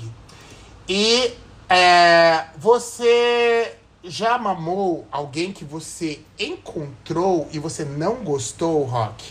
E 0.88 1.34
é, 1.68 2.44
você 2.56 3.74
já 4.02 4.38
mamou 4.38 5.04
alguém 5.12 5.52
que 5.52 5.66
você 5.66 6.18
encontrou 6.38 7.46
e 7.52 7.58
você 7.58 7.84
não 7.84 8.14
gostou, 8.24 8.84
Rock? 8.84 9.22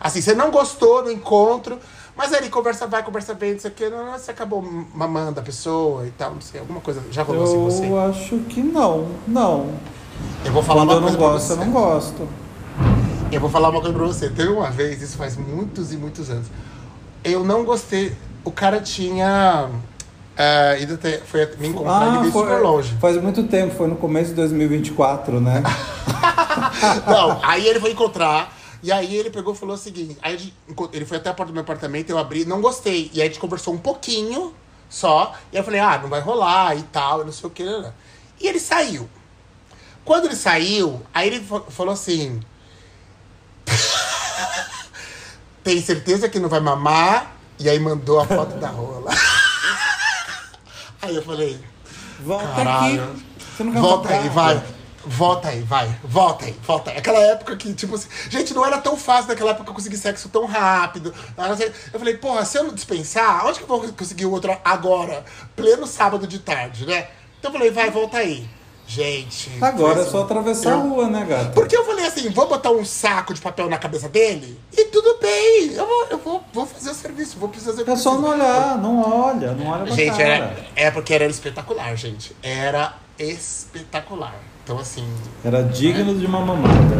Assim, 0.00 0.20
você 0.20 0.34
não 0.34 0.50
gostou 0.50 1.04
no 1.04 1.12
encontro, 1.12 1.78
mas 2.18 2.32
aí 2.34 2.50
conversa 2.50 2.86
vai, 2.86 3.02
conversa 3.02 3.32
vem, 3.32 3.52
não 3.54 3.60
sei 3.60 3.70
o 3.70 3.74
que, 3.74 3.88
não, 3.88 4.12
você 4.12 4.30
acabou 4.32 4.60
mamando 4.60 5.40
a 5.40 5.42
pessoa 5.42 6.04
e 6.06 6.10
tal, 6.10 6.32
não 6.34 6.40
sei, 6.40 6.60
alguma 6.60 6.80
coisa 6.80 7.00
já 7.10 7.22
rolou 7.22 7.44
assim 7.44 7.54
com 7.54 7.64
você. 7.70 7.86
Eu 7.88 8.00
acho 8.00 8.38
que 8.48 8.60
não, 8.60 9.06
não. 9.26 9.70
Eu 10.44 10.52
vou 10.52 10.62
falar 10.62 10.80
Quando 10.84 10.90
uma 10.90 10.96
eu 10.96 11.00
não 11.00 11.08
coisa 11.08 11.18
pra 11.18 11.28
gosto, 11.28 11.46
você. 11.46 11.52
eu 11.52 11.56
não 11.56 11.70
gosto. 11.72 12.28
Eu 13.30 13.40
vou 13.40 13.48
falar 13.50 13.68
uma 13.70 13.80
coisa 13.80 13.96
pra 13.96 14.06
você. 14.06 14.28
Teve 14.30 14.48
uma 14.50 14.70
vez, 14.70 15.00
isso 15.00 15.16
faz 15.16 15.36
muitos 15.36 15.92
e 15.92 15.96
muitos 15.96 16.28
anos. 16.30 16.46
Eu 17.22 17.44
não 17.44 17.64
gostei. 17.64 18.16
O 18.44 18.50
cara 18.50 18.80
tinha. 18.80 19.68
é, 20.36 20.80
ido 20.80 20.94
até, 20.94 21.18
foi 21.18 21.46
me 21.58 21.68
encontrar 21.68 22.06
ele 22.08 22.16
Ah, 22.16 22.20
veio 22.20 22.32
super 22.32 22.48
foi, 22.48 22.60
longe. 22.60 22.96
faz 23.00 23.16
muito 23.22 23.44
tempo, 23.44 23.74
foi 23.76 23.86
no 23.86 23.96
começo 23.96 24.30
de 24.30 24.34
2024, 24.36 25.40
né? 25.40 25.62
Não, 27.06 27.38
aí 27.42 27.66
ele 27.66 27.78
foi 27.80 27.92
encontrar. 27.92 28.56
E 28.82 28.92
aí 28.92 29.16
ele 29.16 29.30
pegou 29.30 29.54
e 29.54 29.56
falou 29.56 29.74
o 29.74 29.78
seguinte. 29.78 30.16
Aí 30.22 30.38
gente 30.38 30.54
ele 30.92 31.04
foi 31.04 31.16
até 31.16 31.30
a 31.30 31.34
porta 31.34 31.50
do 31.50 31.54
meu 31.54 31.62
apartamento, 31.62 32.10
eu 32.10 32.18
abri, 32.18 32.44
não 32.44 32.60
gostei. 32.60 33.10
E 33.12 33.20
aí 33.20 33.26
a 33.28 33.30
gente 33.30 33.40
conversou 33.40 33.74
um 33.74 33.78
pouquinho 33.78 34.54
só. 34.88 35.34
E 35.52 35.56
aí 35.56 35.60
eu 35.60 35.64
falei, 35.64 35.80
ah, 35.80 35.98
não 36.00 36.08
vai 36.08 36.20
rolar 36.20 36.76
e 36.76 36.82
tal, 36.84 37.24
não 37.24 37.32
sei 37.32 37.46
o 37.48 37.50
que. 37.50 37.64
né, 37.64 37.78
né. 37.78 37.92
E 38.40 38.46
ele 38.46 38.60
saiu. 38.60 39.08
Quando 40.04 40.26
ele 40.26 40.36
saiu, 40.36 41.02
aí 41.12 41.26
ele 41.28 41.40
fa- 41.44 41.62
falou 41.68 41.92
assim. 41.92 42.40
Tem 45.62 45.80
certeza 45.82 46.28
que 46.28 46.38
não 46.38 46.48
vai 46.48 46.60
mamar? 46.60 47.32
E 47.58 47.68
aí 47.68 47.78
mandou 47.78 48.20
a 48.20 48.26
foto 48.26 48.56
da 48.58 48.68
rola. 48.68 49.10
Aí 51.02 51.14
eu 51.14 51.22
falei, 51.22 51.60
Volta 52.20 52.46
Caralho. 52.56 53.02
aqui. 53.04 53.24
Você 53.56 53.62
não 53.64 53.72
Volta 53.72 54.08
aí, 54.08 54.28
vai. 54.28 54.62
Volta 55.04 55.48
aí, 55.48 55.60
vai. 55.62 55.88
Volta 56.04 56.44
aí, 56.44 56.56
volta 56.66 56.90
aí. 56.90 56.98
Aquela 56.98 57.18
época 57.20 57.56
que, 57.56 57.72
tipo 57.72 57.94
assim. 57.94 58.08
Gente, 58.28 58.52
não 58.52 58.64
era 58.66 58.78
tão 58.78 58.96
fácil 58.96 59.28
naquela 59.28 59.52
época 59.52 59.72
conseguir 59.72 59.96
sexo 59.96 60.28
tão 60.28 60.44
rápido. 60.44 61.14
Eu 61.92 61.98
falei, 61.98 62.16
porra, 62.16 62.44
se 62.44 62.58
eu 62.58 62.64
não 62.64 62.74
dispensar, 62.74 63.46
onde 63.46 63.58
que 63.58 63.64
eu 63.64 63.68
vou 63.68 63.80
conseguir 63.92 64.26
o 64.26 64.32
outro 64.32 64.56
agora? 64.64 65.24
Pleno 65.56 65.86
sábado 65.86 66.26
de 66.26 66.38
tarde, 66.40 66.84
né? 66.84 67.08
Então 67.38 67.50
eu 67.50 67.56
falei, 67.58 67.70
vai, 67.70 67.90
volta 67.90 68.18
aí. 68.18 68.48
Gente. 68.86 69.50
Agora 69.60 70.00
é 70.00 70.04
só 70.06 70.22
atravessar 70.22 70.70
a 70.70 70.72
Eu- 70.72 70.80
rua, 70.80 71.08
né, 71.10 71.22
gata? 71.28 71.50
Porque 71.50 71.76
eu 71.76 71.84
falei 71.84 72.06
assim, 72.06 72.30
vou 72.30 72.48
botar 72.48 72.70
um 72.70 72.84
saco 72.86 73.34
de 73.34 73.40
papel 73.40 73.68
na 73.68 73.76
cabeça 73.76 74.08
dele 74.08 74.58
e 74.72 74.84
tudo 74.86 75.18
bem. 75.20 75.74
Eu 75.74 75.86
vou, 75.86 76.06
eu 76.10 76.18
vou, 76.18 76.42
vou 76.54 76.66
fazer 76.66 76.90
o 76.90 76.94
serviço, 76.94 77.38
vou 77.38 77.52
fazer 77.52 77.82
o 77.82 77.90
É 77.92 77.96
só 77.96 78.18
não 78.18 78.30
olhar, 78.30 78.78
não 78.78 79.00
olha, 79.26 79.52
não 79.52 79.66
olha 79.66 79.84
pra 79.84 79.94
Gente, 79.94 80.16
cara. 80.16 80.22
era, 80.24 80.66
é 80.74 80.90
porque 80.90 81.12
era 81.12 81.26
espetacular, 81.26 81.94
gente. 81.96 82.34
Era 82.42 82.94
espetacular. 83.18 84.34
Então, 84.68 84.78
assim, 84.78 85.02
Era 85.42 85.62
digno 85.62 86.14
de 86.14 86.26
uma 86.26 86.44
mamada. 86.44 86.94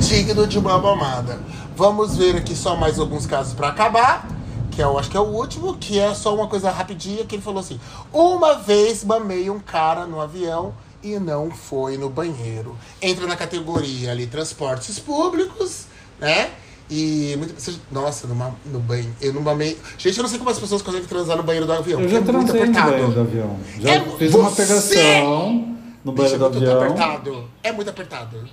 digno 0.00 0.46
de 0.46 0.58
uma 0.58 0.78
mamada. 0.78 1.38
Vamos 1.76 2.16
ver 2.16 2.34
aqui 2.36 2.56
só 2.56 2.74
mais 2.74 2.98
alguns 2.98 3.26
casos 3.26 3.52
pra 3.52 3.68
acabar. 3.68 4.26
Que 4.70 4.80
eu 4.82 4.98
acho 4.98 5.10
que 5.10 5.16
é 5.18 5.20
o 5.20 5.24
último, 5.24 5.74
que 5.74 5.98
é 5.98 6.14
só 6.14 6.34
uma 6.34 6.46
coisa 6.48 6.70
rapidinha, 6.70 7.26
que 7.26 7.34
ele 7.34 7.42
falou 7.42 7.60
assim: 7.60 7.78
Uma 8.10 8.54
vez 8.54 9.04
mamei 9.04 9.50
um 9.50 9.58
cara 9.58 10.06
no 10.06 10.18
avião 10.18 10.72
e 11.02 11.18
não 11.18 11.50
foi 11.50 11.98
no 11.98 12.08
banheiro. 12.08 12.74
Entra 13.02 13.26
na 13.26 13.36
categoria 13.36 14.10
ali, 14.10 14.26
transportes 14.26 14.98
públicos, 14.98 15.82
né? 16.18 16.52
E 16.88 17.34
muito, 17.36 17.54
nossa, 17.90 18.26
no, 18.26 18.34
ma- 18.34 18.54
no 18.64 18.78
banho. 18.80 19.14
Eu 19.20 19.34
não 19.34 19.42
mamei. 19.42 19.78
Gente, 19.98 20.16
eu 20.16 20.22
não 20.22 20.30
sei 20.30 20.38
como 20.38 20.48
as 20.48 20.58
pessoas 20.58 20.80
conseguem 20.80 21.06
transar 21.06 21.36
no 21.36 21.42
banheiro 21.42 21.66
do 21.66 21.72
avião. 21.74 22.00
Eu 22.00 22.08
já 22.08 22.16
é 22.16 22.20
transei 22.22 22.64
no 22.64 22.72
banheiro 22.72 23.12
do 23.12 23.20
avião. 23.20 23.56
Já 23.78 23.90
É 23.90 24.00
fiz 24.16 24.34
uma 24.34 24.48
você! 24.48 24.62
pegação 24.62 25.68
no 26.04 26.12
banheiro 26.12 26.36
é 26.44 26.48
do 26.48 26.54
muito 26.58 26.70
avião. 26.70 26.82
apertado. 26.82 27.50
É 27.62 27.72
muito 27.72 27.90
apertado. 27.90 28.48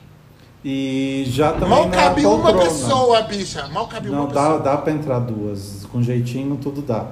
E 0.63 1.23
já 1.27 1.53
também 1.53 1.69
Mal 1.69 1.89
cabe 1.89 2.25
uma 2.25 2.53
pessoa, 2.53 3.21
bicha. 3.21 3.67
Mal 3.67 3.87
cabe 3.87 4.09
Não, 4.09 4.25
uma 4.25 4.27
dá, 4.27 4.41
pessoa. 4.41 4.59
dá 4.59 4.77
pra 4.77 4.91
entrar 4.93 5.19
duas. 5.19 5.85
Com 5.91 6.03
jeitinho, 6.03 6.57
tudo 6.57 6.81
dá. 6.81 7.07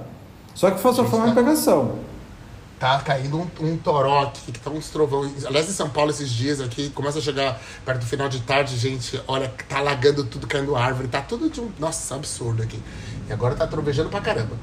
Só 0.53 0.69
que 0.71 0.81
só 0.81 0.93
foi 1.05 1.19
uma 1.19 1.33
pegação. 1.33 1.95
Tá 2.79 2.99
caindo 2.99 3.37
um, 3.39 3.47
um 3.61 3.77
toró 3.77 4.23
aqui, 4.23 4.51
que 4.51 4.59
tá 4.59 4.69
uns 4.69 4.89
trovão. 4.89 5.27
Aliás, 5.45 5.67
em 5.67 5.71
São 5.71 5.89
Paulo, 5.89 6.11
esses 6.11 6.29
dias 6.29 6.61
aqui, 6.61 6.89
começa 6.91 7.17
a 7.17 7.21
chegar 7.21 7.59
perto 7.83 8.01
do 8.01 8.05
final 8.05 8.29
de 8.29 8.39
tarde, 8.41 8.77
gente, 8.77 9.19
olha, 9.27 9.51
tá 9.67 9.79
alagando 9.79 10.23
tudo, 10.23 10.45
caindo 10.45 10.75
árvore, 10.75 11.07
tá 11.07 11.21
tudo 11.21 11.49
de 11.49 11.59
um. 11.59 11.71
Nossa, 11.79 12.13
absurdo 12.15 12.61
aqui. 12.61 12.79
E 13.27 13.33
agora 13.33 13.55
tá 13.55 13.65
trovejando 13.65 14.09
pra 14.09 14.21
caramba. 14.21 14.55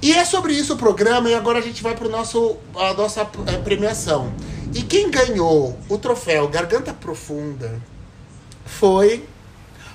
E 0.00 0.12
é 0.12 0.24
sobre 0.24 0.52
isso 0.52 0.74
o 0.74 0.76
programa, 0.76 1.28
e 1.28 1.34
agora 1.34 1.58
a 1.58 1.62
gente 1.62 1.82
vai 1.82 1.96
pro 1.96 2.08
nosso, 2.08 2.56
a 2.76 2.92
nossa 2.92 3.22
eh, 3.22 3.56
premiação. 3.64 4.32
E 4.72 4.82
quem 4.82 5.10
ganhou 5.10 5.78
o 5.88 5.98
troféu 5.98 6.48
Garganta 6.48 6.92
Profunda 6.92 7.78
foi. 8.64 9.24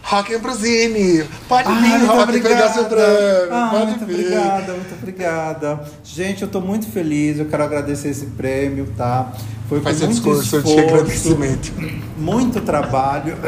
Rock 0.01 0.33
Ambrosini. 0.33 1.23
Pode 1.47 1.67
vir, 1.71 1.99
muito 1.99 2.05
Rock, 2.07 2.39
pegar 2.41 2.69
seu 2.69 2.85
prêmio. 2.85 3.49
Ah, 3.51 3.67
Pode 3.71 3.85
muito 3.91 4.05
vir. 4.05 4.15
obrigada, 4.15 4.73
muito 4.73 4.93
obrigada. 4.95 5.79
Gente, 6.03 6.41
eu 6.41 6.47
tô 6.47 6.61
muito 6.61 6.87
feliz, 6.87 7.37
eu 7.37 7.45
quero 7.45 7.63
agradecer 7.63 8.09
esse 8.09 8.25
prêmio, 8.27 8.91
tá? 8.97 9.31
Foi 9.67 9.81
Faz 9.81 9.99
com 9.99 10.05
muito 10.05 10.15
discurso 10.15 10.49
de 10.49 10.67
esforço, 10.67 10.79
agradecimento. 10.79 11.73
muito 12.17 12.61
trabalho, 12.61 13.37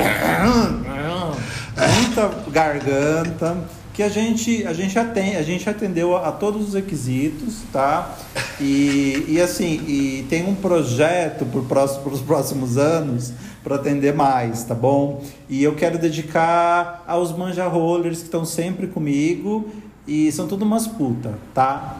muita 1.97 2.29
garganta, 2.51 3.57
que 3.93 4.01
a 4.01 4.09
gente, 4.09 4.65
a 4.65 4.73
gente 4.73 4.97
atende, 4.97 5.35
a 5.35 5.43
gente 5.43 5.69
atendeu 5.69 6.15
a, 6.15 6.29
a 6.29 6.31
todos 6.31 6.69
os 6.69 6.73
requisitos, 6.73 7.55
tá? 7.71 8.15
E, 8.59 9.25
e 9.27 9.41
assim, 9.41 9.81
e 9.87 10.25
tem 10.29 10.47
um 10.47 10.55
projeto 10.55 11.45
para 11.67 11.83
os 11.83 12.21
próximos 12.21 12.77
anos 12.77 13.33
para 13.63 13.75
atender 13.75 14.13
mais, 14.13 14.63
tá 14.63 14.73
bom? 14.73 15.23
E 15.49 15.63
eu 15.63 15.75
quero 15.75 15.97
dedicar 15.97 17.03
aos 17.07 17.31
manja 17.35 17.67
rollers 17.67 18.19
que 18.19 18.23
estão 18.25 18.45
sempre 18.45 18.87
comigo 18.87 19.69
E 20.07 20.31
são 20.31 20.47
tudo 20.47 20.65
umas 20.65 20.87
puta, 20.87 21.37
tá? 21.53 21.97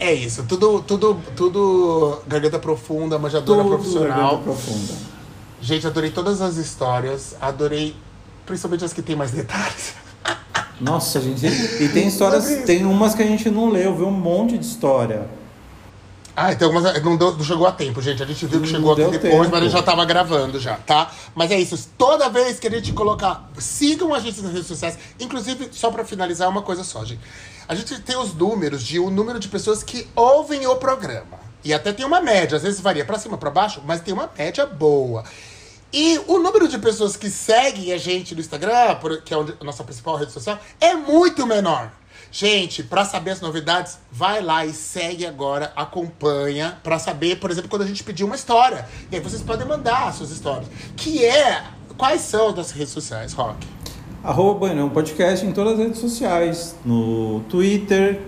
É 0.00 0.12
isso, 0.12 0.44
tudo, 0.48 0.80
tudo, 0.82 1.20
tudo 1.36 2.22
garganta 2.26 2.58
profunda, 2.58 3.18
manjadora 3.18 3.62
Tudo 3.62 3.74
profissional. 3.74 4.08
garganta 4.08 4.42
profunda. 4.42 4.94
Gente, 5.60 5.86
adorei 5.86 6.10
todas 6.10 6.40
as 6.40 6.56
histórias, 6.56 7.36
adorei 7.40 7.94
principalmente 8.44 8.84
as 8.84 8.92
que 8.92 9.02
tem 9.02 9.14
mais 9.14 9.30
detalhes. 9.30 9.94
Nossa, 10.80 11.20
gente. 11.20 11.46
E 11.46 11.88
tem 11.90 12.08
histórias, 12.08 12.64
tem 12.64 12.84
umas 12.84 13.14
que 13.14 13.22
a 13.22 13.26
gente 13.26 13.48
não 13.50 13.68
leu, 13.70 13.94
viu 13.94 14.08
um 14.08 14.10
monte 14.12 14.58
de 14.58 14.66
história. 14.66 15.28
Ah, 16.34 16.50
então 16.50 16.72
mas 16.72 16.82
não, 17.02 17.14
deu- 17.16 17.36
não 17.36 17.44
chegou 17.44 17.66
a 17.66 17.72
tempo, 17.72 18.00
gente. 18.00 18.22
A 18.22 18.26
gente 18.26 18.46
viu 18.46 18.58
que 18.60 18.66
Não 18.66 18.74
chegou 18.74 18.92
aqui 18.92 19.02
depois, 19.02 19.20
tempo. 19.22 19.36
mas 19.50 19.52
a 19.54 19.60
gente 19.60 19.72
já 19.72 19.82
tava 19.82 20.02
gravando 20.06 20.58
já, 20.58 20.76
tá? 20.76 21.10
Mas 21.34 21.50
é 21.50 21.60
isso. 21.60 21.90
Toda 21.98 22.30
vez 22.30 22.58
que 22.58 22.66
a 22.66 22.70
gente 22.70 22.90
colocar. 22.92 23.50
Sigam 23.58 24.14
a 24.14 24.18
gente 24.18 24.40
nas 24.40 24.50
redes 24.52 24.66
sociais. 24.66 24.98
Inclusive, 25.20 25.68
só 25.72 25.90
pra 25.90 26.04
finalizar, 26.06 26.48
uma 26.48 26.62
coisa 26.62 26.82
só, 26.84 27.04
gente. 27.04 27.20
A 27.68 27.74
gente 27.74 28.00
tem 28.00 28.16
os 28.16 28.32
números 28.34 28.82
de 28.82 28.98
o 28.98 29.10
número 29.10 29.38
de 29.38 29.48
pessoas 29.48 29.82
que 29.82 30.08
ouvem 30.16 30.66
o 30.66 30.74
programa. 30.76 31.38
E 31.62 31.72
até 31.72 31.92
tem 31.92 32.04
uma 32.04 32.20
média, 32.20 32.56
às 32.56 32.62
vezes 32.62 32.80
varia 32.80 33.04
pra 33.04 33.18
cima, 33.18 33.36
pra 33.36 33.50
baixo, 33.50 33.82
mas 33.86 34.00
tem 34.00 34.12
uma 34.12 34.28
média 34.36 34.64
boa. 34.66 35.22
E 35.92 36.18
o 36.26 36.38
número 36.38 36.66
de 36.68 36.78
pessoas 36.78 37.16
que 37.16 37.28
seguem 37.28 37.92
a 37.92 37.98
gente 37.98 38.34
no 38.34 38.40
Instagram, 38.40 38.96
que 39.24 39.34
é 39.34 39.36
a 39.36 39.64
nossa 39.64 39.84
principal 39.84 40.16
rede 40.16 40.32
social, 40.32 40.58
é 40.80 40.94
muito 40.94 41.46
menor. 41.46 41.92
Gente, 42.30 42.82
pra 42.82 43.04
saber 43.04 43.32
as 43.32 43.42
novidades, 43.42 43.98
vai 44.10 44.40
lá 44.40 44.64
e 44.64 44.72
segue 44.72 45.26
agora, 45.26 45.70
acompanha, 45.76 46.78
pra 46.82 46.98
saber, 46.98 47.38
por 47.38 47.50
exemplo, 47.50 47.68
quando 47.68 47.82
a 47.82 47.86
gente 47.86 48.02
pedir 48.02 48.24
uma 48.24 48.34
história. 48.34 48.88
E 49.10 49.16
aí 49.16 49.20
vocês 49.20 49.42
podem 49.42 49.66
mandar 49.66 50.08
as 50.08 50.14
suas 50.14 50.30
histórias. 50.30 50.66
Que 50.96 51.26
é. 51.26 51.62
Quais 51.98 52.22
são 52.22 52.48
as 52.48 52.56
nossas 52.56 52.72
redes 52.72 52.92
sociais, 52.92 53.34
Rock? 53.34 53.66
Arroba 54.24 54.60
Banhão 54.60 54.88
Podcast 54.88 55.44
em 55.44 55.52
todas 55.52 55.74
as 55.74 55.78
redes 55.80 55.98
sociais. 55.98 56.74
No 56.86 57.40
Twitter, 57.50 58.22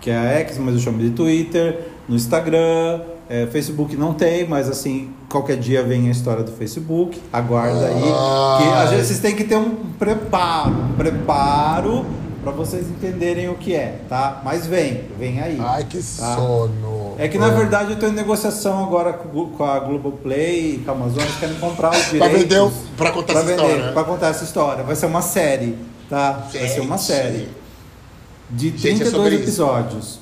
que 0.00 0.10
é 0.10 0.16
a 0.16 0.24
X, 0.40 0.58
mas 0.58 0.74
eu 0.74 0.80
chamo 0.80 0.98
de 0.98 1.10
Twitter. 1.10 1.92
No 2.08 2.16
Instagram. 2.16 3.02
é, 3.28 3.46
Facebook 3.46 3.94
não 3.96 4.14
tem, 4.14 4.48
mas 4.48 4.68
assim, 4.68 5.14
qualquer 5.28 5.56
dia 5.56 5.82
vem 5.82 6.08
a 6.08 6.10
história 6.10 6.42
do 6.42 6.52
Facebook. 6.52 7.20
Aguarda 7.32 7.86
aí. 7.86 8.02
Que 8.62 8.68
às 8.74 8.90
vezes 8.90 9.06
vocês 9.08 9.20
têm 9.20 9.34
que 9.36 9.44
ter 9.44 9.56
um 9.56 9.74
preparo. 9.98 10.70
Um 10.70 10.92
preparo 10.96 12.06
para 12.42 12.52
vocês 12.52 12.88
entenderem 12.88 13.48
o 13.48 13.54
que 13.56 13.74
é, 13.74 14.00
tá? 14.08 14.40
Mas 14.44 14.66
vem, 14.66 15.02
vem 15.18 15.40
aí. 15.40 15.58
Ai, 15.60 15.84
que 15.84 15.98
Tá. 15.98 16.34
sono. 16.36 17.14
É 17.18 17.26
que 17.28 17.36
na 17.36 17.48
verdade 17.48 17.92
eu 17.92 17.98
tô 17.98 18.06
em 18.06 18.12
negociação 18.12 18.82
agora 18.84 19.12
com 19.12 19.64
a 19.64 19.78
Globoplay 19.80 20.76
e 20.76 20.78
com 20.78 20.90
a 20.92 20.94
Amazon, 20.94 21.20
eles 21.20 21.34
querem 21.36 21.56
comprar 21.56 21.90
os 21.90 22.04
direitos. 22.06 22.28
Pra 22.28 22.38
vender, 22.38 22.60
o- 22.60 22.72
pra 22.96 23.10
contar 23.10 23.32
pra 23.32 23.42
essa 23.42 23.50
vender, 23.50 23.62
história. 23.64 23.86
né? 23.86 23.92
pra 23.92 24.04
contar 24.04 24.26
essa 24.28 24.44
história. 24.44 24.84
Vai 24.84 24.94
ser 24.96 25.06
uma 25.06 25.20
série, 25.20 25.76
tá? 26.08 26.48
Vai 26.52 26.68
ser 26.68 26.80
uma 26.80 26.96
Gente. 26.96 27.06
série. 27.06 27.48
De 28.50 28.68
Gente, 28.70 28.86
é 28.86 29.04
32 29.04 29.10
sobre 29.12 29.34
isso. 29.34 29.42
episódios. 29.44 30.20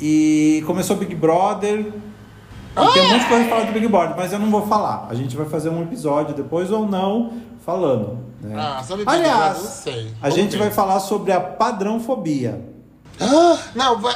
E 0.00 0.62
começou 0.66 0.96
Big 0.96 1.14
Brother. 1.14 1.86
E 2.72 2.92
tem 2.92 3.02
um 3.02 3.10
monte 3.10 3.22
de 3.22 3.28
coisa 3.28 3.44
pra 3.44 3.56
falar 3.56 3.66
do 3.66 3.72
Big 3.72 3.88
Brother, 3.88 4.16
mas 4.16 4.32
eu 4.32 4.38
não 4.38 4.50
vou 4.50 4.66
falar. 4.66 5.06
A 5.10 5.14
gente 5.14 5.36
vai 5.36 5.46
fazer 5.46 5.68
um 5.68 5.82
episódio 5.82 6.34
depois 6.34 6.70
ou 6.70 6.86
não 6.86 7.34
falando. 7.64 8.18
Né? 8.40 8.54
Ah, 8.58 8.82
sobre 8.82 9.04
Big 9.04 9.14
Aliás, 9.16 9.58
Brother, 9.58 9.62
não 9.62 9.70
sei. 9.70 10.14
a 10.20 10.30
gente 10.30 10.56
vai 10.56 10.70
falar 10.70 11.00
sobre 11.00 11.32
a 11.32 11.40
padrãofobia. 11.40 12.60
Ah, 13.20 13.58
não, 13.74 14.00
vai. 14.00 14.14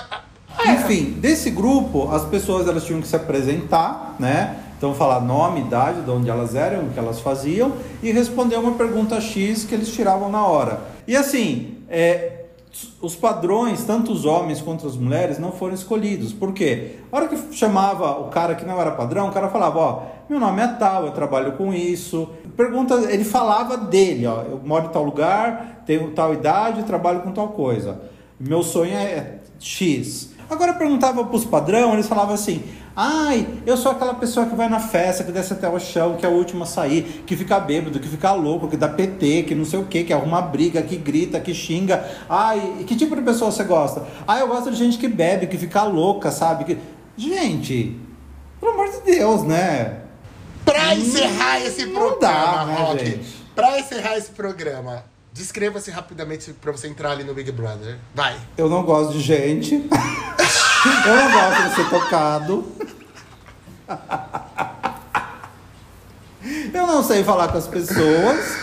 Enfim, 0.68 1.10
desse 1.20 1.50
grupo, 1.50 2.10
as 2.10 2.24
pessoas 2.24 2.66
elas 2.66 2.84
tinham 2.84 3.00
que 3.00 3.06
se 3.06 3.14
apresentar, 3.14 4.16
né? 4.18 4.56
Então 4.78 4.94
falar 4.94 5.20
nome, 5.20 5.60
idade, 5.60 6.02
de 6.02 6.10
onde 6.10 6.28
elas 6.28 6.54
eram, 6.54 6.84
o 6.84 6.90
que 6.90 6.98
elas 6.98 7.20
faziam 7.20 7.72
e 8.02 8.10
responder 8.12 8.56
uma 8.56 8.72
pergunta 8.72 9.20
X 9.20 9.64
que 9.64 9.74
eles 9.74 9.92
tiravam 9.92 10.30
na 10.30 10.44
hora. 10.44 10.80
E 11.06 11.16
assim, 11.16 11.78
é, 11.88 12.45
os 13.00 13.14
padrões, 13.14 13.84
tanto 13.84 14.12
os 14.12 14.24
homens 14.24 14.60
quanto 14.60 14.86
as 14.86 14.96
mulheres, 14.96 15.38
não 15.38 15.52
foram 15.52 15.74
escolhidos. 15.74 16.32
Por 16.32 16.52
quê? 16.52 16.96
A 17.10 17.16
hora 17.16 17.28
que 17.28 17.54
chamava 17.54 18.20
o 18.20 18.28
cara 18.28 18.54
que 18.54 18.64
não 18.64 18.80
era 18.80 18.90
padrão, 18.90 19.28
o 19.28 19.32
cara 19.32 19.48
falava, 19.48 19.78
ó, 19.78 20.02
meu 20.28 20.40
nome 20.40 20.62
é 20.62 20.68
tal, 20.68 21.06
eu 21.06 21.12
trabalho 21.12 21.52
com 21.52 21.72
isso. 21.72 22.28
Pergunta, 22.56 22.94
ele 23.12 23.24
falava 23.24 23.76
dele, 23.76 24.26
ó, 24.26 24.42
eu 24.42 24.60
moro 24.64 24.86
em 24.86 24.88
tal 24.88 25.04
lugar, 25.04 25.82
tenho 25.86 26.10
tal 26.10 26.34
idade, 26.34 26.82
trabalho 26.82 27.20
com 27.20 27.32
tal 27.32 27.48
coisa. 27.48 28.00
Meu 28.38 28.62
sonho 28.62 28.92
é 28.92 29.38
X. 29.58 30.32
Agora 30.48 30.74
perguntava 30.74 31.24
pros 31.24 31.44
padrão, 31.44 31.94
eles 31.94 32.06
falavam 32.06 32.34
assim: 32.34 32.62
ai, 32.96 33.46
eu 33.66 33.76
sou 33.76 33.92
aquela 33.92 34.14
pessoa 34.14 34.46
que 34.46 34.56
vai 34.56 34.68
na 34.68 34.80
festa, 34.80 35.22
que 35.22 35.30
desce 35.30 35.52
até 35.52 35.68
o 35.68 35.78
chão, 35.78 36.16
que 36.16 36.24
é 36.24 36.28
a 36.28 36.32
última 36.32 36.64
a 36.64 36.66
sair, 36.66 37.22
que 37.26 37.36
fica 37.36 37.60
bêbado, 37.60 38.00
que 38.00 38.08
fica 38.08 38.32
louco, 38.32 38.68
que 38.68 38.76
dá 38.76 38.88
PT, 38.88 39.42
que 39.42 39.54
não 39.54 39.66
sei 39.66 39.78
o 39.78 39.84
que, 39.84 40.02
que 40.04 40.12
arruma 40.12 40.40
briga, 40.40 40.80
que 40.82 40.96
grita, 40.96 41.38
que 41.38 41.52
xinga. 41.52 42.02
Ai, 42.28 42.84
que 42.86 42.96
tipo 42.96 43.14
de 43.14 43.22
pessoa 43.22 43.52
você 43.52 43.64
gosta? 43.64 44.06
Ah, 44.26 44.38
eu 44.38 44.48
gosto 44.48 44.70
de 44.70 44.76
gente 44.76 44.96
que 44.96 45.08
bebe, 45.08 45.46
que 45.46 45.58
fica 45.58 45.82
louca, 45.82 46.30
sabe? 46.30 46.64
Que... 46.64 46.78
Gente, 47.16 48.00
pelo 48.58 48.72
amor 48.72 48.90
de 48.90 49.00
Deus, 49.02 49.42
né? 49.42 49.98
Pra 50.64 50.94
encerrar 50.94 51.60
esse 51.60 51.86
não 51.86 51.94
programa, 51.94 52.18
dá, 52.20 52.64
né, 52.64 52.74
Rock, 52.78 53.06
gente? 53.06 53.46
pra 53.54 53.78
encerrar 53.78 54.16
esse 54.16 54.30
programa, 54.30 55.04
descreva-se 55.32 55.90
rapidamente 55.90 56.52
pra 56.54 56.72
você 56.72 56.88
entrar 56.88 57.12
ali 57.12 57.22
no 57.22 57.34
Big 57.34 57.52
Brother. 57.52 57.98
Vai. 58.14 58.36
Eu 58.56 58.68
não 58.68 58.82
gosto 58.82 59.12
de 59.12 59.20
gente. 59.20 59.74
eu 61.06 61.16
não 61.16 61.32
gosto 61.32 61.68
de 61.68 61.74
ser 61.76 61.90
tocado. 61.90 62.75
Eu 66.72 66.86
não 66.86 67.02
sei 67.02 67.24
falar 67.24 67.48
com 67.48 67.58
as 67.58 67.66
pessoas. 67.66 68.56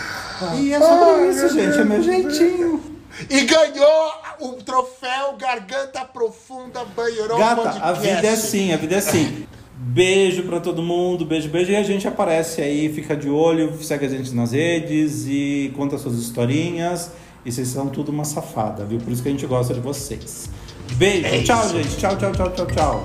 E 0.56 0.72
é 0.72 0.78
sobre 0.80 1.28
isso, 1.28 1.48
gente. 1.54 1.78
É 1.78 1.84
meu 1.84 2.02
jeitinho. 2.02 2.82
E 3.30 3.42
ganhou 3.42 4.12
o 4.40 4.52
troféu 4.54 5.36
Garganta 5.38 6.04
Profunda 6.04 6.84
Banheirão 6.96 7.38
Gata, 7.38 7.62
Podcast. 7.62 7.82
a 7.82 7.92
vida 7.92 8.26
é 8.26 8.30
assim, 8.30 8.72
a 8.72 8.76
vida 8.76 8.94
é 8.96 8.98
assim. 8.98 9.46
Beijo 9.76 10.42
pra 10.44 10.58
todo 10.60 10.82
mundo, 10.82 11.24
beijo, 11.24 11.48
beijo. 11.48 11.70
E 11.70 11.76
a 11.76 11.82
gente 11.82 12.08
aparece 12.08 12.60
aí, 12.60 12.92
fica 12.92 13.16
de 13.16 13.28
olho, 13.28 13.80
segue 13.82 14.06
a 14.06 14.08
gente 14.08 14.34
nas 14.34 14.50
redes 14.52 15.26
e 15.26 15.72
conta 15.76 15.96
suas 15.98 16.14
historinhas. 16.16 17.12
E 17.44 17.52
vocês 17.52 17.68
são 17.68 17.88
tudo 17.88 18.10
uma 18.10 18.24
safada, 18.24 18.84
viu? 18.84 18.98
Por 18.98 19.12
isso 19.12 19.22
que 19.22 19.28
a 19.28 19.32
gente 19.32 19.46
gosta 19.46 19.72
de 19.74 19.80
vocês. 19.80 20.48
Beijo, 20.94 21.26
É 21.26 21.42
tchau, 21.42 21.60
isso. 21.66 21.76
gente. 21.76 21.96
Tchau, 21.96 22.16
tchau, 22.16 22.32
tchau, 22.32 22.50
tchau, 22.50 22.66
tchau. 22.66 23.02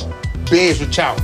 Beijo, 0.49 0.89
tchau. 0.89 1.15